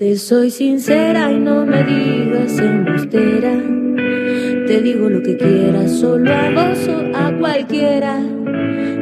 Te 0.00 0.16
soy 0.16 0.50
sincera 0.50 1.30
y 1.30 1.38
no 1.38 1.66
me 1.66 1.84
digas 1.84 2.58
embustera. 2.58 3.52
Te 4.66 4.80
digo 4.80 5.10
lo 5.10 5.22
que 5.22 5.36
quieras, 5.36 5.92
solo 5.92 6.32
a 6.32 7.26
a 7.26 7.38
cualquiera. 7.38 8.18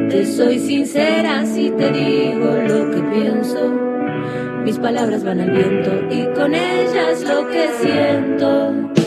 Te 0.09 0.25
soy 0.25 0.59
sincera 0.59 1.45
si 1.45 1.69
te 1.69 1.91
digo 1.91 2.53
lo 2.67 2.91
que 2.91 3.01
pienso. 3.13 3.98
Mis 4.63 4.77
palabras 4.77 5.23
van 5.23 5.39
al 5.39 5.51
viento 5.51 5.91
y 6.11 6.25
con 6.33 6.53
ellas 6.53 7.23
lo 7.23 7.47
que 7.47 7.69
siento. 7.81 8.98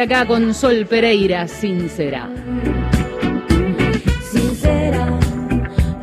Acá 0.00 0.26
con 0.26 0.52
Sol 0.52 0.86
Pereira, 0.86 1.48
sincera. 1.48 2.28
Sincera, 4.30 5.18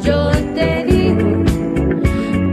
yo 0.04 0.32
te 0.56 0.84
digo 0.86 1.44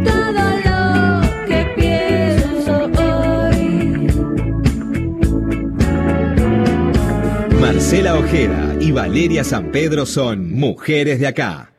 todo 0.05 0.43
lo 0.67 1.47
que 1.47 1.65
pienso 1.77 2.91
hoy. 3.03 4.07
Marcela 7.59 8.19
Ojeda 8.19 8.77
y 8.79 8.93
Valeria 8.93 9.43
San 9.43 9.73
Pedro 9.73 10.05
son 10.05 10.53
mujeres 10.53 11.21
de 11.21 11.27
acá. 11.27 11.71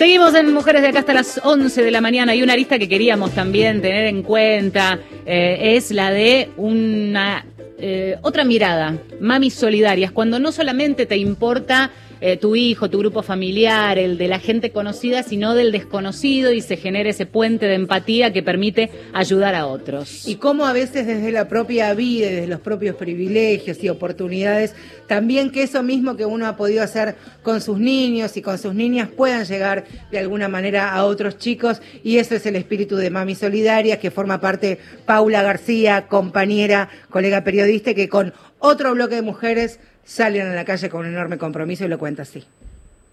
Seguimos 0.00 0.34
en 0.34 0.54
Mujeres 0.54 0.80
de 0.80 0.88
Acá 0.88 1.00
hasta 1.00 1.12
las 1.12 1.38
11 1.44 1.82
de 1.82 1.90
la 1.90 2.00
mañana. 2.00 2.34
Y 2.34 2.42
una 2.42 2.56
lista 2.56 2.78
que 2.78 2.88
queríamos 2.88 3.32
también 3.32 3.82
tener 3.82 4.06
en 4.06 4.22
cuenta 4.22 4.98
eh, 5.26 5.74
es 5.76 5.90
la 5.90 6.10
de 6.10 6.48
una 6.56 7.44
eh, 7.76 8.16
otra 8.22 8.44
mirada, 8.44 8.96
mamis 9.20 9.52
solidarias, 9.52 10.10
cuando 10.10 10.38
no 10.38 10.52
solamente 10.52 11.04
te 11.04 11.18
importa 11.18 11.90
eh, 12.20 12.36
tu 12.36 12.56
hijo, 12.56 12.90
tu 12.90 12.98
grupo 12.98 13.22
familiar, 13.22 13.98
el 13.98 14.18
de 14.18 14.28
la 14.28 14.38
gente 14.38 14.70
conocida, 14.70 15.22
sino 15.22 15.54
del 15.54 15.72
desconocido 15.72 16.52
y 16.52 16.60
se 16.60 16.76
genera 16.76 17.10
ese 17.10 17.26
puente 17.26 17.66
de 17.66 17.74
empatía 17.74 18.32
que 18.32 18.42
permite 18.42 18.90
ayudar 19.12 19.54
a 19.54 19.66
otros. 19.66 20.28
Y 20.28 20.36
cómo 20.36 20.66
a 20.66 20.72
veces 20.72 21.06
desde 21.06 21.32
la 21.32 21.48
propia 21.48 21.94
vida, 21.94 22.28
desde 22.28 22.46
los 22.46 22.60
propios 22.60 22.96
privilegios 22.96 23.82
y 23.82 23.88
oportunidades, 23.88 24.74
también 25.06 25.50
que 25.50 25.62
eso 25.62 25.82
mismo 25.82 26.16
que 26.16 26.24
uno 26.24 26.46
ha 26.46 26.56
podido 26.56 26.82
hacer 26.82 27.16
con 27.42 27.60
sus 27.60 27.78
niños 27.78 28.36
y 28.36 28.42
con 28.42 28.58
sus 28.58 28.74
niñas 28.74 29.08
puedan 29.08 29.44
llegar 29.44 29.84
de 30.10 30.18
alguna 30.18 30.48
manera 30.48 30.92
a 30.92 31.04
otros 31.04 31.38
chicos. 31.38 31.80
Y 32.04 32.18
eso 32.18 32.34
es 32.34 32.46
el 32.46 32.56
espíritu 32.56 32.96
de 32.96 33.10
Mami 33.10 33.34
Solidaria, 33.34 33.98
que 33.98 34.10
forma 34.10 34.40
parte 34.40 34.78
Paula 35.06 35.42
García, 35.42 36.06
compañera, 36.06 36.88
colega 37.08 37.44
periodista, 37.44 37.94
que 37.94 38.08
con 38.08 38.32
otro 38.58 38.92
bloque 38.94 39.16
de 39.16 39.22
mujeres 39.22 39.80
salen 40.10 40.48
a 40.48 40.54
la 40.54 40.64
calle 40.64 40.88
con 40.88 41.06
un 41.06 41.12
enorme 41.12 41.38
compromiso 41.38 41.84
y 41.84 41.88
lo 41.88 41.96
cuenta 41.96 42.22
así. 42.22 42.42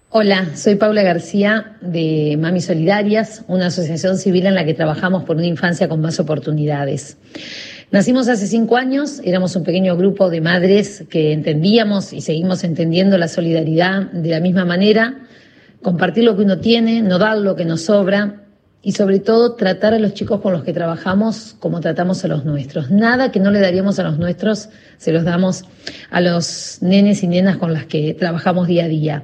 Hola, 0.10 0.56
soy 0.56 0.76
Paula 0.76 1.04
García 1.04 1.78
de 1.80 2.36
Mami 2.40 2.60
Solidarias, 2.60 3.44
una 3.48 3.68
asociación 3.68 4.18
civil 4.18 4.48
en 4.48 4.56
la 4.56 4.66
que 4.66 4.74
trabajamos 4.74 5.24
por 5.24 5.36
una 5.36 5.46
infancia 5.46 5.88
con 5.88 6.02
más 6.02 6.20
oportunidades. 6.20 7.18
Nacimos 7.92 8.28
hace 8.30 8.48
cinco 8.48 8.78
años, 8.78 9.22
éramos 9.24 9.56
un 9.56 9.64
pequeño 9.64 9.96
grupo 9.96 10.32
de 10.32 10.42
madres 10.42 11.04
que 11.08 11.34
entendíamos 11.34 12.14
y 12.14 12.22
seguimos 12.22 12.64
entendiendo 12.64 13.20
la 13.20 13.28
solidaridad 13.28 14.12
de 14.12 14.30
la 14.30 14.40
misma 14.40 14.66
manera, 14.66 15.20
compartir 15.84 16.24
lo 16.24 16.36
que 16.36 16.42
uno 16.42 16.60
tiene, 16.60 17.04
no 17.04 17.20
dar 17.20 17.38
lo 17.38 17.56
que 17.56 17.66
nos 17.66 17.82
sobra 17.82 18.47
y 18.82 18.92
sobre 18.92 19.20
todo 19.20 19.56
tratar 19.56 19.94
a 19.94 20.00
los 20.00 20.14
chicos 20.14 20.40
con 20.42 20.54
los 20.54 20.64
que 20.64 20.74
trabajamos 20.74 21.56
como 21.60 21.80
tratamos 21.80 22.24
a 22.24 22.28
los 22.28 22.46
nuestros. 22.46 22.90
Nada 22.92 23.32
que 23.32 23.40
no 23.40 23.52
le 23.52 23.60
daríamos 23.60 24.00
a 24.00 24.04
los 24.04 24.18
nuestros 24.18 24.70
se 24.98 25.12
los 25.12 25.24
damos 25.24 25.64
a 26.10 26.22
los 26.22 26.78
nenes 26.82 27.24
y 27.24 27.28
nenas 27.28 27.58
con 27.58 27.74
las 27.74 27.86
que 27.86 28.14
trabajamos 28.14 28.68
día 28.68 28.86
a 28.86 28.88
día. 28.88 29.24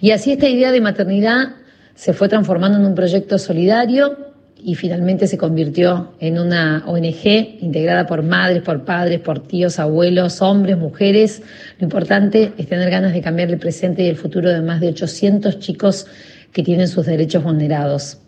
Y 0.00 0.10
así 0.10 0.32
esta 0.32 0.48
idea 0.48 0.72
de 0.72 0.80
maternidad 0.80 1.56
se 1.94 2.12
fue 2.12 2.28
transformando 2.28 2.78
en 2.78 2.86
un 2.86 2.94
proyecto 2.94 3.38
solidario 3.38 4.34
y 4.66 4.74
finalmente 4.76 5.26
se 5.26 5.36
convirtió 5.36 6.14
en 6.20 6.38
una 6.38 6.82
ONG 6.86 7.60
integrada 7.60 8.06
por 8.06 8.22
madres, 8.22 8.62
por 8.62 8.84
padres, 8.84 9.20
por 9.20 9.46
tíos, 9.46 9.78
abuelos, 9.78 10.40
hombres, 10.40 10.78
mujeres. 10.78 11.42
Lo 11.78 11.84
importante 11.84 12.54
es 12.56 12.66
tener 12.66 12.90
ganas 12.90 13.12
de 13.12 13.20
cambiar 13.20 13.50
el 13.50 13.58
presente 13.58 14.02
y 14.02 14.08
el 14.08 14.16
futuro 14.16 14.48
de 14.48 14.62
más 14.62 14.80
de 14.80 14.88
800 14.88 15.58
chicos 15.58 16.06
que 16.50 16.62
tienen 16.62 16.88
sus 16.88 17.04
derechos 17.04 17.44
vulnerados. 17.44 18.23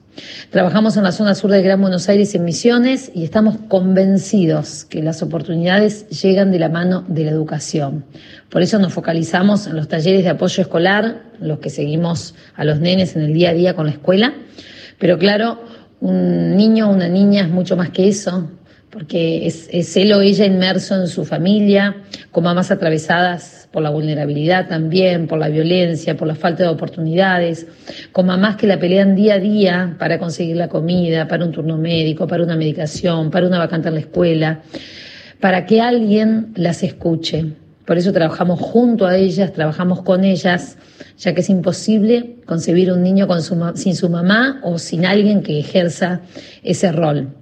Trabajamos 0.51 0.97
en 0.97 1.03
la 1.03 1.13
zona 1.13 1.35
sur 1.35 1.51
del 1.51 1.63
Gran 1.63 1.81
Buenos 1.81 2.09
Aires 2.09 2.35
en 2.35 2.45
Misiones 2.45 3.11
y 3.15 3.25
estamos 3.25 3.57
convencidos 3.69 4.85
que 4.85 5.03
las 5.03 5.23
oportunidades 5.23 6.09
llegan 6.09 6.51
de 6.53 6.59
la 6.59 6.69
mano 6.69 7.05
de 7.09 7.25
la 7.25 7.31
educación. 7.31 8.05
Por 8.51 8.63
eso 8.63 8.79
nos 8.79 8.93
focalizamos 8.93 9.67
en 9.67 9.77
los 9.77 9.89
talleres 9.89 10.25
de 10.25 10.31
apoyo 10.31 10.63
escolar, 10.63 11.25
los 11.41 11.59
que 11.59 11.71
seguimos 11.71 12.35
a 12.55 12.65
los 12.65 12.81
nenes 12.81 13.17
en 13.17 13.23
el 13.23 13.35
día 13.35 13.51
a 13.51 13.55
día 13.55 13.75
con 13.75 13.87
la 13.87 13.93
escuela. 13.93 14.35
Pero 14.99 15.19
claro, 15.19 15.61
un 16.01 16.57
niño 16.57 16.89
o 16.89 16.93
una 16.93 17.09
niña 17.09 17.43
es 17.43 17.51
mucho 17.51 17.77
más 17.77 17.91
que 17.91 18.09
eso, 18.09 18.51
porque 18.97 19.47
es, 19.47 19.69
es 19.73 19.95
él 19.99 20.11
o 20.15 20.23
ella 20.23 20.47
inmerso 20.47 20.95
en 20.95 21.07
su 21.07 21.27
familia, 21.27 21.97
con 22.31 22.45
mamás 22.45 22.71
atravesadas 22.71 23.69
por 23.71 23.83
la 23.83 23.91
vulnerabilidad 23.91 24.69
también, 24.69 25.27
por 25.27 25.39
la 25.39 25.51
violencia, 25.51 26.17
por 26.17 26.27
la 26.27 26.35
falta 26.35 26.63
de 26.63 26.71
oportunidades, 26.71 27.67
con 28.11 28.25
mamás 28.25 28.57
que 28.57 28.67
la 28.67 28.79
pelean 28.79 29.15
día 29.15 29.35
a 29.35 29.39
día 29.39 29.97
para 29.99 30.19
conseguir 30.19 30.57
la 30.57 30.69
comida, 30.69 31.29
para 31.29 31.45
un 31.45 31.53
turno 31.53 31.77
médico, 31.77 32.27
para 32.27 32.43
una 32.43 32.57
medicación, 32.57 33.31
para 33.31 33.47
una 33.47 33.59
vacante 33.59 33.89
en 33.89 33.95
la 33.97 34.01
escuela, 34.01 34.63
para 35.41 35.67
que 35.67 35.83
alguien 35.83 36.55
las 36.55 36.83
escuche. 36.83 37.53
Por 37.85 37.99
eso 37.99 38.15
trabajamos 38.15 38.59
junto 38.61 39.05
a 39.05 39.19
ellas, 39.19 39.53
trabajamos 39.53 40.01
con 40.01 40.25
ellas, 40.25 40.79
ya 41.19 41.35
que 41.35 41.43
es 41.43 41.51
imposible 41.51 42.37
concebir 42.47 42.91
un 42.91 43.03
niño 43.03 43.27
con 43.27 43.43
su 43.43 43.63
sin 43.75 43.95
su 43.95 44.09
mamá 44.09 44.59
o 44.65 44.79
sin 44.79 45.05
alguien 45.05 45.43
que 45.43 45.61
ejerza 45.61 46.23
ese 46.63 46.93
rol. 46.93 47.35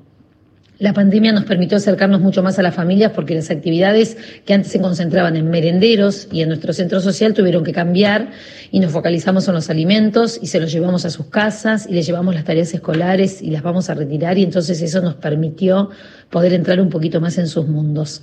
La 0.84 0.92
pandemia 0.92 1.32
nos 1.32 1.46
permitió 1.46 1.78
acercarnos 1.78 2.20
mucho 2.20 2.42
más 2.42 2.58
a 2.58 2.62
las 2.62 2.74
familias 2.74 3.12
porque 3.14 3.34
las 3.34 3.50
actividades 3.50 4.18
que 4.44 4.52
antes 4.52 4.70
se 4.70 4.82
concentraban 4.82 5.34
en 5.34 5.48
merenderos 5.48 6.28
y 6.30 6.42
en 6.42 6.48
nuestro 6.48 6.74
centro 6.74 7.00
social 7.00 7.32
tuvieron 7.32 7.64
que 7.64 7.72
cambiar 7.72 8.32
y 8.70 8.80
nos 8.80 8.92
focalizamos 8.92 9.48
en 9.48 9.54
los 9.54 9.70
alimentos 9.70 10.38
y 10.42 10.48
se 10.48 10.60
los 10.60 10.70
llevamos 10.70 11.06
a 11.06 11.10
sus 11.10 11.24
casas 11.28 11.86
y 11.88 11.94
les 11.94 12.04
llevamos 12.04 12.34
las 12.34 12.44
tareas 12.44 12.74
escolares 12.74 13.40
y 13.40 13.48
las 13.48 13.62
vamos 13.62 13.88
a 13.88 13.94
retirar 13.94 14.36
y 14.36 14.42
entonces 14.42 14.82
eso 14.82 15.00
nos 15.00 15.14
permitió 15.14 15.88
poder 16.28 16.52
entrar 16.52 16.78
un 16.82 16.90
poquito 16.90 17.18
más 17.18 17.38
en 17.38 17.48
sus 17.48 17.66
mundos. 17.66 18.20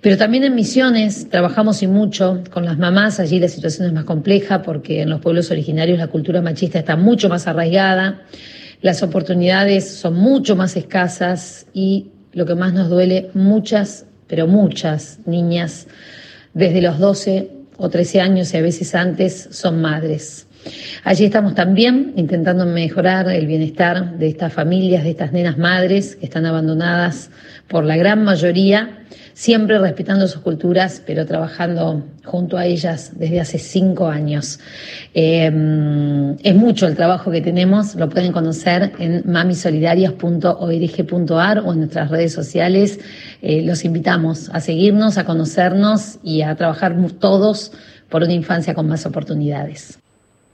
Pero 0.00 0.16
también 0.16 0.44
en 0.44 0.54
misiones 0.54 1.28
trabajamos 1.28 1.82
y 1.82 1.86
mucho 1.86 2.44
con 2.50 2.64
las 2.64 2.78
mamás, 2.78 3.20
allí 3.20 3.40
la 3.40 3.48
situación 3.48 3.88
es 3.88 3.92
más 3.92 4.04
compleja 4.04 4.62
porque 4.62 5.02
en 5.02 5.10
los 5.10 5.20
pueblos 5.20 5.50
originarios 5.50 5.98
la 5.98 6.06
cultura 6.06 6.40
machista 6.40 6.78
está 6.78 6.96
mucho 6.96 7.28
más 7.28 7.46
arraigada, 7.46 8.22
las 8.80 9.02
oportunidades 9.02 9.88
son 9.88 10.14
mucho 10.14 10.56
más 10.56 10.76
escasas 10.76 11.66
y 11.72 12.12
lo 12.32 12.46
que 12.46 12.54
más 12.54 12.72
nos 12.72 12.88
duele, 12.88 13.30
muchas, 13.34 14.06
pero 14.26 14.46
muchas 14.46 15.18
niñas 15.26 15.88
desde 16.54 16.82
los 16.82 16.98
12 16.98 17.50
o 17.76 17.88
13 17.88 18.20
años 18.20 18.54
y 18.54 18.56
a 18.56 18.62
veces 18.62 18.94
antes 18.94 19.48
son 19.50 19.80
madres. 19.80 20.46
Allí 21.04 21.24
estamos 21.24 21.54
también 21.54 22.12
intentando 22.16 22.66
mejorar 22.66 23.28
el 23.30 23.46
bienestar 23.46 24.18
de 24.18 24.28
estas 24.28 24.52
familias, 24.52 25.04
de 25.04 25.10
estas 25.10 25.32
nenas 25.32 25.56
madres 25.56 26.16
que 26.16 26.26
están 26.26 26.46
abandonadas 26.46 27.30
por 27.68 27.84
la 27.84 27.96
gran 27.96 28.24
mayoría, 28.24 29.04
siempre 29.38 29.78
respetando 29.78 30.26
sus 30.26 30.42
culturas, 30.42 31.00
pero 31.06 31.24
trabajando 31.24 32.02
junto 32.24 32.58
a 32.58 32.66
ellas 32.66 33.12
desde 33.14 33.40
hace 33.40 33.60
cinco 33.60 34.08
años. 34.08 34.58
Eh, 35.14 35.46
es 36.42 36.56
mucho 36.56 36.88
el 36.88 36.96
trabajo 36.96 37.30
que 37.30 37.40
tenemos, 37.40 37.94
lo 37.94 38.08
pueden 38.08 38.32
conocer 38.32 38.90
en 38.98 39.22
mamisolidarias.org.ar 39.30 41.58
o 41.60 41.72
en 41.72 41.78
nuestras 41.78 42.10
redes 42.10 42.32
sociales. 42.32 42.98
Eh, 43.40 43.62
los 43.62 43.84
invitamos 43.84 44.50
a 44.52 44.58
seguirnos, 44.58 45.18
a 45.18 45.24
conocernos 45.24 46.18
y 46.24 46.42
a 46.42 46.56
trabajar 46.56 46.96
todos 47.20 47.70
por 48.08 48.24
una 48.24 48.32
infancia 48.32 48.74
con 48.74 48.88
más 48.88 49.06
oportunidades. 49.06 50.00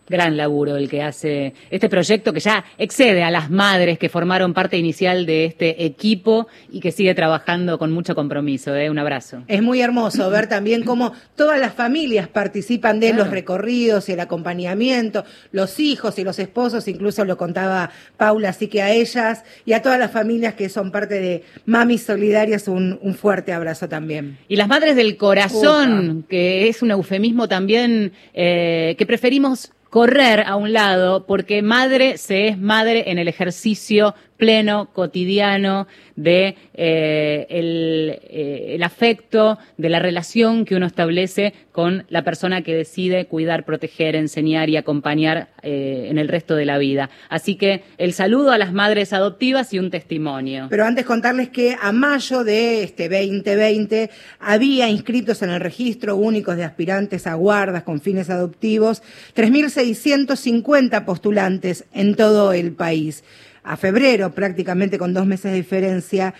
Gran 0.09 0.36
laburo 0.36 0.76
el 0.76 0.88
que 0.88 1.02
hace 1.02 1.55
este 1.70 1.88
proyecto 1.88 2.32
que 2.32 2.40
ya 2.40 2.64
excede 2.78 3.22
a 3.22 3.30
las 3.30 3.50
madres 3.50 3.98
que 3.98 4.09
formaron 4.09 4.52
parte 4.52 4.76
inicial 4.76 5.24
de 5.26 5.46
este 5.46 5.84
equipo 5.84 6.46
y 6.70 6.80
que 6.80 6.92
sigue 6.92 7.14
trabajando 7.14 7.78
con 7.78 7.92
mucho 7.92 8.14
compromiso. 8.14 8.74
¿eh? 8.76 8.90
Un 8.90 8.98
abrazo. 8.98 9.44
Es 9.48 9.62
muy 9.62 9.80
hermoso 9.80 10.28
ver 10.34 10.46
también 10.48 10.84
cómo 10.84 11.12
todas 11.36 11.59
las 11.59 11.74
familias 11.74 12.28
participan 12.28 13.00
de 13.00 13.14
los 13.14 13.30
recorridos 13.30 14.09
y 14.09 14.12
el 14.12 14.20
acompañamiento, 14.20 15.24
los 15.52 15.80
hijos 15.80 16.18
y 16.18 16.24
los 16.24 16.38
esposos, 16.38 16.86
incluso 16.88 17.24
lo 17.24 17.36
contaba 17.36 17.90
Paula, 18.16 18.50
así 18.50 18.68
que 18.68 18.82
a 18.82 18.90
ellas 18.92 19.44
y 19.64 19.72
a 19.72 19.82
todas 19.82 19.98
las 19.98 20.11
familias 20.11 20.55
que 20.55 20.68
son 20.68 20.90
parte 20.90 21.20
de 21.20 21.44
Mami 21.66 21.98
Solidarias, 21.98 22.68
un, 22.68 22.98
un 23.00 23.14
fuerte 23.14 23.52
abrazo 23.52 23.88
también. 23.88 24.38
Y 24.48 24.57
las 24.57 24.68
madres 24.68 24.96
del 24.96 25.16
corazón, 25.16 26.24
que 26.28 26.68
es 26.68 26.82
un 26.82 26.90
eufemismo 26.90 27.48
también 27.48 28.12
eh, 28.32 28.94
que 28.98 29.07
preferimos 29.07 29.72
correr 29.95 30.42
a 30.45 30.57
un 30.57 30.72
lado 30.72 31.24
porque 31.24 31.62
madre 31.62 32.18
se 32.18 32.49
es 32.49 32.59
madre 32.59 33.12
en 33.12 33.18
el 33.20 33.28
ejercicio 33.28 34.16
pleno, 34.37 34.91
cotidiano, 34.93 35.87
de 36.16 36.57
eh, 36.74 37.47
eh, 37.49 38.74
el 38.74 38.82
afecto, 38.82 39.59
de 39.76 39.89
la 39.89 39.99
relación 39.99 40.64
que 40.64 40.76
uno 40.76 40.87
establece 40.87 41.55
con 41.72 42.05
la 42.09 42.22
persona 42.22 42.62
que 42.62 42.74
decide 42.74 43.26
cuidar, 43.26 43.64
proteger, 43.64 44.14
enseñar 44.14 44.68
y 44.68 44.76
acompañar 44.76 45.49
eh, 45.62 46.07
en 46.11 46.18
el 46.18 46.28
resto 46.28 46.55
de 46.55 46.64
la 46.64 46.78
vida. 46.78 47.11
Así 47.28 47.57
que 47.57 47.82
el 47.99 48.12
saludo 48.12 48.53
a 48.53 48.59
las 48.59 48.72
madres 48.72 49.12
adoptivas 49.12 49.72
y 49.74 49.78
un 49.78 49.91
testimonio. 49.91 50.68
Pero 50.70 50.85
antes 50.85 51.05
contarles 51.05 51.49
que 51.49 51.76
a 51.80 51.93
mayo 51.93 52.45
de 52.45 52.85
este 52.85 53.09
2020 53.09 54.11
había 54.39 54.89
inscritos 54.89 55.43
en 55.43 55.51
el 55.51 55.61
registro 55.61 56.16
único 56.16 56.55
de 56.55 56.64
aspirantes 56.64 57.26
a 57.26 57.35
guardas 57.35 57.82
con 57.82 58.01
fines 58.01 58.30
adoptivos 58.30 59.03
3.650 59.35 61.05
postulantes 61.05 61.85
en 61.93 62.14
todo 62.14 62.53
el 62.53 62.72
país. 62.72 63.24
A 63.64 63.76
febrero, 63.76 64.32
prácticamente 64.34 64.98
con 64.98 65.14
dos 65.14 65.26
meses 65.26 65.50
de 65.50 65.56
diferencia, 65.56 66.34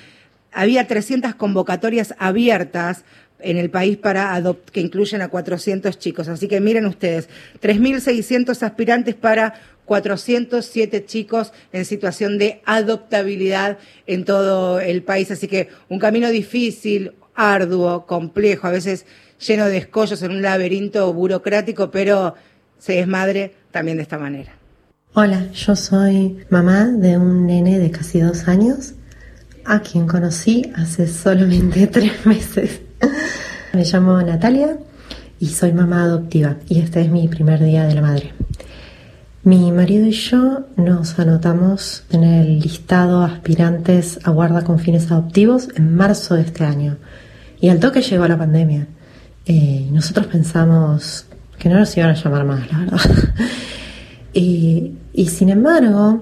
había 0.53 0.87
300 0.87 1.35
convocatorias 1.35 2.15
abiertas 2.19 3.05
en 3.41 3.57
el 3.57 3.71
país 3.71 3.97
para 3.97 4.41
que 4.73 4.81
incluyen 4.81 5.23
a 5.23 5.29
400 5.29 5.99
chicos. 5.99 6.29
Así 6.29 6.49
que 6.49 6.61
miren 6.61 6.87
ustedes, 6.87 7.29
3.600 7.61 8.63
aspirantes 8.63 9.15
para 9.15 9.55
407 9.85 11.05
chicos 11.05 11.53
en 11.73 11.85
situación 11.85 12.39
de 12.39 12.63
adoptabilidad 12.65 13.79
en 14.07 14.25
todo 14.25 14.81
el 14.81 15.03
país. 15.03 15.31
Así 15.31 15.49
que 15.49 15.69
un 15.89 15.99
camino 15.99 16.31
difícil, 16.31 17.13
arduo, 17.35 18.07
complejo, 18.07 18.67
a 18.67 18.71
veces 18.71 19.07
lleno 19.47 19.67
de 19.67 19.79
escollos 19.79 20.23
en 20.23 20.31
un 20.31 20.43
laberinto 20.43 21.13
burocrático, 21.13 21.91
pero 21.91 22.35
se 22.79 23.01
es 23.01 23.07
madre 23.07 23.55
también 23.71 23.97
de 23.97 24.03
esta 24.03 24.19
manera. 24.19 24.64
Hola, 25.17 25.47
yo 25.53 25.77
soy 25.77 26.45
mamá 26.51 26.87
de 26.87 27.17
un 27.17 27.47
nene 27.47 27.79
de 27.79 27.93
casi 27.93 28.19
dos 28.19 28.49
años, 28.49 28.95
a 29.65 29.79
quien 29.79 30.09
conocí 30.09 30.73
hace 30.75 31.07
solamente 31.07 31.87
tres 31.93 32.27
meses. 32.27 32.81
Me 33.73 33.85
llamo 33.85 34.21
Natalia 34.23 34.77
y 35.39 35.47
soy 35.51 35.73
mamá 35.73 36.03
adoptiva 36.03 36.57
y 36.69 36.81
este 36.81 37.03
es 37.03 37.11
mi 37.13 37.29
primer 37.29 37.63
día 37.63 37.85
de 37.85 37.95
la 37.95 38.01
madre. 38.01 38.33
Mi 39.45 39.71
marido 39.71 40.05
y 40.05 40.11
yo 40.11 40.67
nos 40.77 41.17
anotamos 41.21 42.03
en 42.11 42.25
el 42.25 42.59
listado 42.59 43.23
aspirantes 43.23 44.19
a 44.25 44.33
guarda 44.33 44.65
con 44.65 44.81
fines 44.81 45.13
adoptivos 45.13 45.69
en 45.77 45.95
marzo 45.95 46.35
de 46.35 46.43
este 46.43 46.65
año 46.65 46.97
y 47.61 47.69
al 47.69 47.79
toque 47.79 48.03
llegó 48.03 48.27
la 48.27 48.37
pandemia. 48.37 48.89
Eh, 49.47 49.89
nosotros 49.93 50.27
pensamos 50.27 51.27
que 51.57 51.69
no 51.69 51.79
nos 51.79 51.97
iban 51.97 52.11
a 52.11 52.15
llamar 52.15 52.45
más, 52.45 52.73
la 52.73 52.79
verdad. 52.81 53.01
y, 54.35 54.95
y 55.15 55.29
sin 55.29 55.49
embargo, 55.49 56.21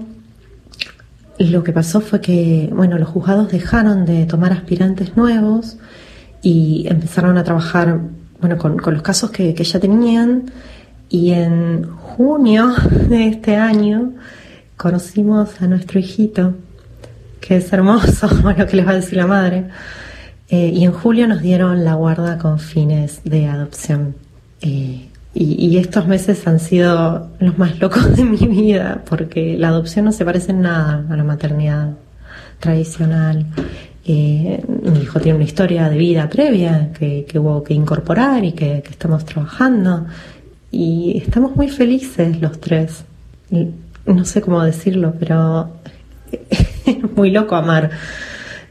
lo 1.38 1.64
que 1.64 1.72
pasó 1.72 2.00
fue 2.00 2.20
que, 2.20 2.70
bueno, 2.72 2.98
los 2.98 3.08
juzgados 3.08 3.50
dejaron 3.50 4.04
de 4.04 4.26
tomar 4.26 4.52
aspirantes 4.52 5.16
nuevos 5.16 5.78
y 6.42 6.86
empezaron 6.88 7.38
a 7.38 7.44
trabajar, 7.44 8.00
bueno, 8.38 8.58
con, 8.58 8.78
con 8.78 8.92
los 8.92 9.02
casos 9.02 9.30
que, 9.30 9.54
que 9.54 9.64
ya 9.64 9.80
tenían. 9.80 10.52
Y 11.08 11.30
en 11.30 11.90
junio 11.96 12.74
de 13.08 13.28
este 13.28 13.56
año 13.56 14.12
conocimos 14.76 15.62
a 15.62 15.66
nuestro 15.66 15.98
hijito, 15.98 16.54
que 17.40 17.56
es 17.56 17.72
hermoso, 17.72 18.28
bueno, 18.42 18.66
que 18.66 18.76
les 18.76 18.86
va 18.86 18.90
a 18.90 18.96
decir 18.96 19.16
la 19.16 19.26
madre. 19.26 19.68
Eh, 20.48 20.70
y 20.74 20.84
en 20.84 20.92
julio 20.92 21.26
nos 21.26 21.40
dieron 21.40 21.82
la 21.82 21.94
guarda 21.94 22.36
con 22.36 22.58
fines 22.58 23.22
de 23.24 23.46
adopción. 23.46 24.16
Eh, 24.60 25.08
y, 25.34 25.66
y 25.66 25.78
estos 25.78 26.06
meses 26.06 26.46
han 26.46 26.60
sido 26.60 27.30
los 27.38 27.58
más 27.58 27.78
locos 27.80 28.16
de 28.16 28.24
mi 28.24 28.46
vida, 28.46 29.02
porque 29.08 29.56
la 29.58 29.68
adopción 29.68 30.04
no 30.04 30.12
se 30.12 30.24
parece 30.24 30.52
en 30.52 30.62
nada 30.62 31.04
a 31.08 31.16
la 31.16 31.24
maternidad 31.24 31.94
tradicional. 32.62 33.46
Eh, 34.04 34.64
mi 34.66 35.00
hijo 35.00 35.20
tiene 35.20 35.36
una 35.36 35.44
historia 35.44 35.88
de 35.88 35.96
vida 35.96 36.28
previa 36.28 36.90
que, 36.92 37.24
que 37.28 37.38
hubo 37.38 37.62
que 37.62 37.74
incorporar 37.74 38.44
y 38.44 38.52
que, 38.52 38.82
estamos 38.88 39.24
trabajando. 39.24 40.06
Y 40.70 41.22
estamos 41.24 41.54
muy 41.54 41.68
felices 41.68 42.40
los 42.40 42.60
tres. 42.60 43.04
No 44.06 44.24
sé 44.24 44.40
cómo 44.40 44.62
decirlo, 44.62 45.14
pero 45.18 45.70
es 46.30 47.12
muy 47.16 47.30
loco 47.30 47.56
amar 47.56 47.90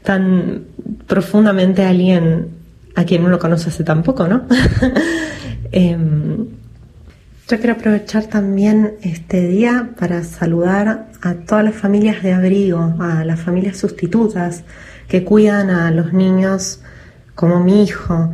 tan 0.02 0.64
profundamente 1.06 1.84
a 1.84 1.90
alguien 1.90 2.48
a 2.94 3.04
quien 3.04 3.24
uno 3.24 3.38
conoce 3.38 3.70
hace 3.70 3.84
tan 3.84 4.02
poco, 4.02 4.26
¿no? 4.26 4.42
Em, 5.72 6.46
yo 7.48 7.58
quiero 7.58 7.72
aprovechar 7.72 8.26
también 8.26 8.94
este 9.02 9.48
día 9.48 9.90
para 9.98 10.22
saludar 10.22 11.08
a 11.22 11.34
todas 11.34 11.64
las 11.64 11.74
familias 11.74 12.22
de 12.22 12.32
abrigo, 12.32 12.94
a 13.00 13.24
las 13.24 13.40
familias 13.40 13.78
sustitutas 13.78 14.64
que 15.08 15.24
cuidan 15.24 15.70
a 15.70 15.90
los 15.90 16.12
niños 16.12 16.80
como 17.34 17.60
mi 17.60 17.82
hijo, 17.82 18.32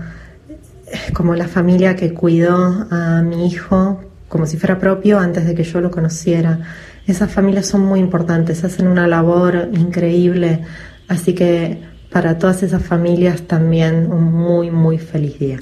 como 1.14 1.34
la 1.34 1.49
familia 1.49 1.97
que 1.97 2.12
cuidó 2.12 2.86
a 2.91 3.22
mi 3.22 3.47
hijo 3.47 4.01
como 4.28 4.47
si 4.47 4.59
fuera 4.59 4.78
propio 4.78 5.18
antes 5.18 5.47
de 5.47 5.55
que 5.55 5.64
yo 5.64 5.80
lo 5.80 5.91
conociera. 5.91 6.61
Esas 7.07 7.30
familias 7.32 7.66
son 7.66 7.82
muy 7.82 8.01
importantes, 8.01 8.62
hacen 8.64 8.86
una 8.86 9.07
labor 9.07 9.70
increíble, 9.72 10.64
así 11.09 11.34
que 11.34 11.82
para 12.11 12.39
todas 12.39 12.62
esas 12.62 12.82
familias 12.82 13.43
también 13.43 14.11
un 14.12 14.24
muy, 14.24 14.70
muy 14.70 14.99
feliz 14.99 15.39
día. 15.39 15.61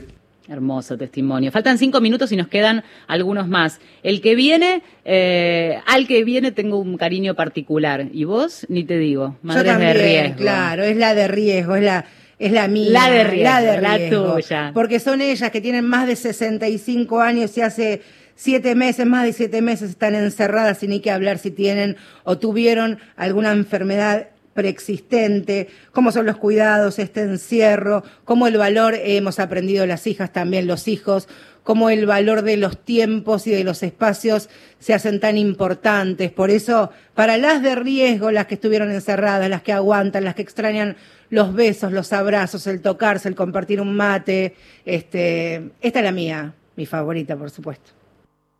Hermoso 0.48 0.96
testimonio. 0.96 1.50
Faltan 1.50 1.76
cinco 1.76 2.00
minutos 2.00 2.30
y 2.30 2.36
nos 2.36 2.48
quedan 2.48 2.84
algunos 3.08 3.48
más. 3.48 3.80
El 4.02 4.20
que 4.20 4.34
viene, 4.36 4.82
eh, 5.04 5.80
al 5.86 6.06
que 6.06 6.22
viene 6.24 6.52
tengo 6.52 6.78
un 6.78 6.96
cariño 6.96 7.34
particular. 7.34 8.06
¿Y 8.12 8.24
vos? 8.24 8.64
Ni 8.68 8.84
te 8.84 8.96
digo. 8.98 9.36
Madres 9.42 9.64
Yo 9.64 9.70
también, 9.72 9.92
de 9.94 10.02
riesgo. 10.02 10.36
claro, 10.36 10.84
es 10.84 10.96
la 10.96 11.14
de 11.14 11.26
riesgo, 11.28 11.74
es 11.76 11.82
la, 11.82 12.04
es 12.38 12.52
la 12.52 12.68
mía. 12.68 12.90
La 12.90 13.10
de 13.10 13.24
riesgo, 13.24 13.44
la, 13.44 13.60
de 13.60 13.80
la 13.80 13.96
riesgo. 13.96 14.34
tuya. 14.34 14.70
Porque 14.72 15.00
son 15.00 15.20
ellas 15.20 15.50
que 15.50 15.60
tienen 15.60 15.84
más 15.84 16.06
de 16.06 16.14
65 16.14 17.20
años 17.20 17.56
y 17.58 17.62
hace 17.62 18.02
siete 18.36 18.74
meses, 18.74 19.06
más 19.06 19.24
de 19.24 19.32
siete 19.32 19.62
meses 19.62 19.90
están 19.90 20.14
encerradas 20.14 20.78
sin 20.78 20.90
ni 20.90 21.00
que 21.00 21.10
hablar 21.10 21.38
si 21.38 21.50
tienen 21.50 21.96
o 22.22 22.38
tuvieron 22.38 22.98
alguna 23.16 23.50
enfermedad 23.52 24.28
preexistente, 24.56 25.68
cómo 25.92 26.10
son 26.10 26.26
los 26.26 26.38
cuidados, 26.38 26.98
este 26.98 27.20
encierro, 27.20 28.02
cómo 28.24 28.48
el 28.48 28.56
valor, 28.56 28.96
hemos 28.96 29.38
aprendido 29.38 29.86
las 29.86 30.08
hijas 30.08 30.32
también, 30.32 30.66
los 30.66 30.88
hijos, 30.88 31.28
cómo 31.62 31.90
el 31.90 32.06
valor 32.06 32.42
de 32.42 32.56
los 32.56 32.78
tiempos 32.78 33.46
y 33.46 33.50
de 33.50 33.64
los 33.64 33.82
espacios 33.82 34.48
se 34.78 34.94
hacen 34.94 35.20
tan 35.20 35.36
importantes. 35.36 36.30
Por 36.30 36.50
eso, 36.50 36.90
para 37.14 37.38
las 37.38 37.62
de 37.62 37.74
riesgo, 37.74 38.30
las 38.30 38.46
que 38.46 38.54
estuvieron 38.54 38.90
encerradas, 38.90 39.50
las 39.50 39.62
que 39.62 39.72
aguantan, 39.72 40.24
las 40.24 40.34
que 40.34 40.42
extrañan 40.42 40.96
los 41.28 41.54
besos, 41.54 41.92
los 41.92 42.12
abrazos, 42.12 42.66
el 42.66 42.80
tocarse, 42.80 43.28
el 43.28 43.34
compartir 43.34 43.80
un 43.80 43.94
mate, 43.94 44.54
este, 44.84 45.70
esta 45.80 45.98
es 45.98 46.04
la 46.04 46.12
mía, 46.12 46.54
mi 46.76 46.86
favorita, 46.86 47.36
por 47.36 47.50
supuesto. 47.50 47.90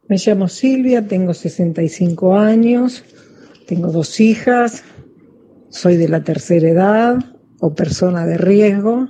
Me 0.09 0.17
llamo 0.19 0.49
Silvia, 0.49 1.07
tengo 1.07 1.33
65 1.35 2.37
años, 2.37 3.05
tengo 3.67 3.93
dos 3.93 4.21
hijas, 4.21 4.85
soy 5.77 5.99
de 5.99 6.09
la 6.09 6.25
tercera 6.25 6.69
edad 6.71 7.17
o 7.61 7.75
persona 7.75 8.25
de 8.25 8.39
riesgo. 8.39 9.09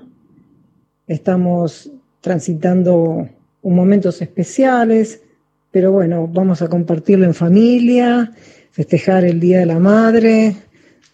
Estamos 1.06 1.92
transitando 2.20 3.28
momentos 3.62 4.20
especiales, 4.20 5.22
pero 5.70 5.92
bueno, 5.92 6.26
vamos 6.26 6.62
a 6.62 6.68
compartirlo 6.68 7.24
en 7.24 7.34
familia, 7.34 8.32
festejar 8.72 9.24
el 9.24 9.38
Día 9.38 9.60
de 9.60 9.66
la 9.66 9.78
Madre 9.78 10.56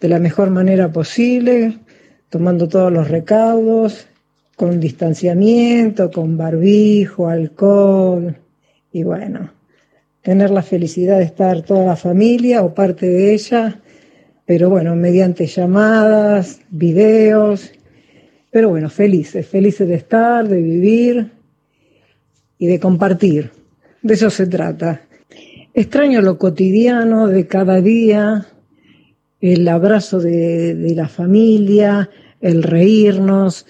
de 0.01 0.09
la 0.09 0.17
mejor 0.19 0.49
manera 0.49 0.91
posible, 0.91 1.77
tomando 2.29 2.67
todos 2.67 2.91
los 2.91 3.07
recaudos, 3.07 4.07
con 4.55 4.79
distanciamiento, 4.79 6.09
con 6.09 6.35
barbijo, 6.35 7.27
alcohol 7.27 8.35
y 8.91 9.03
bueno, 9.03 9.51
tener 10.23 10.49
la 10.49 10.63
felicidad 10.63 11.19
de 11.19 11.25
estar 11.25 11.61
toda 11.61 11.85
la 11.85 11.95
familia 11.95 12.63
o 12.63 12.73
parte 12.73 13.05
de 13.07 13.33
ella, 13.33 13.82
pero 14.45 14.69
bueno, 14.69 14.95
mediante 14.95 15.47
llamadas, 15.47 16.59
videos, 16.69 17.71
pero 18.51 18.69
bueno, 18.69 18.89
felices, 18.89 19.47
felices 19.47 19.87
de 19.87 19.95
estar, 19.95 20.47
de 20.47 20.61
vivir 20.61 21.31
y 22.57 22.67
de 22.67 22.79
compartir. 22.79 23.51
De 24.01 24.13
eso 24.13 24.29
se 24.29 24.47
trata. 24.47 25.01
Extraño 25.73 26.21
lo 26.21 26.37
cotidiano 26.37 27.27
de 27.27 27.47
cada 27.47 27.81
día, 27.81 28.45
el 29.41 29.67
abrazo 29.67 30.19
de, 30.19 30.75
de 30.75 30.95
la 30.95 31.07
familia, 31.07 32.09
el 32.41 32.61
reírnos, 32.61 33.65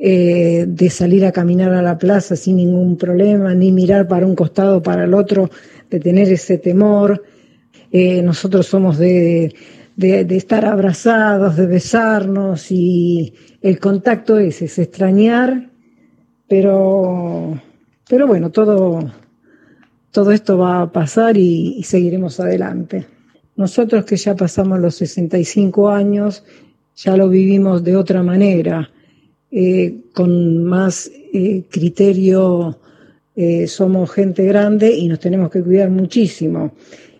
eh, 0.00 0.64
de 0.68 0.90
salir 0.90 1.26
a 1.26 1.32
caminar 1.32 1.72
a 1.72 1.82
la 1.82 1.98
plaza 1.98 2.36
sin 2.36 2.54
ningún 2.54 2.96
problema, 2.96 3.52
ni 3.52 3.72
mirar 3.72 4.06
para 4.06 4.26
un 4.26 4.36
costado 4.36 4.76
o 4.76 4.82
para 4.82 5.02
el 5.02 5.12
otro, 5.12 5.50
de 5.90 5.98
tener 5.98 6.28
ese 6.28 6.56
temor. 6.56 7.24
Eh, 7.90 8.22
nosotros 8.22 8.68
somos 8.68 8.96
de, 8.98 9.52
de, 9.98 10.24
de 10.24 10.36
estar 10.36 10.64
abrazados, 10.64 11.56
de 11.56 11.66
besarnos 11.66 12.70
y 12.70 13.34
el 13.60 13.80
contacto 13.80 14.38
ese, 14.38 14.66
es 14.66 14.78
extrañar, 14.78 15.70
pero, 16.46 17.60
pero 18.08 18.28
bueno, 18.28 18.50
todo, 18.50 19.12
todo 20.12 20.30
esto 20.30 20.56
va 20.56 20.82
a 20.82 20.92
pasar 20.92 21.36
y, 21.36 21.74
y 21.78 21.82
seguiremos 21.82 22.38
adelante. 22.38 23.06
Nosotros 23.56 24.04
que 24.04 24.16
ya 24.16 24.36
pasamos 24.36 24.78
los 24.78 24.94
65 24.94 25.88
años, 25.88 26.44
ya 26.94 27.16
lo 27.16 27.28
vivimos 27.28 27.82
de 27.82 27.96
otra 27.96 28.22
manera, 28.22 28.88
eh, 29.50 30.02
con 30.14 30.62
más 30.62 31.10
eh, 31.32 31.64
criterio, 31.68 32.78
eh, 33.34 33.66
somos 33.66 34.12
gente 34.12 34.44
grande 34.44 34.94
y 34.94 35.08
nos 35.08 35.18
tenemos 35.18 35.50
que 35.50 35.60
cuidar 35.60 35.90
muchísimo, 35.90 36.74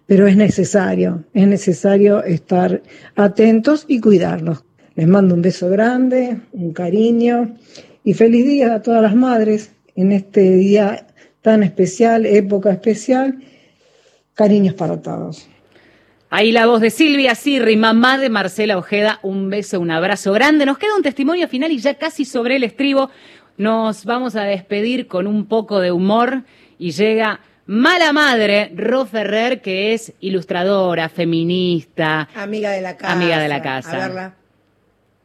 pero 0.09 0.27
es 0.27 0.37
necesario, 0.37 1.25
es 1.35 1.47
necesario 1.47 2.25
estar 2.25 2.83
atentos 3.15 3.85
y 3.89 4.01
cuidarnos. 4.01 4.65
Les 4.95 5.07
mando 5.07 5.35
un 5.35 5.43
beso 5.43 5.69
grande, 5.69 6.39
un 6.53 6.73
cariño 6.73 7.55
y 8.03 8.15
feliz 8.15 8.47
día 8.47 8.75
a 8.75 8.81
todas 8.81 9.03
las 9.03 9.15
madres 9.15 9.71
en 9.97 10.13
este 10.13 10.57
día 10.57 11.09
tan 11.43 11.63
especial, 11.63 12.25
época 12.25 12.73
especial. 12.73 13.37
Cariños 14.33 14.73
para 14.73 15.03
todos. 15.03 15.47
Ahí 16.31 16.53
la 16.53 16.65
voz 16.65 16.81
de 16.81 16.89
Silvia 16.89 17.35
Sirri, 17.35 17.77
mamá 17.77 18.17
de 18.17 18.31
Marcela 18.31 18.79
Ojeda. 18.79 19.21
Un 19.23 19.51
beso, 19.51 19.79
un 19.79 19.91
abrazo 19.91 20.33
grande. 20.33 20.65
Nos 20.65 20.79
queda 20.79 20.97
un 20.97 21.03
testimonio 21.03 21.49
final 21.49 21.71
y 21.71 21.81
ya 21.81 21.97
casi 21.97 22.25
sobre 22.25 22.57
el 22.57 22.65
estribo 22.65 23.11
nos 23.59 24.07
vamos 24.07 24.37
a 24.37 24.45
despedir 24.45 25.07
con 25.07 25.27
un 25.27 25.45
poco 25.45 25.81
de 25.81 25.93
humor 25.93 26.45
y 26.79 26.93
llega 26.93 27.41
Mala 27.71 28.15
Madre, 28.15 28.73
Ro 28.75 29.05
Ferrer, 29.05 29.61
que 29.61 29.93
es 29.93 30.15
ilustradora, 30.21 31.11
feminista, 31.11 32.27
Amiga 32.35 32.71
de 32.71 32.81
la 32.81 32.97
casa. 32.97 33.13
amiga 33.13 33.39
de 33.39 33.49
la 33.49 33.57
A 33.57 33.63
casa. 33.63 33.99
verla. 33.99 34.35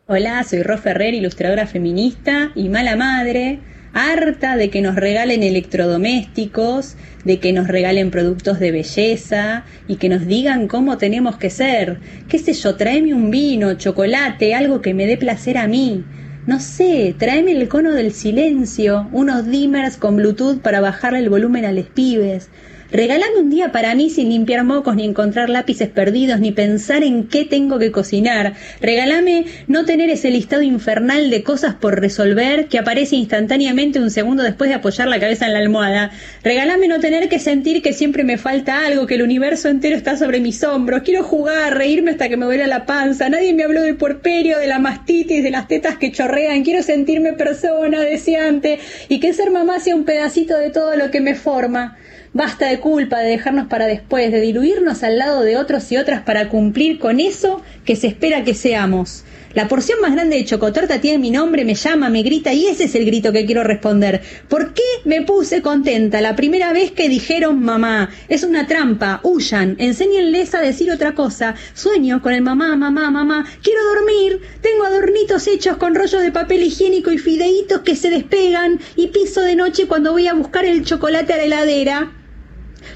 Hola, 0.07 0.43
soy 0.43 0.61
Ro 0.61 0.77
Ferrer, 0.77 1.13
ilustradora 1.13 1.65
feminista 1.67 2.51
y 2.53 2.67
mala 2.67 2.97
madre, 2.97 3.59
harta 3.93 4.57
de 4.57 4.69
que 4.69 4.81
nos 4.81 4.95
regalen 4.97 5.41
electrodomésticos, 5.41 6.97
de 7.23 7.39
que 7.39 7.53
nos 7.53 7.69
regalen 7.69 8.11
productos 8.11 8.59
de 8.59 8.71
belleza 8.73 9.63
y 9.87 9.95
que 9.95 10.09
nos 10.09 10.27
digan 10.27 10.67
cómo 10.67 10.97
tenemos 10.97 11.37
que 11.37 11.49
ser. 11.49 11.99
¿Qué 12.27 12.39
sé 12.39 12.51
yo? 12.51 12.75
Tráeme 12.75 13.13
un 13.13 13.31
vino, 13.31 13.75
chocolate, 13.75 14.53
algo 14.53 14.81
que 14.81 14.93
me 14.93 15.07
dé 15.07 15.15
placer 15.15 15.57
a 15.57 15.69
mí. 15.69 16.03
No 16.45 16.59
sé, 16.59 17.15
tráeme 17.17 17.53
el 17.53 17.69
cono 17.69 17.91
del 17.93 18.11
silencio, 18.11 19.07
unos 19.13 19.47
dimmers 19.47 19.95
con 19.97 20.17
Bluetooth 20.17 20.59
para 20.61 20.81
bajarle 20.81 21.19
el 21.19 21.29
volumen 21.29 21.63
a 21.63 21.71
los 21.71 21.87
pibes. 21.87 22.49
Regálame 22.93 23.39
un 23.39 23.49
día 23.49 23.71
para 23.71 23.95
mí 23.95 24.11
sin 24.11 24.29
limpiar 24.29 24.63
mocos, 24.63 24.95
ni 24.95 25.03
encontrar 25.03 25.49
lápices 25.49 25.89
perdidos, 25.89 26.39
ni 26.39 26.51
pensar 26.51 27.03
en 27.03 27.27
qué 27.27 27.43
tengo 27.43 27.79
que 27.79 27.91
cocinar. 27.91 28.53
Regálame 28.81 29.45
no 29.65 29.83
tener 29.83 30.11
ese 30.11 30.29
listado 30.29 30.61
infernal 30.61 31.31
de 31.31 31.41
cosas 31.41 31.73
por 31.73 31.99
resolver 31.99 32.67
que 32.67 32.77
aparece 32.77 33.15
instantáneamente 33.15 33.99
un 33.99 34.11
segundo 34.11 34.43
después 34.43 34.69
de 34.69 34.75
apoyar 34.75 35.07
la 35.07 35.19
cabeza 35.19 35.47
en 35.47 35.53
la 35.53 35.59
almohada. 35.59 36.11
Regálame 36.43 36.87
no 36.87 36.99
tener 36.99 37.29
que 37.29 37.39
sentir 37.39 37.81
que 37.81 37.93
siempre 37.93 38.23
me 38.23 38.37
falta 38.37 38.85
algo, 38.85 39.07
que 39.07 39.15
el 39.15 39.23
universo 39.23 39.69
entero 39.69 39.95
está 39.95 40.15
sobre 40.15 40.39
mis 40.39 40.63
hombros. 40.63 41.01
Quiero 41.01 41.23
jugar, 41.23 41.75
reírme 41.75 42.11
hasta 42.11 42.29
que 42.29 42.37
me 42.37 42.45
duele 42.45 42.67
la 42.67 42.85
panza. 42.85 43.27
Nadie 43.27 43.55
me 43.55 43.63
habló 43.63 43.81
del 43.81 43.97
porperio, 43.97 44.59
de 44.59 44.67
la 44.67 44.77
mastitis, 44.77 45.41
de 45.41 45.49
las 45.49 45.67
tetas 45.67 45.97
que 45.97 46.11
chorrean. 46.11 46.63
Quiero 46.63 46.83
sentirme 46.83 47.33
persona, 47.33 48.01
deseante, 48.01 48.77
y 49.09 49.19
que 49.19 49.33
ser 49.33 49.49
mamá 49.49 49.79
sea 49.79 49.95
un 49.95 50.05
pedacito 50.05 50.55
de 50.59 50.69
todo 50.69 50.95
lo 50.95 51.09
que 51.09 51.21
me 51.21 51.33
forma. 51.33 51.97
Basta 52.35 52.67
de 52.67 52.79
culpa, 52.79 53.19
de 53.19 53.29
dejarnos 53.29 53.67
para 53.67 53.85
después, 53.85 54.31
de 54.31 54.41
diluirnos 54.41 55.03
al 55.03 55.19
lado 55.19 55.43
de 55.43 55.55
otros 55.55 55.91
y 55.91 55.97
otras 55.97 56.23
para 56.23 56.49
cumplir 56.49 56.97
con 56.97 57.19
eso 57.19 57.61
que 57.85 57.95
se 57.95 58.07
espera 58.07 58.43
que 58.43 58.55
seamos. 58.55 59.23
La 59.53 59.67
porción 59.67 60.01
más 60.01 60.13
grande 60.13 60.37
de 60.37 60.45
chocotorta 60.45 60.99
tiene 60.99 61.19
mi 61.19 61.29
nombre, 61.29 61.63
me 61.63 61.75
llama, 61.75 62.09
me 62.09 62.23
grita 62.23 62.51
y 62.51 62.65
ese 62.65 62.85
es 62.85 62.95
el 62.95 63.05
grito 63.05 63.31
que 63.31 63.45
quiero 63.45 63.63
responder. 63.63 64.23
¿Por 64.47 64.73
qué 64.73 64.81
me 65.05 65.21
puse 65.21 65.61
contenta 65.61 66.21
la 66.21 66.35
primera 66.35 66.73
vez 66.73 66.89
que 66.89 67.07
dijeron 67.07 67.61
mamá? 67.61 68.09
Es 68.29 68.43
una 68.43 68.65
trampa, 68.65 69.19
huyan, 69.21 69.75
enséñenles 69.77 70.55
a 70.55 70.61
decir 70.61 70.89
otra 70.89 71.13
cosa. 71.13 71.53
Sueño 71.75 72.23
con 72.23 72.33
el 72.33 72.41
mamá, 72.41 72.75
mamá, 72.75 73.11
mamá. 73.11 73.45
Quiero 73.61 73.79
dormir. 73.93 74.41
Tengo 74.61 74.85
adornitos 74.85 75.45
hechos 75.45 75.77
con 75.77 75.93
rollos 75.93 76.23
de 76.23 76.31
papel 76.31 76.63
higiénico 76.63 77.11
y 77.11 77.19
fideitos 77.19 77.81
que 77.81 77.95
se 77.95 78.09
despegan 78.09 78.79
y 78.95 79.09
piso 79.09 79.41
de 79.41 79.55
noche 79.55 79.85
cuando 79.85 80.13
voy 80.13 80.25
a 80.25 80.33
buscar 80.33 80.65
el 80.65 80.83
chocolate 80.83 81.33
a 81.33 81.37
la 81.37 81.43
heladera. 81.43 82.22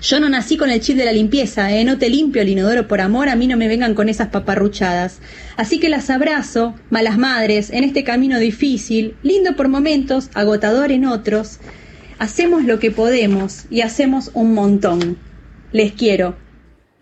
Yo 0.01 0.19
no 0.19 0.29
nací 0.29 0.57
con 0.57 0.69
el 0.69 0.79
chip 0.79 0.97
de 0.97 1.05
la 1.05 1.11
limpieza, 1.11 1.71
¿eh? 1.71 1.83
No 1.83 1.97
te 1.97 2.09
limpio 2.09 2.41
el 2.41 2.49
inodoro 2.49 2.87
por 2.87 3.01
amor, 3.01 3.29
a 3.29 3.35
mí 3.35 3.47
no 3.47 3.57
me 3.57 3.67
vengan 3.67 3.93
con 3.93 4.09
esas 4.09 4.29
paparruchadas. 4.29 5.19
Así 5.55 5.79
que 5.79 5.89
las 5.89 6.09
abrazo, 6.09 6.75
malas 6.89 7.17
madres, 7.17 7.69
en 7.69 7.83
este 7.83 8.03
camino 8.03 8.39
difícil, 8.39 9.15
lindo 9.23 9.55
por 9.55 9.67
momentos, 9.67 10.29
agotador 10.33 10.91
en 10.91 11.05
otros. 11.05 11.59
Hacemos 12.19 12.63
lo 12.63 12.79
que 12.79 12.91
podemos 12.91 13.65
y 13.69 13.81
hacemos 13.81 14.31
un 14.33 14.53
montón. 14.53 15.17
Les 15.71 15.91
quiero. 15.91 16.35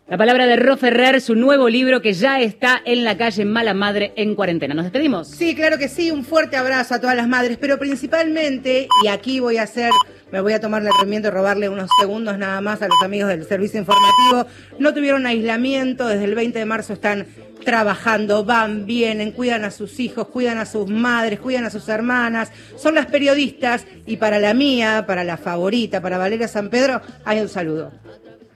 La 0.08 0.18
palabra 0.18 0.46
de 0.46 0.56
Ro 0.56 0.78
Ferrer, 0.78 1.20
su 1.20 1.34
nuevo 1.34 1.68
libro 1.68 2.00
que 2.00 2.14
ya 2.14 2.40
está 2.40 2.80
en 2.86 3.04
la 3.04 3.18
calle 3.18 3.44
Mala 3.44 3.74
Madre 3.74 4.14
en 4.16 4.36
cuarentena. 4.36 4.76
¿Nos 4.76 4.86
despedimos? 4.86 5.28
Sí, 5.30 5.56
claro 5.56 5.80
que 5.80 5.88
sí, 5.88 6.12
un 6.12 6.24
fuerte 6.24 6.58
abrazo 6.58 6.94
a 6.94 7.02
todas 7.02 7.16
las 7.16 7.28
madres, 7.28 7.58
pero 7.60 7.80
principalmente, 7.80 8.88
y 9.04 9.08
aquí 9.08 9.40
voy 9.40 9.58
a 9.58 9.64
hacer, 9.64 9.90
me 10.36 10.42
voy 10.42 10.52
a 10.52 10.60
tomar 10.60 10.84
el 10.84 11.22
de 11.22 11.32
robarle 11.32 11.70
unos 11.70 11.90
segundos 11.98 12.38
nada 12.38 12.60
más 12.60 12.82
a 12.82 12.90
los 12.90 13.02
amigos 13.02 13.30
del 13.30 13.46
servicio 13.46 13.80
informativo, 13.80 14.46
no 14.80 14.94
tuvieron 14.94 15.26
aislamiento, 15.26 16.10
desde 16.10 16.26
el 16.26 16.36
20 16.36 16.60
de 16.60 16.66
marzo 16.66 16.92
están 16.92 17.26
trabajando, 17.64 18.44
van, 18.44 18.86
vienen, 18.86 19.32
cuidan 19.32 19.64
a 19.64 19.72
sus 19.72 19.98
hijos, 19.98 20.28
cuidan 20.28 20.58
a 20.58 20.66
sus 20.66 20.90
madres, 20.90 21.40
cuidan 21.40 21.64
a 21.64 21.70
sus 21.70 21.88
hermanas, 21.88 22.52
son 22.76 22.96
las 22.96 23.06
periodistas 23.06 23.88
y 24.06 24.18
para 24.18 24.38
la 24.40 24.54
mía, 24.54 25.06
para 25.08 25.24
la 25.24 25.38
favorita, 25.38 26.02
para 26.02 26.18
Valeria 26.18 26.50
San 26.50 26.70
Pedro, 26.70 27.00
hay 27.24 27.40
un 27.40 27.48
saludo. 27.48 27.94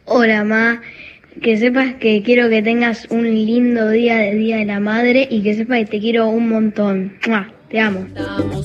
Hola, 0.04 0.44
ma. 0.44 0.82
Que 1.42 1.56
sepas 1.56 1.94
que 1.94 2.22
quiero 2.24 2.50
que 2.50 2.62
tengas 2.62 3.08
un 3.10 3.24
lindo 3.24 3.88
día 3.88 4.18
de 4.18 4.36
Día 4.36 4.58
de 4.58 4.66
la 4.66 4.82
Madre 4.82 5.30
y 5.32 5.44
que 5.44 5.56
sepas 5.56 5.80
que 5.80 5.86
te 5.86 6.00
quiero 6.02 6.28
un 6.28 6.50
montón. 6.50 7.14
Te 7.70 7.80
amo. 7.80 8.08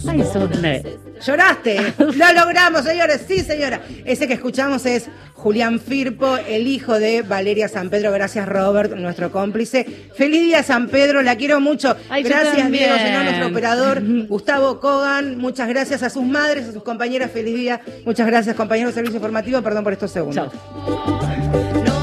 Ay, 0.09 0.25
Sonia. 0.33 0.83
¿Lloraste? 1.25 1.95
Lo 1.99 2.33
logramos, 2.33 2.85
señores. 2.85 3.25
Sí, 3.27 3.41
señora. 3.41 3.81
Ese 4.05 4.27
que 4.27 4.35
escuchamos 4.35 4.85
es 4.87 5.09
Julián 5.35 5.79
Firpo, 5.79 6.37
el 6.37 6.67
hijo 6.67 6.99
de 6.99 7.23
Valeria 7.23 7.69
San 7.69 7.91
Pedro. 7.91 8.13
Gracias, 8.13 8.49
Robert, 8.49 8.95
nuestro 8.95 9.31
cómplice. 9.31 10.09
Feliz 10.17 10.43
día, 10.43 10.63
San 10.63 10.89
Pedro. 10.89 11.23
La 11.23 11.37
quiero 11.37 11.61
mucho. 11.61 11.97
Ay, 12.09 12.23
gracias. 12.23 12.71
Diego, 12.71 12.97
señor, 12.97 13.25
nuestro 13.25 13.49
operador. 13.49 14.03
Gustavo 14.29 14.81
Kogan. 14.81 15.39
Muchas 15.39 15.69
gracias 15.69 16.03
a 16.03 16.11
sus 16.11 16.25
madres, 16.25 16.69
a 16.69 16.73
sus 16.73 16.83
compañeras. 16.83 17.31
Feliz 17.31 17.55
día. 17.55 17.81
Muchas 18.05 18.27
gracias, 18.27 18.57
compañeros 18.57 18.95
de 18.95 19.01
servicio 19.01 19.17
informativo. 19.17 19.63
Perdón 19.63 19.85
por 19.85 19.93
estos 19.93 20.11
segundos. 20.11 20.51
Chao. 20.51 21.94